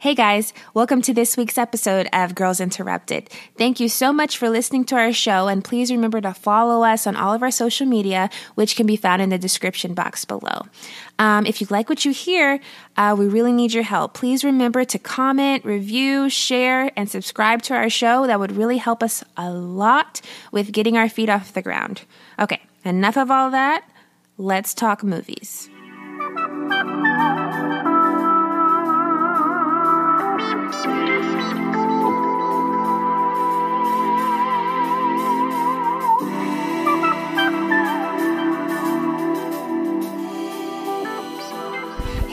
Hey 0.00 0.14
guys, 0.14 0.54
welcome 0.74 1.02
to 1.02 1.12
this 1.12 1.36
week's 1.36 1.58
episode 1.58 2.08
of 2.12 2.36
Girls 2.36 2.60
Interrupted. 2.60 3.28
Thank 3.56 3.80
you 3.80 3.88
so 3.88 4.12
much 4.12 4.38
for 4.38 4.48
listening 4.48 4.84
to 4.84 4.94
our 4.94 5.12
show, 5.12 5.48
and 5.48 5.64
please 5.64 5.90
remember 5.90 6.20
to 6.20 6.34
follow 6.34 6.84
us 6.84 7.04
on 7.04 7.16
all 7.16 7.34
of 7.34 7.42
our 7.42 7.50
social 7.50 7.84
media, 7.84 8.30
which 8.54 8.76
can 8.76 8.86
be 8.86 8.94
found 8.94 9.22
in 9.22 9.30
the 9.30 9.38
description 9.38 9.94
box 9.94 10.24
below. 10.24 10.66
Um, 11.18 11.46
if 11.46 11.60
you 11.60 11.66
like 11.68 11.88
what 11.88 12.04
you 12.04 12.12
hear, 12.12 12.60
uh, 12.96 13.16
we 13.18 13.26
really 13.26 13.50
need 13.50 13.74
your 13.74 13.82
help. 13.82 14.14
Please 14.14 14.44
remember 14.44 14.84
to 14.84 15.00
comment, 15.00 15.64
review, 15.64 16.30
share, 16.30 16.92
and 16.96 17.10
subscribe 17.10 17.62
to 17.62 17.74
our 17.74 17.90
show. 17.90 18.28
That 18.28 18.38
would 18.38 18.52
really 18.52 18.76
help 18.76 19.02
us 19.02 19.24
a 19.36 19.50
lot 19.50 20.20
with 20.52 20.70
getting 20.70 20.96
our 20.96 21.08
feet 21.08 21.28
off 21.28 21.52
the 21.52 21.60
ground. 21.60 22.02
Okay, 22.38 22.62
enough 22.84 23.16
of 23.16 23.32
all 23.32 23.50
that. 23.50 23.82
Let's 24.36 24.74
talk 24.74 25.02
movies. 25.02 25.68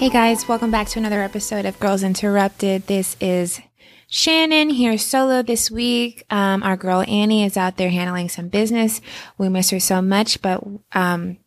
Hey 0.05 0.11
guys, 0.11 0.47
welcome 0.47 0.69
back 0.69 0.87
to 0.89 0.99
another 0.99 1.23
episode 1.23 1.65
of 1.65 1.79
Girls 1.79 2.03
Interrupted. 2.03 2.85
This 2.85 3.17
is 3.19 3.59
Shannon 4.07 4.69
here 4.69 4.99
solo 4.99 5.41
this 5.41 5.71
week. 5.71 6.23
Um, 6.29 6.61
our 6.61 6.77
girl 6.77 7.03
Annie 7.07 7.43
is 7.43 7.57
out 7.57 7.77
there 7.77 7.89
handling 7.89 8.29
some 8.29 8.47
business. 8.47 9.01
We 9.39 9.49
miss 9.49 9.71
her 9.71 9.79
so 9.79 10.03
much, 10.03 10.43
but 10.43 10.63
um, 10.91 11.39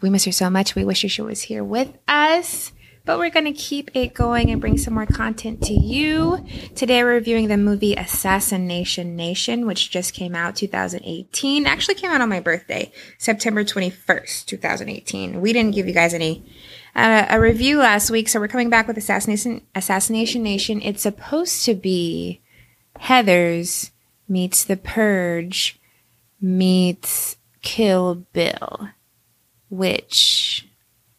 we 0.00 0.10
miss 0.10 0.24
her 0.24 0.32
so 0.32 0.50
much. 0.50 0.74
We 0.74 0.84
wish 0.84 1.08
she 1.08 1.22
was 1.22 1.42
here 1.42 1.62
with 1.62 1.96
us. 2.08 2.72
But 3.04 3.20
we're 3.20 3.30
going 3.30 3.44
to 3.44 3.52
keep 3.52 3.92
it 3.94 4.12
going 4.12 4.50
and 4.50 4.60
bring 4.60 4.76
some 4.76 4.94
more 4.94 5.06
content 5.06 5.62
to 5.62 5.72
you. 5.72 6.44
Today 6.74 7.04
we're 7.04 7.12
reviewing 7.12 7.46
the 7.46 7.56
movie 7.56 7.94
Assassination 7.94 9.14
Nation, 9.14 9.66
which 9.66 9.88
just 9.88 10.14
came 10.14 10.34
out 10.34 10.56
2018. 10.56 11.64
Actually 11.64 11.94
came 11.94 12.10
out 12.10 12.22
on 12.22 12.28
my 12.28 12.40
birthday, 12.40 12.90
September 13.18 13.62
21st, 13.62 14.46
2018. 14.46 15.40
We 15.40 15.52
didn't 15.52 15.76
give 15.76 15.86
you 15.86 15.94
guys 15.94 16.12
any 16.12 16.44
uh, 16.94 17.26
a 17.28 17.40
review 17.40 17.78
last 17.78 18.10
week, 18.10 18.28
so 18.28 18.40
we're 18.40 18.48
coming 18.48 18.70
back 18.70 18.88
with 18.88 18.96
Assassination 18.96 19.62
Assassination 19.74 20.42
Nation. 20.42 20.80
It's 20.82 21.02
supposed 21.02 21.64
to 21.64 21.74
be 21.74 22.40
Heathers 23.00 23.90
meets 24.28 24.64
The 24.64 24.76
Purge 24.76 25.78
meets 26.40 27.36
Kill 27.62 28.26
Bill, 28.32 28.90
which 29.70 30.68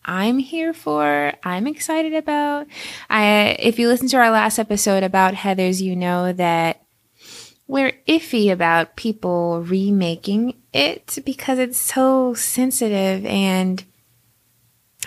I'm 0.05 0.39
here 0.39 0.73
for. 0.73 1.33
I'm 1.43 1.67
excited 1.67 2.13
about. 2.13 2.67
I 3.09 3.55
if 3.59 3.79
you 3.79 3.87
listen 3.87 4.07
to 4.09 4.17
our 4.17 4.31
last 4.31 4.59
episode 4.59 5.03
about 5.03 5.33
Heathers, 5.33 5.81
you 5.81 5.95
know 5.95 6.33
that 6.33 6.83
we're 7.67 7.93
iffy 8.07 8.51
about 8.51 8.95
people 8.95 9.61
remaking 9.61 10.55
it 10.73 11.19
because 11.23 11.59
it's 11.59 11.77
so 11.77 12.33
sensitive 12.33 13.23
and 13.27 13.83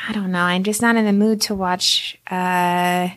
I 0.08 0.12
don't 0.12 0.32
know. 0.32 0.40
I'm 0.40 0.64
just 0.64 0.82
not 0.82 0.96
in 0.96 1.04
the 1.04 1.12
mood 1.12 1.40
to 1.42 1.54
watch 1.54 2.18
uh, 2.28 3.10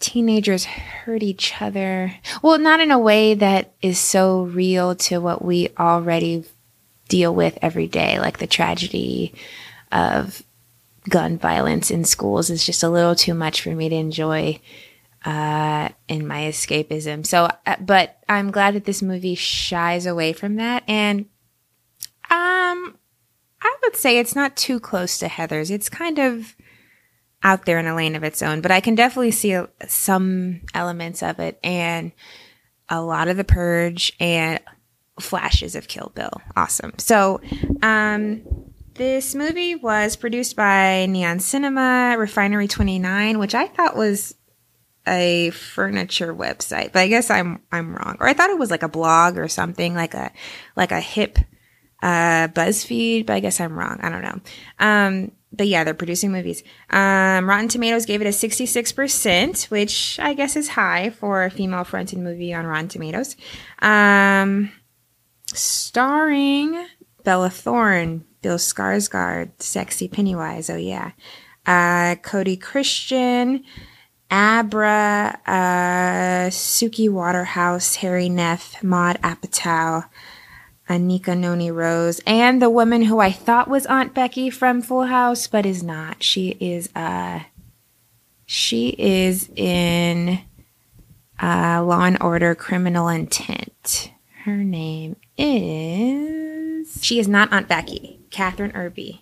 teenagers 0.00 0.64
hurt 0.64 1.22
each 1.22 1.60
other. 1.60 2.14
Well, 2.42 2.58
not 2.58 2.80
in 2.80 2.90
a 2.90 2.98
way 2.98 3.34
that 3.34 3.72
is 3.80 3.98
so 3.98 4.42
real 4.42 4.94
to 4.96 5.18
what 5.18 5.42
we 5.42 5.70
already 5.78 6.44
deal 7.08 7.34
with 7.34 7.58
every 7.62 7.86
day, 7.86 8.20
like 8.20 8.38
the 8.38 8.46
tragedy 8.46 9.34
of 9.90 10.42
gun 11.08 11.38
violence 11.38 11.90
in 11.90 12.04
schools 12.04 12.50
is 12.50 12.66
just 12.66 12.82
a 12.82 12.88
little 12.88 13.14
too 13.14 13.32
much 13.32 13.62
for 13.62 13.70
me 13.70 13.88
to 13.88 13.94
enjoy 13.94 14.60
uh, 15.24 15.88
in 16.06 16.26
my 16.26 16.42
escapism. 16.42 17.26
So, 17.26 17.48
uh, 17.66 17.76
but 17.80 18.18
I'm 18.28 18.50
glad 18.50 18.74
that 18.74 18.84
this 18.84 19.02
movie 19.02 19.34
shies 19.34 20.06
away 20.06 20.32
from 20.34 20.56
that. 20.56 20.84
And 20.86 21.26
um, 22.30 22.98
I 23.68 23.76
would 23.84 23.96
say 23.96 24.18
it's 24.18 24.34
not 24.34 24.56
too 24.56 24.80
close 24.80 25.18
to 25.18 25.28
Heathers. 25.28 25.70
It's 25.70 25.88
kind 25.88 26.18
of 26.18 26.56
out 27.42 27.66
there 27.66 27.78
in 27.78 27.86
a 27.86 27.94
lane 27.94 28.16
of 28.16 28.24
its 28.24 28.42
own, 28.42 28.60
but 28.60 28.70
I 28.70 28.80
can 28.80 28.94
definitely 28.94 29.30
see 29.30 29.60
some 29.86 30.62
elements 30.74 31.22
of 31.22 31.38
it 31.38 31.58
and 31.62 32.12
a 32.88 33.02
lot 33.02 33.28
of 33.28 33.36
the 33.36 33.44
purge 33.44 34.12
and 34.18 34.58
flashes 35.20 35.74
of 35.74 35.88
Kill 35.88 36.10
Bill. 36.14 36.40
Awesome. 36.56 36.92
So, 36.98 37.40
um, 37.82 38.42
this 38.94 39.34
movie 39.34 39.76
was 39.76 40.16
produced 40.16 40.56
by 40.56 41.06
Neon 41.06 41.38
Cinema, 41.38 42.16
Refinery 42.18 42.66
29, 42.66 43.38
which 43.38 43.54
I 43.54 43.68
thought 43.68 43.96
was 43.96 44.34
a 45.06 45.50
furniture 45.50 46.34
website, 46.34 46.92
but 46.92 47.00
I 47.00 47.08
guess 47.08 47.30
I'm 47.30 47.62
I'm 47.70 47.94
wrong. 47.94 48.16
Or 48.18 48.28
I 48.28 48.34
thought 48.34 48.50
it 48.50 48.58
was 48.58 48.70
like 48.70 48.82
a 48.82 48.88
blog 48.88 49.38
or 49.38 49.46
something, 49.46 49.94
like 49.94 50.14
a 50.14 50.32
like 50.74 50.90
a 50.90 51.00
hip 51.00 51.38
uh, 52.02 52.48
BuzzFeed, 52.48 53.26
but 53.26 53.34
I 53.34 53.40
guess 53.40 53.60
I'm 53.60 53.78
wrong. 53.78 53.98
I 54.02 54.08
don't 54.08 54.22
know. 54.22 54.40
Um, 54.78 55.32
but 55.52 55.66
yeah, 55.66 55.84
they're 55.84 55.94
producing 55.94 56.30
movies. 56.32 56.62
Um, 56.90 57.48
Rotten 57.48 57.68
Tomatoes 57.68 58.06
gave 58.06 58.20
it 58.20 58.26
a 58.26 58.30
66%, 58.30 59.70
which 59.70 60.18
I 60.20 60.34
guess 60.34 60.56
is 60.56 60.68
high 60.68 61.10
for 61.10 61.44
a 61.44 61.50
female 61.50 61.84
fronted 61.84 62.18
movie 62.18 62.52
on 62.52 62.66
Rotten 62.66 62.88
Tomatoes. 62.88 63.34
Um, 63.80 64.70
starring 65.46 66.86
Bella 67.24 67.50
Thorne, 67.50 68.24
Bill 68.42 68.58
Skarsgård, 68.58 69.50
sexy 69.60 70.08
Pennywise. 70.08 70.70
Oh 70.70 70.76
yeah. 70.76 71.12
Uh, 71.66 72.16
Cody 72.16 72.56
Christian, 72.56 73.64
Abra, 74.30 75.38
uh, 75.46 76.50
Suki 76.50 77.10
Waterhouse, 77.10 77.96
Hari 77.96 78.28
Nef, 78.28 78.82
Maud 78.82 79.20
Apatow, 79.22 80.04
Anika 80.88 81.36
Noni 81.36 81.70
Rose, 81.70 82.20
and 82.26 82.62
the 82.62 82.70
woman 82.70 83.02
who 83.02 83.18
I 83.18 83.30
thought 83.30 83.68
was 83.68 83.86
Aunt 83.86 84.14
Becky 84.14 84.50
from 84.50 84.80
Full 84.80 85.04
House, 85.04 85.46
but 85.46 85.66
is 85.66 85.82
not. 85.82 86.22
She 86.22 86.56
is 86.60 86.88
uh 86.96 87.40
she 88.46 88.94
is 88.98 89.50
in 89.54 90.40
uh, 91.40 91.84
Law 91.84 92.04
and 92.04 92.20
Order 92.22 92.54
Criminal 92.54 93.08
Intent. 93.08 94.12
Her 94.44 94.56
name 94.56 95.16
is 95.36 97.04
she 97.04 97.18
is 97.18 97.28
not 97.28 97.52
Aunt 97.52 97.68
Becky, 97.68 98.20
Kathryn 98.30 98.72
Erbe. 98.72 99.20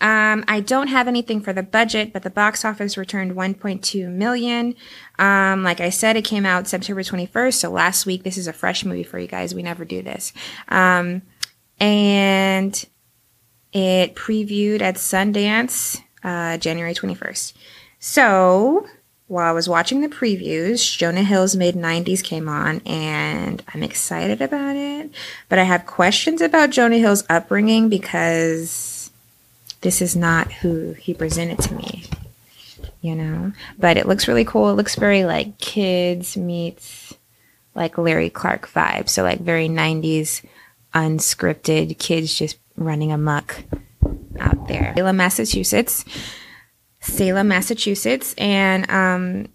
Um, 0.00 0.44
I 0.46 0.60
don't 0.60 0.88
have 0.88 1.08
anything 1.08 1.40
for 1.40 1.52
the 1.52 1.62
budget, 1.62 2.12
but 2.12 2.22
the 2.22 2.30
box 2.30 2.64
office 2.64 2.96
returned 2.96 3.32
1.2 3.32 4.10
million. 4.10 4.74
Um, 5.18 5.62
like 5.62 5.80
I 5.80 5.90
said, 5.90 6.16
it 6.16 6.24
came 6.24 6.44
out 6.44 6.68
September 6.68 7.02
21st, 7.02 7.54
so 7.54 7.70
last 7.70 8.06
week. 8.06 8.22
This 8.22 8.36
is 8.36 8.46
a 8.46 8.52
fresh 8.52 8.84
movie 8.84 9.02
for 9.02 9.18
you 9.18 9.26
guys. 9.26 9.54
We 9.54 9.62
never 9.62 9.84
do 9.84 10.02
this. 10.02 10.32
Um, 10.68 11.22
and 11.80 12.84
it 13.72 14.14
previewed 14.14 14.82
at 14.82 14.96
Sundance 14.96 16.02
uh, 16.22 16.58
January 16.58 16.94
21st. 16.94 17.52
So 17.98 18.86
while 19.28 19.48
I 19.48 19.52
was 19.52 19.68
watching 19.68 20.02
the 20.02 20.08
previews, 20.08 20.96
Jonah 20.96 21.24
Hill's 21.24 21.56
Mid 21.56 21.74
90s 21.74 22.22
came 22.22 22.48
on, 22.48 22.80
and 22.86 23.62
I'm 23.74 23.82
excited 23.82 24.40
about 24.40 24.76
it. 24.76 25.10
But 25.48 25.58
I 25.58 25.64
have 25.64 25.86
questions 25.86 26.40
about 26.40 26.70
Jonah 26.70 26.98
Hill's 26.98 27.24
upbringing 27.28 27.88
because 27.88 28.95
this 29.80 30.00
is 30.02 30.16
not 30.16 30.52
who 30.52 30.92
he 30.92 31.14
presented 31.14 31.58
to 31.60 31.74
me, 31.74 32.04
you 33.00 33.14
know? 33.14 33.52
But 33.78 33.96
it 33.96 34.06
looks 34.06 34.28
really 34.28 34.44
cool. 34.44 34.70
It 34.70 34.74
looks 34.74 34.96
very 34.96 35.24
like 35.24 35.58
kids 35.58 36.36
meets 36.36 37.14
like 37.74 37.98
Larry 37.98 38.30
Clark 38.30 38.68
vibe. 38.68 39.08
So, 39.08 39.22
like, 39.22 39.40
very 39.40 39.68
90s 39.68 40.42
unscripted 40.94 41.98
kids 41.98 42.34
just 42.34 42.58
running 42.76 43.12
amok 43.12 43.64
out 44.40 44.66
there. 44.66 44.94
Salem, 44.96 45.16
Massachusetts. 45.16 46.04
Salem, 47.00 47.48
Massachusetts. 47.48 48.34
And 48.38 48.90
um, 48.90 49.48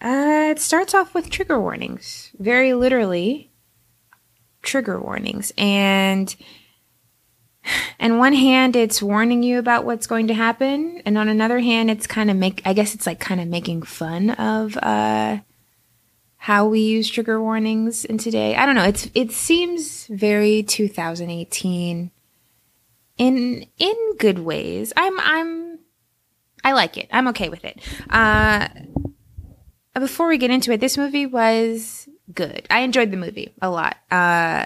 uh, 0.00 0.50
it 0.50 0.60
starts 0.60 0.94
off 0.94 1.14
with 1.14 1.28
trigger 1.28 1.60
warnings, 1.60 2.30
very 2.38 2.72
literally, 2.72 3.50
trigger 4.62 5.00
warnings. 5.00 5.52
And 5.58 6.34
and 7.98 8.18
one 8.18 8.32
hand 8.32 8.76
it's 8.76 9.02
warning 9.02 9.42
you 9.42 9.58
about 9.58 9.84
what's 9.84 10.06
going 10.06 10.26
to 10.26 10.34
happen 10.34 11.00
and 11.04 11.16
on 11.16 11.28
another 11.28 11.60
hand 11.60 11.90
it's 11.90 12.06
kind 12.06 12.30
of 12.30 12.36
make 12.36 12.60
i 12.64 12.72
guess 12.72 12.94
it's 12.94 13.06
like 13.06 13.20
kind 13.20 13.40
of 13.40 13.48
making 13.48 13.82
fun 13.82 14.30
of 14.30 14.76
uh 14.78 15.38
how 16.42 16.66
we 16.66 16.80
use 16.80 17.08
trigger 17.08 17.40
warnings 17.40 18.04
in 18.04 18.18
today. 18.18 18.56
I 18.56 18.66
don't 18.66 18.74
know 18.74 18.82
it's 18.82 19.08
it 19.14 19.30
seems 19.30 20.08
very 20.08 20.64
2018 20.64 22.10
in 23.16 23.66
in 23.78 24.16
good 24.18 24.40
ways. 24.40 24.92
I'm 24.96 25.20
i'm 25.20 25.78
i 26.64 26.72
like 26.72 26.98
it. 26.98 27.08
I'm 27.12 27.28
okay 27.28 27.48
with 27.48 27.64
it. 27.64 27.80
Uh 28.10 28.66
before 29.94 30.26
we 30.26 30.36
get 30.36 30.50
into 30.50 30.72
it 30.72 30.80
this 30.80 30.98
movie 30.98 31.26
was 31.26 32.08
good. 32.34 32.66
I 32.68 32.80
enjoyed 32.80 33.12
the 33.12 33.16
movie 33.18 33.54
a 33.62 33.70
lot. 33.70 33.96
Uh 34.10 34.64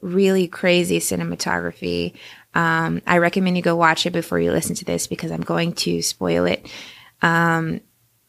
really 0.00 0.48
crazy 0.48 0.98
cinematography. 0.98 2.14
Um, 2.54 3.02
I 3.06 3.18
recommend 3.18 3.56
you 3.56 3.62
go 3.62 3.76
watch 3.76 4.06
it 4.06 4.12
before 4.12 4.40
you 4.40 4.52
listen 4.52 4.74
to 4.76 4.84
this 4.84 5.06
because 5.06 5.30
I'm 5.30 5.42
going 5.42 5.72
to 5.74 6.02
spoil 6.02 6.46
it. 6.46 6.66
Um, 7.22 7.80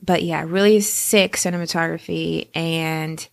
but 0.02 0.24
yeah, 0.24 0.44
really 0.46 0.80
sick 0.82 1.38
cinematography 1.38 2.50
and 2.56 3.26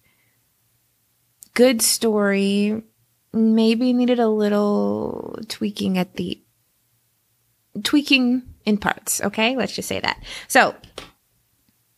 good 1.55 1.83
story. 1.83 2.83
Maybe 3.33 3.93
needed 3.93 4.21
a 4.21 4.29
little 4.29 5.39
tweaking 5.49 5.99
at 5.99 6.15
the 6.15 6.41
tweaking 7.83 8.43
in 8.65 8.79
parts. 8.79 9.21
Okay, 9.21 9.57
let's 9.57 9.75
just 9.75 9.89
say 9.89 10.01
that. 10.01 10.23
So, 10.47 10.75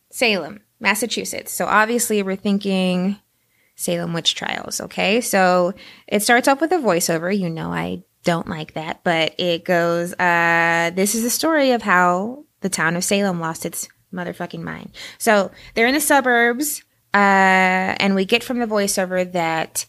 Salem, 0.09 0.61
Massachusetts. 0.79 1.51
So 1.51 1.65
obviously 1.65 2.21
we're 2.23 2.35
thinking 2.35 3.17
Salem 3.81 4.13
witch 4.13 4.35
trials. 4.35 4.79
Okay. 4.81 5.21
So 5.21 5.73
it 6.07 6.21
starts 6.21 6.47
off 6.47 6.61
with 6.61 6.71
a 6.71 6.77
voiceover. 6.77 7.37
You 7.37 7.49
know, 7.49 7.73
I 7.73 8.03
don't 8.23 8.47
like 8.47 8.73
that, 8.73 9.03
but 9.03 9.33
it 9.39 9.65
goes, 9.65 10.13
uh, 10.13 10.91
this 10.93 11.15
is 11.15 11.23
the 11.23 11.29
story 11.29 11.71
of 11.71 11.81
how 11.81 12.45
the 12.61 12.69
town 12.69 12.95
of 12.95 13.03
Salem 13.03 13.39
lost 13.39 13.65
its 13.65 13.89
motherfucking 14.13 14.61
mind. 14.61 14.91
So 15.17 15.49
they're 15.73 15.87
in 15.87 15.95
the 15.95 16.01
suburbs, 16.01 16.83
uh, 17.13 17.17
and 17.97 18.13
we 18.13 18.25
get 18.25 18.43
from 18.43 18.59
the 18.59 18.67
voiceover 18.67 19.29
that, 19.31 19.85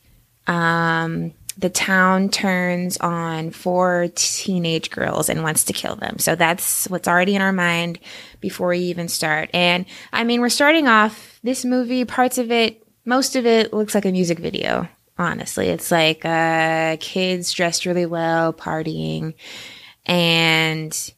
um, 0.46 1.34
the 1.58 1.68
town 1.68 2.30
turns 2.30 2.96
on 2.96 3.50
four 3.50 4.08
teenage 4.14 4.90
girls 4.90 5.28
and 5.28 5.42
wants 5.42 5.64
to 5.64 5.74
kill 5.74 5.96
them. 5.96 6.18
So 6.18 6.34
that's 6.34 6.88
what's 6.88 7.06
already 7.06 7.34
in 7.34 7.42
our 7.42 7.52
mind 7.52 7.98
before 8.40 8.68
we 8.68 8.78
even 8.78 9.08
start. 9.08 9.50
And 9.52 9.84
I 10.12 10.24
mean, 10.24 10.40
we're 10.40 10.48
starting 10.48 10.88
off 10.88 11.38
this 11.42 11.64
movie, 11.66 12.06
parts 12.06 12.38
of 12.38 12.50
it 12.50 12.81
most 13.04 13.36
of 13.36 13.46
it 13.46 13.72
looks 13.72 13.94
like 13.94 14.04
a 14.04 14.12
music 14.12 14.38
video, 14.38 14.88
honestly. 15.18 15.68
It's 15.68 15.90
like 15.90 16.24
uh, 16.24 16.96
kids 17.00 17.52
dressed 17.52 17.86
really 17.86 18.06
well, 18.06 18.52
partying. 18.52 19.34
And 20.06 21.12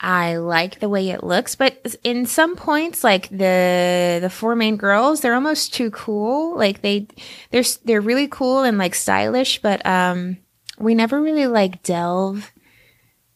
I 0.00 0.36
like 0.36 0.80
the 0.80 0.88
way 0.88 1.08
it 1.08 1.24
looks, 1.24 1.54
but 1.54 1.96
in 2.04 2.26
some 2.26 2.56
points, 2.56 3.02
like 3.02 3.28
the 3.30 4.18
the 4.20 4.30
four 4.30 4.54
main 4.54 4.76
girls, 4.76 5.20
they're 5.20 5.34
almost 5.34 5.72
too 5.72 5.90
cool. 5.90 6.56
Like 6.58 6.82
they 6.82 7.08
they're 7.50 7.64
they're 7.84 8.00
really 8.02 8.28
cool 8.28 8.64
and 8.64 8.76
like 8.76 8.94
stylish, 8.94 9.62
but 9.62 9.84
um, 9.86 10.36
we 10.78 10.94
never 10.94 11.22
really 11.22 11.46
like 11.46 11.82
delve 11.82 12.52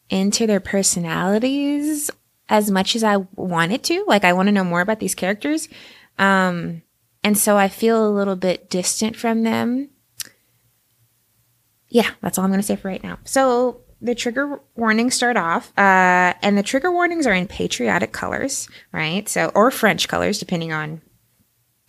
into 0.09 0.45
their 0.45 0.59
personalities 0.59 2.11
as 2.49 2.69
much 2.69 2.95
as 2.95 3.03
I 3.03 3.17
wanted 3.35 3.83
to. 3.85 4.03
Like 4.07 4.23
I 4.23 4.33
want 4.33 4.47
to 4.47 4.51
know 4.53 4.63
more 4.63 4.81
about 4.81 4.99
these 4.99 5.15
characters. 5.15 5.69
Um, 6.19 6.83
and 7.23 7.37
so 7.37 7.57
I 7.57 7.67
feel 7.67 8.07
a 8.07 8.11
little 8.11 8.35
bit 8.35 8.69
distant 8.69 9.15
from 9.15 9.43
them. 9.43 9.89
Yeah, 11.89 12.11
that's 12.21 12.37
all 12.37 12.45
I'm 12.45 12.51
going 12.51 12.61
to 12.61 12.65
say 12.65 12.75
for 12.75 12.87
right 12.87 13.03
now. 13.03 13.17
So 13.23 13.81
the 14.01 14.15
trigger 14.15 14.61
warnings 14.75 15.15
start 15.15 15.37
off, 15.37 15.73
uh, 15.77 16.33
and 16.41 16.57
the 16.57 16.63
trigger 16.63 16.91
warnings 16.91 17.27
are 17.27 17.33
in 17.33 17.47
patriotic 17.47 18.11
colors, 18.11 18.69
right? 18.91 19.27
So, 19.27 19.51
or 19.55 19.71
French 19.71 20.07
colors, 20.07 20.39
depending 20.39 20.71
on 20.71 21.01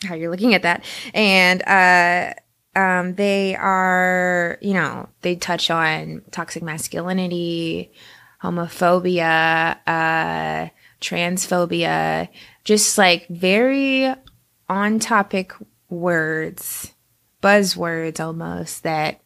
how 0.02 0.14
you're 0.14 0.30
looking 0.30 0.54
at 0.54 0.62
that. 0.62 0.84
And, 1.14 1.62
uh, 1.62 2.34
um, 2.74 3.14
they 3.14 3.56
are, 3.56 4.58
you 4.60 4.74
know, 4.74 5.08
they 5.22 5.36
touch 5.36 5.70
on 5.70 6.22
toxic 6.30 6.62
masculinity, 6.62 7.92
homophobia, 8.42 9.76
uh, 9.86 10.70
transphobia, 11.00 12.28
just 12.64 12.96
like 12.96 13.26
very 13.28 14.14
on 14.70 15.00
topic 15.00 15.52
words, 15.90 16.94
buzzwords 17.42 18.24
almost 18.24 18.84
that 18.84 19.20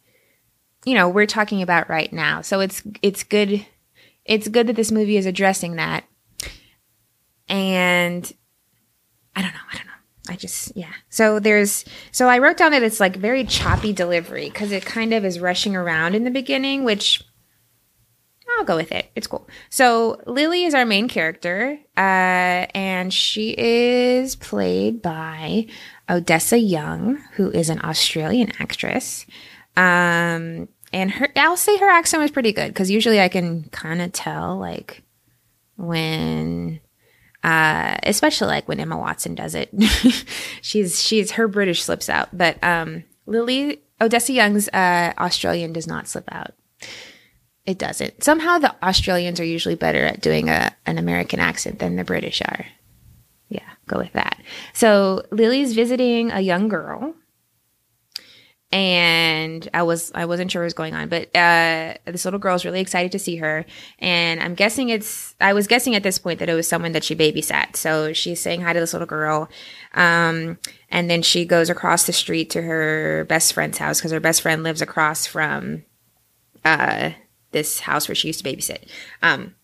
you 0.85 0.95
know 0.95 1.09
we're 1.09 1.27
talking 1.27 1.63
about 1.63 1.89
right 1.89 2.13
now. 2.13 2.41
So 2.41 2.61
it's 2.61 2.83
it's 3.03 3.23
good 3.23 3.65
it's 4.25 4.49
good 4.49 4.67
that 4.67 4.77
this 4.77 4.91
movie 4.91 5.19
is 5.19 5.27
addressing 5.27 5.77
that. 5.77 6.05
And 7.47 8.33
I 9.37 9.43
don't 9.43 9.53
know, 9.53 9.61
I 9.71 9.77
don't 9.77 9.87
know. 9.87 9.93
I 10.31 10.37
just 10.37 10.73
yeah. 10.75 10.95
So 11.11 11.39
there's 11.39 11.85
so 12.11 12.27
I 12.27 12.39
wrote 12.39 12.57
down 12.57 12.73
that 12.73 12.83
it's 12.83 13.01
like 13.01 13.17
very 13.17 13.45
choppy 13.45 13.93
delivery 13.93 14.49
because 14.49 14.73
it 14.73 14.87
kind 14.87 15.13
of 15.13 15.27
is 15.27 15.39
rushing 15.39 15.77
around 15.77 16.15
in 16.15 16.25
the 16.25 16.31
beginning, 16.31 16.85
which 16.85 17.23
I'll 18.59 18.65
go 18.65 18.77
with 18.77 18.93
it. 18.93 19.11
It's 19.15 19.27
cool. 19.27 19.49
So 19.71 20.21
Lily 20.27 20.65
is 20.65 20.75
our 20.75 20.85
main 20.85 21.09
character, 21.09 21.79
uh, 21.97 22.67
and 22.75 23.13
she 23.13 23.55
is 23.57 24.37
played 24.37 25.03
by 25.03 25.67
Odessa 26.09 26.59
Young, 26.59 27.17
who 27.35 27.51
is 27.51 27.71
an 27.71 27.81
Australian 27.85 28.53
actress. 28.59 29.27
Um, 29.77 30.69
and 30.93 31.11
her, 31.11 31.29
I'll 31.37 31.57
say 31.57 31.77
her 31.79 31.89
accent 31.89 32.23
was 32.23 32.31
pretty 32.31 32.53
good 32.53 32.69
because 32.69 32.91
usually 32.91 33.21
I 33.21 33.29
can 33.29 33.65
kind 33.71 34.01
of 34.01 34.13
tell, 34.13 34.59
like, 34.59 35.03
when, 35.77 36.81
uh, 37.43 37.97
especially 38.05 38.49
like 38.49 38.69
when 38.69 38.81
Emma 38.81 38.97
Watson 38.97 39.35
does 39.35 39.55
it. 39.55 39.71
she's, 40.63 41.03
she's, 41.03 41.33
her 41.33 41.49
British 41.49 41.83
slips 41.83 42.09
out, 42.09 42.29
but, 42.37 42.63
um, 42.63 43.05
Lily, 43.27 43.83
Odessa 44.01 44.33
Young's, 44.33 44.69
uh, 44.69 45.13
Australian 45.19 45.73
does 45.73 45.87
not 45.87 46.07
slip 46.07 46.29
out. 46.31 46.55
It 47.67 47.79
doesn't. 47.79 48.23
Somehow 48.23 48.59
the 48.59 48.75
Australians 48.85 49.41
are 49.41 49.45
usually 49.45 49.75
better 49.75 50.05
at 50.05 50.21
doing 50.21 50.51
a, 50.51 50.75
an 50.85 50.99
American 50.99 51.41
accent 51.41 51.79
than 51.79 51.97
the 51.97 52.05
British 52.05 52.43
are. 52.43 52.67
Yeah, 53.49 53.69
go 53.87 53.99
with 53.99 54.13
that. 54.13 54.41
So 54.75 55.25
Lily's 55.31 55.75
visiting 55.75 56.31
a 56.31 56.41
young 56.41 56.69
girl. 56.69 57.15
And 58.73 59.69
I 59.73 59.85
was 59.85 60.11
I 60.17 60.25
wasn't 60.25 60.51
sure 60.51 60.63
what 60.63 60.67
was 60.67 60.75
going 60.75 60.95
on, 60.95 61.09
but 61.09 61.29
uh, 61.37 61.95
this 62.07 62.25
little 62.25 62.41
girl 62.41 62.57
is 62.57 62.65
really 62.65 62.81
excited 62.81 63.13
to 63.13 63.21
see 63.21 63.37
her, 63.37 63.65
and 64.01 64.43
I'm 64.43 64.57
guessing 64.57 64.89
it's 64.89 65.37
I 65.41 65.53
was 65.53 65.69
guessing 65.69 65.95
at 65.95 66.03
this 66.03 66.19
point 66.19 66.41
that 66.41 66.49
it 66.49 66.55
was 66.55 66.67
someone 66.67 66.91
that 66.91 67.05
she 67.05 67.15
babysat. 67.15 67.77
So 67.77 68.13
she's 68.13 68.41
saying 68.41 68.63
hi 68.63 68.73
to 68.73 68.81
this 68.81 68.93
little 68.93 69.07
girl, 69.07 69.49
um, 69.93 70.59
and 70.91 71.09
then 71.09 71.23
she 71.23 71.45
goes 71.45 71.71
across 71.71 72.05
the 72.07 72.13
street 72.13 72.51
to 72.51 72.63
her 72.63 73.25
best 73.29 73.53
friend's 73.53 73.79
house 73.79 74.01
because 74.01 74.11
her 74.11 74.19
best 74.19 74.43
friend 74.43 74.65
lives 74.65 74.83
across 74.83 75.25
from 75.25 75.85
uh, 76.65 77.11
this 77.55 77.81
house 77.81 78.07
where 78.07 78.15
she 78.15 78.29
used 78.29 78.45
to 78.45 78.51
babysit. 78.51 78.87
Um, 79.23 79.55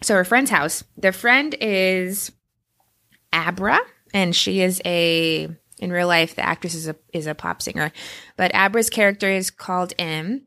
so 0.00 0.14
her 0.14 0.24
friend's 0.24 0.50
house. 0.50 0.82
Their 0.96 1.12
friend 1.12 1.54
is 1.60 2.32
Abra, 3.32 3.78
and 4.14 4.34
she 4.34 4.62
is 4.62 4.80
a 4.86 5.48
in 5.78 5.90
real 5.90 6.06
life 6.06 6.36
the 6.36 6.46
actress 6.46 6.74
is 6.74 6.88
a 6.88 6.96
is 7.12 7.26
a 7.26 7.34
pop 7.34 7.60
singer, 7.60 7.92
but 8.36 8.54
Abra's 8.54 8.88
character 8.88 9.30
is 9.30 9.50
called 9.50 9.92
M. 9.98 10.46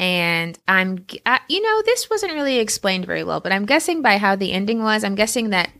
And 0.00 0.56
I'm, 0.68 1.04
uh, 1.26 1.40
you 1.48 1.60
know, 1.60 1.82
this 1.84 2.08
wasn't 2.08 2.34
really 2.34 2.60
explained 2.60 3.04
very 3.04 3.24
well, 3.24 3.40
but 3.40 3.50
I'm 3.50 3.66
guessing 3.66 4.00
by 4.00 4.18
how 4.18 4.36
the 4.36 4.52
ending 4.52 4.80
was, 4.80 5.02
I'm 5.02 5.16
guessing 5.16 5.50
that 5.50 5.72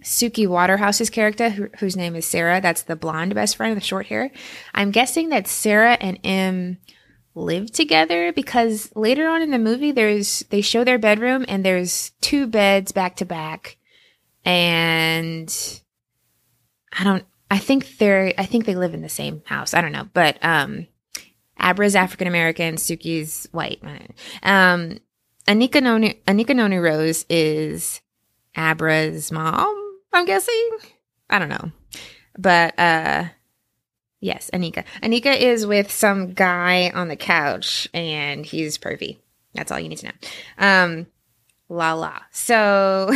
Suki 0.00 0.46
Waterhouse's 0.46 1.08
character, 1.08 1.48
wh- 1.48 1.78
whose 1.78 1.96
name 1.96 2.14
is 2.14 2.26
Sarah, 2.26 2.60
that's 2.60 2.82
the 2.82 2.94
blonde 2.94 3.34
best 3.34 3.56
friend 3.56 3.74
with 3.74 3.84
short 3.84 4.06
hair. 4.06 4.30
I'm 4.74 4.90
guessing 4.90 5.30
that 5.30 5.46
Sarah 5.46 5.96
and 5.98 6.18
M 6.22 6.76
live 7.34 7.70
together 7.70 8.32
because 8.32 8.90
later 8.94 9.28
on 9.28 9.42
in 9.42 9.50
the 9.50 9.58
movie 9.58 9.92
there's 9.92 10.40
they 10.50 10.60
show 10.60 10.84
their 10.84 10.98
bedroom 10.98 11.44
and 11.48 11.64
there's 11.64 12.10
two 12.20 12.46
beds 12.46 12.90
back 12.92 13.16
to 13.16 13.24
back 13.24 13.76
and 14.44 15.80
I 16.98 17.04
don't 17.04 17.24
I 17.50 17.58
think 17.58 17.98
they're 17.98 18.32
I 18.38 18.44
think 18.44 18.64
they 18.64 18.74
live 18.74 18.94
in 18.94 19.02
the 19.02 19.08
same 19.08 19.42
house. 19.46 19.74
I 19.74 19.80
don't 19.80 19.92
know, 19.92 20.08
but 20.12 20.38
um 20.42 20.86
Abra's 21.60 21.96
African 21.96 22.26
American, 22.26 22.76
Suki's 22.76 23.48
white. 23.52 23.82
Um 24.42 24.98
Anika 25.46 25.82
Noni 25.82 26.20
Anika 26.26 26.54
Noni 26.54 26.76
Rose 26.76 27.24
is 27.28 28.00
Abra's 28.56 29.30
mom, 29.30 29.98
I'm 30.12 30.24
guessing. 30.24 30.70
I 31.30 31.38
don't 31.38 31.48
know. 31.48 31.72
But 32.38 32.78
uh 32.78 33.24
Yes, 34.20 34.50
Anika. 34.52 34.84
Anika 35.02 35.36
is 35.38 35.66
with 35.66 35.90
some 35.90 36.32
guy 36.32 36.90
on 36.90 37.08
the 37.08 37.16
couch 37.16 37.88
and 37.94 38.44
he's 38.44 38.76
pervy. 38.76 39.18
That's 39.54 39.70
all 39.70 39.78
you 39.78 39.88
need 39.88 39.98
to 39.98 40.06
know. 40.06 40.12
Um, 40.58 41.06
la 41.68 41.92
la. 41.94 42.20
So 42.32 43.12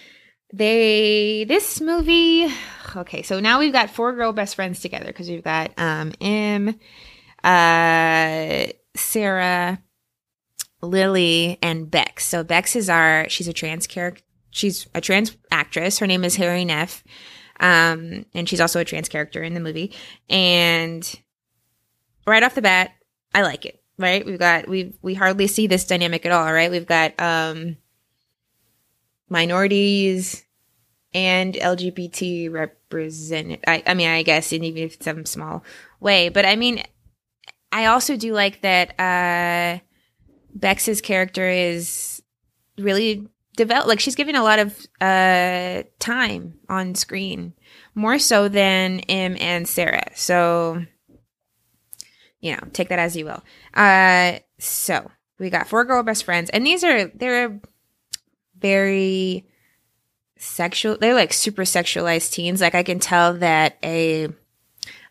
they, 0.52 1.44
this 1.48 1.80
movie, 1.80 2.48
okay, 2.94 3.22
so 3.22 3.40
now 3.40 3.58
we've 3.58 3.72
got 3.72 3.90
four 3.90 4.12
girl 4.12 4.32
best 4.32 4.54
friends 4.54 4.80
together 4.80 5.06
because 5.06 5.28
we've 5.28 5.44
got, 5.44 5.72
um, 5.78 6.12
M, 6.20 6.78
uh, 7.42 8.66
Sarah, 8.94 9.82
Lily, 10.82 11.58
and 11.62 11.90
Bex. 11.90 12.26
So 12.26 12.44
Bex 12.44 12.76
is 12.76 12.90
our 12.90 13.28
she's 13.28 13.48
a 13.48 13.52
trans 13.52 13.86
character. 13.86 14.22
She's 14.50 14.86
a 14.94 15.00
trans 15.00 15.34
actress. 15.50 15.98
Her 15.98 16.06
name 16.06 16.24
is 16.24 16.36
Hari 16.36 16.66
Nef. 16.66 17.02
Um, 17.62 18.26
and 18.34 18.48
she's 18.48 18.60
also 18.60 18.80
a 18.80 18.84
trans 18.84 19.08
character 19.08 19.42
in 19.42 19.54
the 19.54 19.60
movie. 19.60 19.94
And 20.28 21.08
right 22.26 22.42
off 22.42 22.54
the 22.54 22.62
bat, 22.62 22.90
I 23.34 23.42
like 23.42 23.64
it. 23.64 23.80
Right? 23.98 24.26
We've 24.26 24.38
got 24.38 24.68
we 24.68 24.94
we 25.00 25.14
hardly 25.14 25.46
see 25.46 25.66
this 25.66 25.84
dynamic 25.86 26.26
at 26.26 26.32
all, 26.32 26.52
right? 26.52 26.70
We've 26.70 26.86
got 26.86 27.18
um 27.20 27.76
minorities 29.28 30.44
and 31.14 31.54
LGBT 31.54 32.50
represented. 32.50 33.60
I, 33.66 33.82
I 33.86 33.94
mean, 33.94 34.08
I 34.08 34.22
guess, 34.22 34.52
and 34.52 34.64
even 34.64 34.84
if 34.84 34.94
it's 34.94 35.04
some 35.04 35.24
small 35.26 35.62
way, 36.00 36.30
but 36.30 36.46
I 36.46 36.56
mean, 36.56 36.82
I 37.70 37.86
also 37.86 38.16
do 38.16 38.32
like 38.32 38.62
that 38.62 38.98
uh, 38.98 39.80
Bex's 40.54 41.00
character 41.00 41.48
is 41.48 42.22
really 42.78 43.28
Like 43.64 44.00
she's 44.00 44.14
given 44.14 44.36
a 44.36 44.42
lot 44.42 44.58
of 44.58 44.86
uh, 45.00 45.82
time 45.98 46.54
on 46.68 46.94
screen, 46.94 47.54
more 47.94 48.18
so 48.18 48.48
than 48.48 49.00
Em 49.00 49.36
and 49.40 49.68
Sarah. 49.68 50.10
So, 50.14 50.84
you 52.40 52.52
know, 52.52 52.60
take 52.72 52.88
that 52.88 52.98
as 52.98 53.16
you 53.16 53.24
will. 53.24 53.42
Uh, 53.74 54.38
so 54.58 55.10
we 55.38 55.50
got 55.50 55.68
four 55.68 55.84
girl 55.84 56.02
best 56.02 56.24
friends, 56.24 56.50
and 56.50 56.66
these 56.66 56.84
are 56.84 57.06
they're 57.08 57.60
very 58.58 59.46
sexual. 60.36 60.96
They're 60.98 61.14
like 61.14 61.32
super 61.32 61.62
sexualized 61.62 62.32
teens. 62.32 62.60
Like 62.60 62.74
I 62.74 62.82
can 62.82 62.98
tell 62.98 63.34
that 63.34 63.78
a 63.82 64.28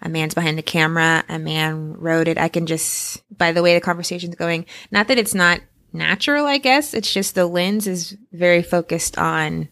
a 0.02 0.10
man's 0.10 0.34
behind 0.34 0.58
the 0.58 0.64
camera, 0.64 1.24
a 1.30 1.38
man 1.38 1.94
wrote 1.94 2.28
it. 2.28 2.38
I 2.38 2.48
can 2.48 2.66
just, 2.66 3.22
by 3.38 3.52
the 3.52 3.62
way 3.62 3.76
the 3.76 3.82
conversation's 3.82 4.36
going, 4.36 4.66
not 4.90 5.08
that 5.08 5.20
it's 5.20 5.36
not 5.36 5.62
natural, 5.94 6.46
I 6.46 6.58
guess. 6.58 6.94
It's 6.94 7.14
just 7.14 7.36
the 7.36 7.46
lens 7.46 7.88
is 7.88 8.18
very 8.32 8.64
focused 8.64 9.18
on 9.18 9.70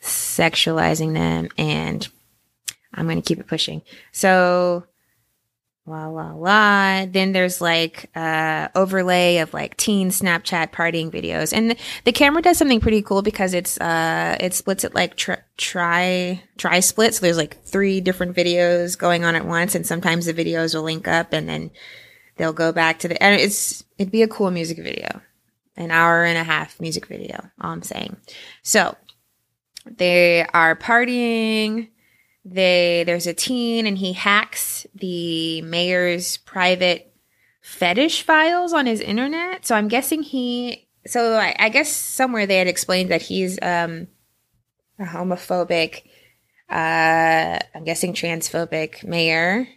sexualizing 0.00 1.14
them 1.14 1.48
and 1.58 2.06
I'm 2.94 3.06
going 3.06 3.20
to 3.20 3.26
keep 3.26 3.38
it 3.38 3.46
pushing. 3.46 3.82
So 4.12 4.84
la 5.86 6.06
la 6.06 6.32
la. 6.32 7.06
Then 7.06 7.32
there's 7.32 7.60
like 7.60 8.10
uh 8.14 8.68
overlay 8.74 9.38
of 9.38 9.52
like 9.52 9.76
teen 9.76 10.10
Snapchat 10.10 10.72
partying 10.72 11.10
videos, 11.10 11.52
and 11.52 11.70
the, 11.70 11.76
the 12.04 12.12
camera 12.12 12.42
does 12.42 12.58
something 12.58 12.80
pretty 12.80 13.02
cool 13.02 13.22
because 13.22 13.54
it's 13.54 13.78
uh 13.80 14.36
it 14.40 14.54
splits 14.54 14.84
it 14.84 14.94
like 14.94 15.16
tri 15.16 15.38
tri 15.56 16.42
tri 16.56 16.80
split. 16.80 17.14
So 17.14 17.22
there's 17.22 17.36
like 17.36 17.62
three 17.64 18.00
different 18.00 18.36
videos 18.36 18.96
going 18.96 19.24
on 19.24 19.34
at 19.34 19.46
once, 19.46 19.74
and 19.74 19.86
sometimes 19.86 20.26
the 20.26 20.34
videos 20.34 20.74
will 20.74 20.82
link 20.82 21.08
up, 21.08 21.32
and 21.32 21.48
then 21.48 21.70
they'll 22.36 22.52
go 22.52 22.72
back 22.72 23.00
to 23.00 23.08
the 23.08 23.20
and 23.22 23.40
it's 23.40 23.82
it'd 23.98 24.12
be 24.12 24.22
a 24.22 24.28
cool 24.28 24.50
music 24.50 24.78
video, 24.78 25.20
an 25.76 25.90
hour 25.90 26.24
and 26.24 26.38
a 26.38 26.44
half 26.44 26.80
music 26.80 27.06
video. 27.06 27.50
All 27.60 27.70
I'm 27.70 27.82
saying. 27.82 28.16
So 28.62 28.96
they 29.86 30.44
are 30.52 30.76
partying 30.76 31.88
they 32.44 33.04
there's 33.06 33.26
a 33.26 33.34
teen 33.34 33.86
and 33.86 33.98
he 33.98 34.12
hacks 34.12 34.86
the 34.94 35.62
mayor's 35.62 36.38
private 36.38 37.14
fetish 37.60 38.22
files 38.22 38.72
on 38.72 38.86
his 38.86 39.00
internet. 39.00 39.66
So 39.66 39.74
I'm 39.74 39.88
guessing 39.88 40.22
he 40.22 40.88
so 41.06 41.34
I, 41.34 41.54
I 41.58 41.68
guess 41.68 41.90
somewhere 41.90 42.46
they 42.46 42.56
had 42.56 42.66
explained 42.66 43.10
that 43.10 43.22
he's 43.22 43.58
um 43.60 44.08
a 44.98 45.04
homophobic 45.04 46.02
uh 46.70 47.58
I'm 47.74 47.84
guessing 47.84 48.14
transphobic 48.14 49.04
mayor 49.04 49.68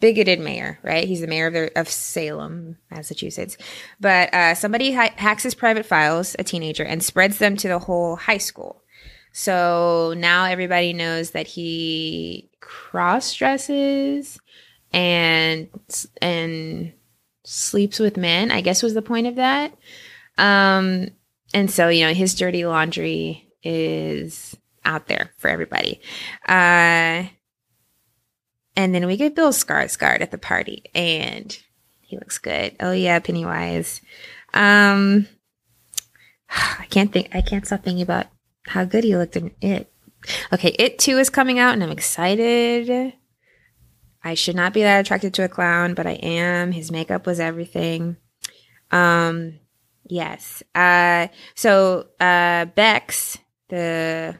bigoted 0.00 0.40
mayor, 0.40 0.78
right? 0.82 1.06
He's 1.06 1.20
the 1.20 1.26
mayor 1.26 1.46
of, 1.46 1.52
the, 1.52 1.78
of 1.78 1.88
Salem, 1.88 2.78
Massachusetts. 2.90 3.56
But 4.00 4.32
uh, 4.34 4.54
somebody 4.54 4.92
ha- 4.92 5.14
hacks 5.16 5.42
his 5.42 5.54
private 5.54 5.86
files, 5.86 6.34
a 6.38 6.44
teenager, 6.44 6.82
and 6.82 7.02
spreads 7.02 7.38
them 7.38 7.56
to 7.58 7.68
the 7.68 7.78
whole 7.78 8.16
high 8.16 8.38
school. 8.38 8.82
So 9.32 10.14
now 10.16 10.44
everybody 10.46 10.92
knows 10.92 11.30
that 11.30 11.46
he 11.46 12.50
cross 12.60 13.32
dresses 13.34 14.40
and 14.92 15.68
and 16.20 16.92
sleeps 17.44 17.98
with 17.98 18.16
men. 18.16 18.50
I 18.50 18.60
guess 18.60 18.82
was 18.82 18.94
the 18.94 19.02
point 19.02 19.28
of 19.28 19.36
that. 19.36 19.72
Um, 20.36 21.08
and 21.54 21.70
so 21.70 21.88
you 21.88 22.06
know 22.06 22.12
his 22.12 22.34
dirty 22.34 22.66
laundry 22.66 23.48
is 23.62 24.56
out 24.84 25.06
there 25.06 25.30
for 25.38 25.48
everybody. 25.48 26.00
Uh, 26.46 27.24
and 28.80 28.94
then 28.94 29.06
we 29.06 29.18
get 29.18 29.36
Bill 29.36 29.52
Skarsgård 29.52 30.22
at 30.22 30.30
the 30.30 30.38
party, 30.38 30.84
and 30.94 31.56
he 32.00 32.16
looks 32.16 32.38
good. 32.38 32.76
Oh 32.80 32.92
yeah, 32.92 33.18
Pennywise. 33.18 34.00
Um, 34.54 35.28
I 36.48 36.86
can't 36.88 37.12
think. 37.12 37.28
I 37.34 37.42
can't 37.42 37.66
stop 37.66 37.84
thinking 37.84 38.02
about 38.02 38.28
how 38.66 38.84
good 38.84 39.04
he 39.04 39.18
looked 39.18 39.36
in 39.36 39.50
it. 39.60 39.92
Okay, 40.50 40.74
it 40.78 40.98
too 40.98 41.18
is 41.18 41.28
coming 41.28 41.58
out 41.58 41.74
and 41.74 41.82
I'm 41.82 41.90
excited. 41.90 43.12
I 44.24 44.34
should 44.34 44.56
not 44.56 44.72
be 44.72 44.82
that 44.82 45.00
attracted 45.00 45.34
to 45.34 45.44
a 45.44 45.48
clown, 45.48 45.94
but 45.94 46.06
I 46.06 46.12
am. 46.12 46.72
His 46.72 46.90
makeup 46.90 47.26
was 47.26 47.38
everything. 47.40 48.16
Um 48.90 49.58
yes. 50.06 50.62
Uh 50.74 51.28
so 51.54 52.06
uh 52.18 52.66
Bex, 52.66 53.38
the 53.68 54.36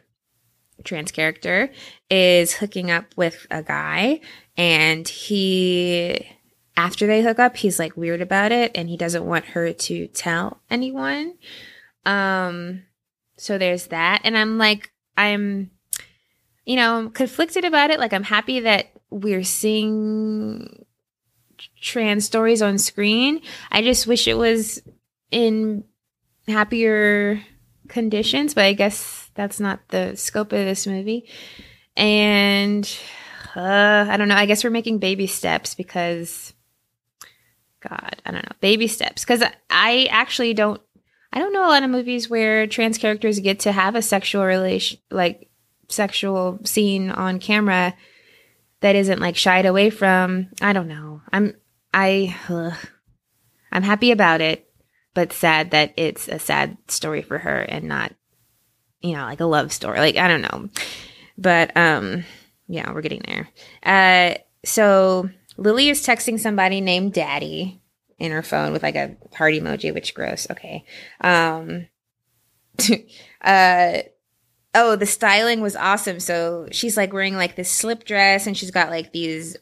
trans 0.85 1.13
character, 1.13 1.71
is 2.09 2.55
hooking 2.55 2.91
up 2.91 3.07
with 3.17 3.47
a 3.51 3.63
guy 3.63 4.21
and 4.57 5.07
he 5.09 6.27
after 6.77 7.07
they 7.07 7.23
hook 7.23 7.39
up, 7.39 7.57
he's 7.57 7.79
like 7.79 7.97
weird 7.97 8.21
about 8.21 8.53
it 8.53 8.71
and 8.75 8.89
he 8.89 8.97
doesn't 8.97 9.27
want 9.27 9.45
her 9.47 9.73
to 9.73 10.07
tell 10.09 10.61
anyone. 10.71 11.35
Um 12.07 12.85
so 13.41 13.57
there's 13.57 13.87
that. 13.87 14.21
And 14.25 14.37
I'm 14.37 14.59
like, 14.59 14.93
I'm, 15.17 15.71
you 16.67 16.77
know, 16.77 16.99
I'm 16.99 17.11
conflicted 17.11 17.65
about 17.65 17.91
it. 17.91 17.99
Like, 17.99 18.13
I'm 18.13 18.23
happy 18.23 18.61
that 18.61 18.91
we're 19.09 19.45
seeing 19.45 20.85
trans 21.81 22.27
stories 22.27 22.61
on 22.61 22.77
screen. 22.77 23.41
I 23.71 23.81
just 23.81 24.07
wish 24.07 24.29
it 24.29 24.35
was 24.35 24.83
in 25.31 25.85
happier 26.47 27.41
conditions, 27.89 28.53
but 28.53 28.65
I 28.65 28.75
guess 28.75 29.20
that's 29.41 29.59
not 29.59 29.81
the 29.89 30.17
scope 30.17 30.53
of 30.53 30.59
this 30.59 30.87
movie. 30.87 31.27
And 31.97 32.87
uh, 33.57 34.07
I 34.09 34.19
don't 34.19 34.29
know. 34.29 34.35
I 34.35 34.45
guess 34.45 34.63
we're 34.63 34.71
making 34.71 34.99
baby 34.99 35.27
steps 35.27 35.75
because, 35.75 36.53
God, 37.81 38.21
I 38.27 38.33
don't 38.33 38.45
know. 38.45 38.57
Baby 38.61 38.87
steps. 38.87 39.25
Because 39.25 39.43
I 39.71 40.09
actually 40.11 40.53
don't 40.53 40.81
I 41.33 41.39
don't 41.39 41.55
know 41.55 41.67
a 41.67 41.71
lot 41.71 41.83
of 41.83 41.91
movies 41.91 42.29
where 42.29 42.67
trans 42.67 42.99
characters 42.99 43.39
get 43.39 43.61
to 43.61 43.73
have 43.73 43.95
a 43.95 44.03
sexual 44.03 44.45
relation, 44.45 44.99
like 45.11 45.49
sexual 45.89 46.59
scene 46.65 47.11
on 47.11 47.39
camera 47.39 47.95
that 48.81 48.97
isn't 48.97 49.21
like 49.21 49.37
shied 49.37 49.65
away 49.65 49.89
from. 49.89 50.49
I 50.61 50.75
don't 50.75 50.89
know. 50.89 51.23
I'm 51.33 51.55
I 51.95 52.37
ugh. 52.51 52.77
I'm 53.73 53.85
happy 53.85 54.11
about 54.11 54.43
it, 54.43 54.71
but 55.15 55.33
sad 55.33 55.71
that 55.71 55.95
it's 55.97 56.29
a 56.29 56.39
sad 56.39 56.77
story 56.89 57.23
for 57.23 57.39
her 57.39 57.61
and 57.61 57.87
not 57.87 58.13
you 59.01 59.15
know, 59.15 59.25
like 59.25 59.41
a 59.41 59.47
love 59.47 59.73
story. 59.73 59.99
Like 59.99 60.17
I 60.17 60.29
don't 60.29 60.43
know. 60.43 60.69
But 61.39 61.77
um 61.77 62.25
yeah, 62.69 62.93
we're 62.93 63.03
getting 63.03 63.23
there. 63.27 63.49
Uh 63.83 64.39
so 64.65 65.29
Lily 65.57 65.89
is 65.89 66.05
texting 66.05 66.39
somebody 66.39 66.81
named 66.81 67.13
Daddy 67.13 67.81
in 68.21 68.33
her 68.33 68.43
phone 68.43 68.73
with 68.73 68.83
like 68.83 68.95
a 68.97 69.17
heart 69.35 69.55
emoji, 69.55 69.93
which 69.93 70.15
gross. 70.15 70.47
Okay. 70.51 70.85
Um, 71.21 71.89
uh, 73.43 73.99
oh, 74.75 74.97
the 74.97 75.07
styling 75.07 75.61
was 75.61 75.75
awesome. 75.75 76.21
So 76.21 76.69
she's 76.71 76.97
like 76.97 77.13
wearing 77.13 77.37
like 77.37 77.57
this 77.57 77.71
slip 77.71 78.05
dress 78.05 78.47
and 78.47 78.57
she's 78.57 78.71
got 78.71 78.91
like 78.91 79.13
these 79.13 79.57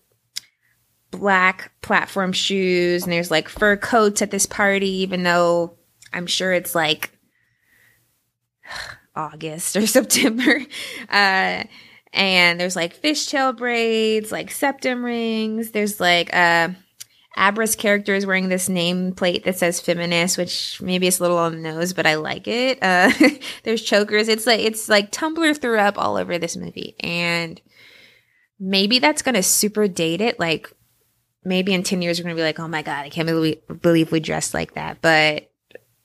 black 1.10 1.72
platform 1.80 2.32
shoes 2.32 3.04
and 3.04 3.12
there's 3.12 3.30
like 3.30 3.48
fur 3.48 3.76
coats 3.76 4.20
at 4.20 4.30
this 4.30 4.44
party, 4.44 4.90
even 4.90 5.22
though 5.22 5.78
I'm 6.12 6.26
sure 6.26 6.52
it's 6.52 6.74
like 6.74 7.12
August 9.18 9.76
or 9.76 9.86
September. 9.86 10.60
Uh, 11.10 11.64
and 12.12 12.58
there's 12.58 12.76
like 12.76 13.00
fishtail 13.00 13.56
braids, 13.56 14.32
like 14.32 14.50
septum 14.50 15.04
rings. 15.04 15.72
There's 15.72 16.00
like, 16.00 16.34
uh, 16.34 16.70
Abra's 17.36 17.76
character 17.76 18.14
is 18.14 18.26
wearing 18.26 18.48
this 18.48 18.68
nameplate 18.68 19.44
that 19.44 19.58
says 19.58 19.80
feminist, 19.80 20.38
which 20.38 20.80
maybe 20.80 21.06
it's 21.06 21.20
a 21.20 21.22
little 21.22 21.38
on 21.38 21.52
the 21.52 21.60
nose, 21.60 21.92
but 21.92 22.06
I 22.06 22.14
like 22.14 22.48
it. 22.48 22.78
Uh, 22.82 23.12
there's 23.62 23.82
chokers. 23.82 24.28
It's 24.28 24.46
like, 24.46 24.60
it's 24.60 24.88
like 24.88 25.12
Tumblr 25.12 25.60
threw 25.60 25.78
up 25.78 25.98
all 25.98 26.16
over 26.16 26.38
this 26.38 26.56
movie. 26.56 26.96
And 27.00 27.60
maybe 28.58 28.98
that's 28.98 29.22
to 29.34 29.42
super 29.42 29.86
date 29.86 30.20
it. 30.20 30.40
Like 30.40 30.72
maybe 31.44 31.74
in 31.74 31.82
10 31.82 32.02
years, 32.02 32.18
we're 32.18 32.24
to 32.36 32.40
be 32.40 32.44
like, 32.44 32.58
oh 32.58 32.68
my 32.68 32.82
God, 32.82 33.04
I 33.04 33.10
can't 33.10 33.26
believe, 33.26 33.60
believe 33.82 34.10
we 34.10 34.20
dressed 34.20 34.54
like 34.54 34.74
that. 34.74 35.00
But 35.00 35.50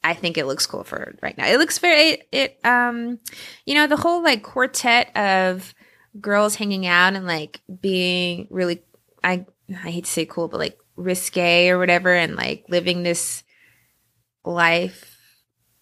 I 0.03 0.13
think 0.13 0.37
it 0.37 0.45
looks 0.45 0.65
cool 0.65 0.83
for 0.83 1.15
right 1.21 1.37
now. 1.37 1.47
It 1.47 1.57
looks 1.57 1.77
very, 1.79 2.09
it, 2.09 2.27
it 2.31 2.59
um, 2.65 3.19
you 3.65 3.75
know, 3.75 3.87
the 3.87 3.97
whole 3.97 4.23
like 4.23 4.43
quartet 4.43 5.15
of 5.15 5.73
girls 6.19 6.55
hanging 6.55 6.85
out 6.85 7.13
and 7.13 7.25
like 7.25 7.61
being 7.81 8.47
really, 8.49 8.83
I, 9.23 9.45
I 9.69 9.89
hate 9.91 10.05
to 10.05 10.11
say 10.11 10.25
cool, 10.25 10.47
but 10.47 10.59
like 10.59 10.77
risque 10.95 11.69
or 11.69 11.79
whatever 11.79 12.13
and 12.13 12.35
like 12.35 12.65
living 12.69 13.03
this 13.03 13.43
life 14.45 15.17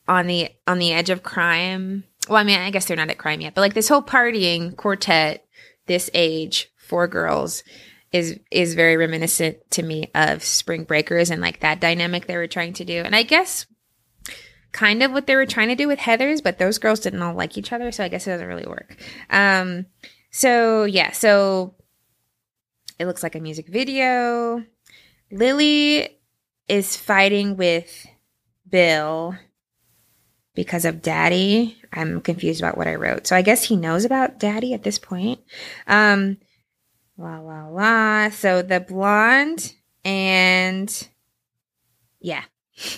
on 0.07 0.27
the 0.27 0.49
on 0.67 0.79
the 0.79 0.93
edge 0.93 1.09
of 1.09 1.23
crime. 1.23 2.03
Well, 2.29 2.37
I 2.37 2.43
mean, 2.43 2.59
I 2.59 2.69
guess 2.69 2.85
they're 2.85 2.97
not 2.97 3.09
at 3.09 3.17
crime 3.17 3.41
yet, 3.41 3.55
but 3.55 3.61
like 3.61 3.73
this 3.73 3.89
whole 3.89 4.03
partying 4.03 4.75
quartet 4.75 5.45
this 5.87 6.09
age, 6.13 6.71
four 6.77 7.07
girls 7.07 7.63
is 8.11 8.39
is 8.51 8.75
very 8.75 8.97
reminiscent 8.97 9.57
to 9.71 9.83
me 9.83 10.11
of 10.13 10.43
Spring 10.43 10.83
Breakers 10.83 11.29
and 11.31 11.41
like 11.41 11.61
that 11.61 11.79
dynamic 11.79 12.27
they 12.27 12.37
were 12.37 12.47
trying 12.47 12.73
to 12.73 12.85
do. 12.85 13.01
And 13.01 13.15
I 13.15 13.23
guess 13.23 13.65
kind 14.71 15.03
of 15.03 15.11
what 15.11 15.27
they 15.27 15.35
were 15.35 15.45
trying 15.45 15.69
to 15.69 15.75
do 15.75 15.87
with 15.87 15.99
Heathers, 15.99 16.43
but 16.43 16.57
those 16.57 16.77
girls 16.77 16.99
didn't 16.99 17.21
all 17.21 17.33
like 17.33 17.57
each 17.57 17.73
other, 17.73 17.91
so 17.91 18.03
I 18.03 18.07
guess 18.07 18.27
it 18.27 18.31
doesn't 18.31 18.47
really 18.47 18.67
work. 18.67 18.95
Um 19.29 19.85
so 20.31 20.85
yeah, 20.85 21.11
so 21.11 21.75
it 22.99 23.05
looks 23.05 23.23
like 23.23 23.35
a 23.35 23.39
music 23.39 23.67
video. 23.67 24.63
Lily 25.31 26.19
is 26.67 26.95
fighting 26.95 27.57
with 27.57 28.07
Bill 28.69 29.35
because 30.53 30.85
of 30.85 31.01
daddy. 31.01 31.77
I'm 31.91 32.21
confused 32.21 32.61
about 32.61 32.77
what 32.77 32.87
I 32.87 32.95
wrote. 32.95 33.27
So 33.27 33.35
I 33.35 33.41
guess 33.41 33.63
he 33.63 33.75
knows 33.75 34.05
about 34.05 34.39
daddy 34.39 34.73
at 34.73 34.83
this 34.83 34.99
point. 34.99 35.39
Um, 35.87 36.37
la 37.17 37.39
la 37.39 37.67
la. 37.67 38.29
So 38.29 38.61
the 38.61 38.79
blonde 38.79 39.73
and 40.05 41.07
yeah. 42.19 42.43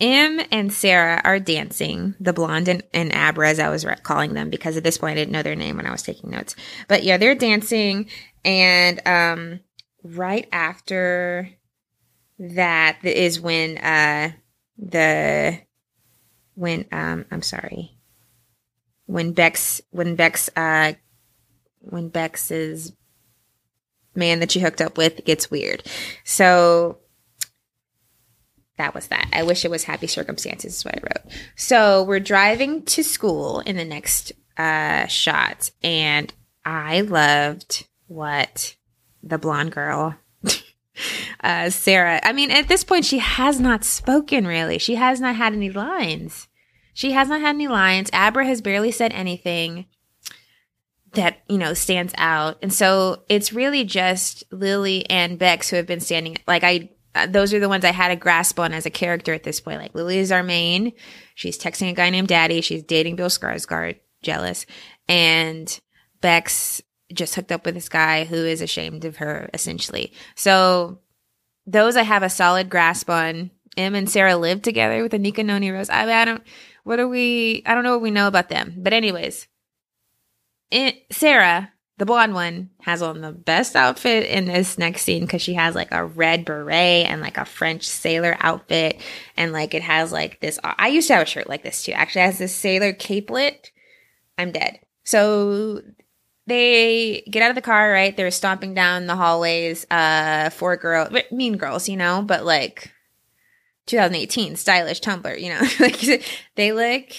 Em 0.00 0.40
and 0.50 0.72
Sarah 0.72 1.20
are 1.24 1.38
dancing, 1.38 2.14
the 2.18 2.32
blonde 2.32 2.68
and, 2.68 2.82
and 2.94 3.14
Abra, 3.14 3.50
as 3.50 3.58
I 3.58 3.68
was 3.68 3.84
calling 4.02 4.34
them, 4.34 4.48
because 4.48 4.76
at 4.76 4.84
this 4.84 4.98
point 4.98 5.12
I 5.12 5.14
didn't 5.16 5.32
know 5.32 5.42
their 5.42 5.56
name 5.56 5.76
when 5.76 5.86
I 5.86 5.92
was 5.92 6.02
taking 6.02 6.30
notes. 6.30 6.56
But 6.88 7.02
yeah, 7.02 7.18
they're 7.18 7.34
dancing. 7.34 8.08
And 8.44 9.06
um, 9.06 9.60
right 10.02 10.48
after 10.50 11.50
that 12.38 12.98
is 13.04 13.40
when 13.40 13.76
uh, 13.78 14.32
the 14.78 15.60
when 16.54 16.86
um 16.92 17.26
I'm 17.30 17.42
sorry. 17.42 17.96
When 19.06 19.32
Bex 19.32 19.80
when 19.90 20.14
Bex 20.14 20.50
uh 20.56 20.94
when 21.80 22.08
Bex's 22.08 22.92
man 24.14 24.40
that 24.40 24.52
she 24.52 24.60
hooked 24.60 24.80
up 24.80 24.96
with 24.96 25.24
gets 25.24 25.50
weird. 25.50 25.82
So 26.24 26.98
that 28.80 28.94
was 28.94 29.08
that. 29.08 29.28
I 29.32 29.42
wish 29.42 29.64
it 29.64 29.70
was 29.70 29.84
happy 29.84 30.06
circumstances 30.06 30.78
is 30.78 30.84
what 30.84 30.96
I 30.96 31.00
wrote. 31.02 31.34
So 31.54 32.02
we're 32.02 32.18
driving 32.18 32.82
to 32.86 33.04
school 33.04 33.60
in 33.60 33.76
the 33.76 33.84
next 33.84 34.32
uh 34.56 35.06
shot 35.06 35.70
and 35.82 36.32
I 36.64 37.02
loved 37.02 37.86
what 38.06 38.76
the 39.22 39.38
blonde 39.38 39.72
girl 39.72 40.16
uh, 41.42 41.70
Sarah. 41.70 42.20
I 42.22 42.32
mean, 42.32 42.50
at 42.50 42.68
this 42.68 42.84
point, 42.84 43.04
she 43.04 43.18
has 43.18 43.60
not 43.60 43.84
spoken 43.84 44.46
really. 44.46 44.78
She 44.78 44.94
has 44.96 45.20
not 45.20 45.36
had 45.36 45.52
any 45.52 45.70
lines. 45.70 46.48
She 46.94 47.12
has 47.12 47.28
not 47.28 47.40
had 47.40 47.54
any 47.54 47.68
lines. 47.68 48.10
Abra 48.12 48.46
has 48.46 48.60
barely 48.60 48.90
said 48.90 49.12
anything 49.12 49.86
that, 51.12 51.38
you 51.48 51.58
know, 51.58 51.74
stands 51.74 52.12
out. 52.16 52.58
And 52.62 52.72
so 52.72 53.24
it's 53.28 53.52
really 53.52 53.84
just 53.84 54.44
Lily 54.50 55.08
and 55.10 55.38
Bex 55.38 55.70
who 55.70 55.76
have 55.76 55.86
been 55.86 56.00
standing. 56.00 56.38
Like, 56.46 56.62
I, 56.64 56.90
uh, 57.14 57.26
those 57.26 57.52
are 57.52 57.60
the 57.60 57.68
ones 57.68 57.84
I 57.84 57.92
had 57.92 58.10
a 58.10 58.16
grasp 58.16 58.60
on 58.60 58.72
as 58.72 58.86
a 58.86 58.90
character 58.90 59.32
at 59.34 59.42
this 59.42 59.60
point. 59.60 59.80
Like, 59.80 59.94
Lily 59.94 60.18
is 60.18 60.30
our 60.30 60.42
main. 60.42 60.92
She's 61.34 61.58
texting 61.58 61.90
a 61.90 61.94
guy 61.94 62.10
named 62.10 62.28
Daddy. 62.28 62.60
She's 62.60 62.82
dating 62.82 63.16
Bill 63.16 63.28
Skarsgård, 63.28 63.98
jealous. 64.22 64.66
And 65.08 65.80
Bex 66.20 66.80
just 67.12 67.34
hooked 67.34 67.50
up 67.50 67.66
with 67.66 67.74
this 67.74 67.88
guy 67.88 68.24
who 68.24 68.36
is 68.36 68.60
ashamed 68.60 69.04
of 69.04 69.16
her, 69.16 69.50
essentially. 69.52 70.12
So 70.36 71.00
those 71.66 71.96
I 71.96 72.02
have 72.02 72.22
a 72.22 72.30
solid 72.30 72.68
grasp 72.68 73.10
on. 73.10 73.50
Em 73.76 73.94
and 73.94 74.10
Sarah 74.10 74.36
live 74.36 74.62
together 74.62 75.02
with 75.02 75.12
Anika 75.12 75.44
Noni 75.44 75.70
Rose. 75.70 75.88
I, 75.88 76.02
I 76.12 76.24
don't, 76.24 76.42
what 76.82 76.96
do 76.96 77.08
we, 77.08 77.62
I 77.64 77.74
don't 77.74 77.84
know 77.84 77.92
what 77.92 78.02
we 78.02 78.10
know 78.10 78.26
about 78.26 78.48
them. 78.48 78.74
But 78.78 78.92
anyways, 78.92 79.46
it, 80.72 80.96
Sarah, 81.12 81.72
the 82.00 82.06
blonde 82.06 82.32
one, 82.32 82.70
has 82.80 83.02
on 83.02 83.20
the 83.20 83.30
best 83.30 83.76
outfit 83.76 84.24
in 84.24 84.46
this 84.46 84.78
next 84.78 85.02
scene 85.02 85.20
because 85.20 85.42
she 85.42 85.52
has 85.52 85.74
like 85.74 85.92
a 85.92 86.02
red 86.02 86.46
beret 86.46 87.04
and 87.06 87.20
like 87.20 87.36
a 87.36 87.44
French 87.44 87.86
sailor 87.86 88.38
outfit. 88.40 88.98
And 89.36 89.52
like 89.52 89.74
it 89.74 89.82
has 89.82 90.10
like 90.10 90.40
this, 90.40 90.58
I 90.64 90.88
used 90.88 91.08
to 91.08 91.14
have 91.16 91.24
a 91.24 91.26
shirt 91.26 91.46
like 91.46 91.62
this 91.62 91.82
too. 91.82 91.92
Actually, 91.92 92.22
has 92.22 92.38
this 92.38 92.56
sailor 92.56 92.94
capelet. 92.94 93.70
I'm 94.38 94.50
dead. 94.50 94.80
So 95.04 95.82
they 96.46 97.22
get 97.30 97.42
out 97.42 97.50
of 97.50 97.54
the 97.54 97.60
car, 97.60 97.92
right? 97.92 98.16
They're 98.16 98.30
stomping 98.30 98.72
down 98.72 99.06
the 99.06 99.16
hallways, 99.16 99.86
uh, 99.90 100.48
four 100.48 100.78
girls, 100.78 101.14
mean 101.30 101.58
girls, 101.58 101.86
you 101.86 101.98
know, 101.98 102.22
but 102.22 102.46
like 102.46 102.94
2018 103.88 104.56
stylish 104.56 105.02
Tumblr, 105.02 105.38
you 105.38 105.50
know, 105.50 105.60
like 105.80 106.24
they 106.54 106.72
look 106.72 107.10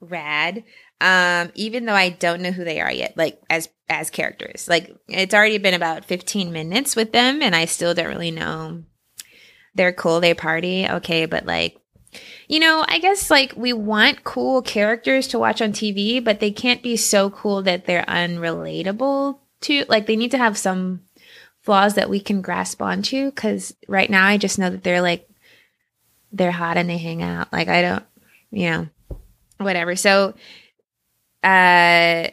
rad. 0.00 0.64
Um, 1.02 1.50
even 1.56 1.84
though 1.84 1.94
I 1.94 2.10
don't 2.10 2.42
know 2.42 2.52
who 2.52 2.64
they 2.64 2.80
are 2.80 2.92
yet, 2.92 3.16
like 3.16 3.40
as, 3.50 3.68
as 3.92 4.10
characters, 4.10 4.68
like 4.68 4.94
it's 5.08 5.34
already 5.34 5.58
been 5.58 5.74
about 5.74 6.04
15 6.04 6.52
minutes 6.52 6.96
with 6.96 7.12
them 7.12 7.42
and 7.42 7.54
I 7.54 7.66
still 7.66 7.94
don't 7.94 8.06
really 8.06 8.30
know. 8.30 8.82
They're 9.74 9.92
cool. 9.92 10.20
They 10.20 10.34
party. 10.34 10.88
Okay. 10.88 11.26
But 11.26 11.46
like 11.46 11.78
you 12.48 12.60
know, 12.60 12.84
I 12.86 12.98
guess 12.98 13.30
like 13.30 13.54
we 13.56 13.72
want 13.72 14.24
cool 14.24 14.60
characters 14.60 15.26
to 15.28 15.38
watch 15.38 15.62
on 15.62 15.72
TV, 15.72 16.22
but 16.22 16.40
they 16.40 16.50
can't 16.50 16.82
be 16.82 16.96
so 16.96 17.30
cool 17.30 17.62
that 17.62 17.86
they're 17.86 18.04
unrelatable 18.04 19.38
to. 19.62 19.84
Like 19.88 20.06
they 20.06 20.16
need 20.16 20.32
to 20.32 20.38
have 20.38 20.58
some 20.58 21.02
flaws 21.60 21.94
that 21.94 22.10
we 22.10 22.20
can 22.20 22.42
grasp 22.42 22.82
onto. 22.82 23.30
Cause 23.30 23.74
right 23.88 24.10
now 24.10 24.26
I 24.26 24.36
just 24.36 24.58
know 24.58 24.68
that 24.68 24.82
they're 24.82 25.00
like, 25.00 25.28
they're 26.32 26.50
hot 26.50 26.76
and 26.76 26.90
they 26.90 26.98
hang 26.98 27.22
out. 27.22 27.50
Like 27.52 27.68
I 27.68 27.82
don't, 27.82 28.04
you 28.50 28.70
know, 28.70 28.88
whatever. 29.58 29.96
So, 29.96 30.34
uh, 31.42 32.28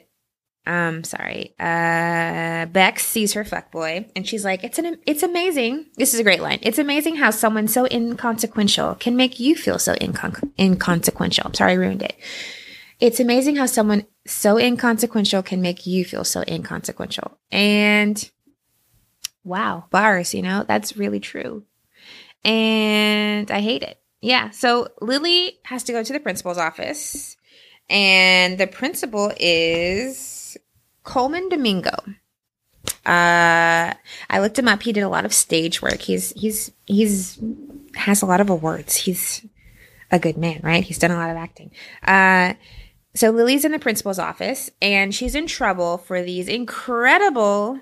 um 0.65 1.03
sorry. 1.03 1.55
Uh 1.59 2.65
bex 2.67 3.05
sees 3.05 3.33
her 3.33 3.43
fuckboy 3.43 4.09
and 4.15 4.27
she's 4.27 4.45
like 4.45 4.63
it's 4.63 4.77
an 4.77 4.97
it's 5.05 5.23
amazing. 5.23 5.87
This 5.95 6.13
is 6.13 6.19
a 6.19 6.23
great 6.23 6.41
line. 6.41 6.59
It's 6.61 6.77
amazing 6.77 7.15
how 7.15 7.31
someone 7.31 7.67
so 7.67 7.85
inconsequential 7.85 8.95
can 8.95 9.15
make 9.15 9.39
you 9.39 9.55
feel 9.55 9.79
so 9.79 9.95
incon- 9.95 10.51
inconsequential. 10.59 11.47
I'm 11.47 11.53
sorry 11.53 11.71
i 11.71 11.75
ruined 11.75 12.03
it. 12.03 12.15
It's 12.99 13.19
amazing 13.19 13.55
how 13.55 13.65
someone 13.65 14.05
so 14.27 14.57
inconsequential 14.57 15.41
can 15.43 15.61
make 15.61 15.87
you 15.87 16.03
feel 16.05 16.23
so 16.23 16.43
inconsequential. 16.47 17.37
And 17.51 18.29
wow 19.43 19.85
bars 19.89 20.33
you 20.33 20.41
know? 20.41 20.65
That's 20.67 20.97
really 20.97 21.19
true. 21.19 21.63
And 22.43 23.49
i 23.49 23.61
hate 23.61 23.83
it. 23.83 23.99
Yeah 24.21 24.51
so 24.51 24.89
lily 25.01 25.59
has 25.63 25.83
to 25.83 25.93
go 25.93 26.03
to 26.03 26.13
the 26.13 26.19
principal's 26.19 26.57
office 26.57 27.37
and 27.89 28.57
the 28.57 28.67
principal 28.67 29.31
is 29.39 30.38
Colman 31.03 31.49
Domingo. 31.49 31.95
Uh, 33.05 33.93
I 34.29 34.39
looked 34.39 34.59
him 34.59 34.67
up. 34.67 34.83
He 34.83 34.93
did 34.93 35.01
a 35.01 35.09
lot 35.09 35.25
of 35.25 35.33
stage 35.33 35.81
work. 35.81 35.99
He's 35.99 36.31
he's 36.31 36.71
he's 36.85 37.39
has 37.95 38.21
a 38.21 38.25
lot 38.25 38.41
of 38.41 38.49
awards. 38.49 38.95
He's 38.95 39.45
a 40.11 40.19
good 40.19 40.37
man, 40.37 40.61
right? 40.63 40.83
He's 40.83 40.99
done 40.99 41.11
a 41.11 41.15
lot 41.15 41.29
of 41.29 41.37
acting. 41.37 41.71
Uh, 42.03 42.53
so 43.15 43.31
Lily's 43.31 43.65
in 43.65 43.71
the 43.71 43.79
principal's 43.79 44.19
office, 44.19 44.69
and 44.81 45.13
she's 45.13 45.35
in 45.35 45.47
trouble 45.47 45.97
for 45.97 46.21
these 46.21 46.47
incredible 46.47 47.79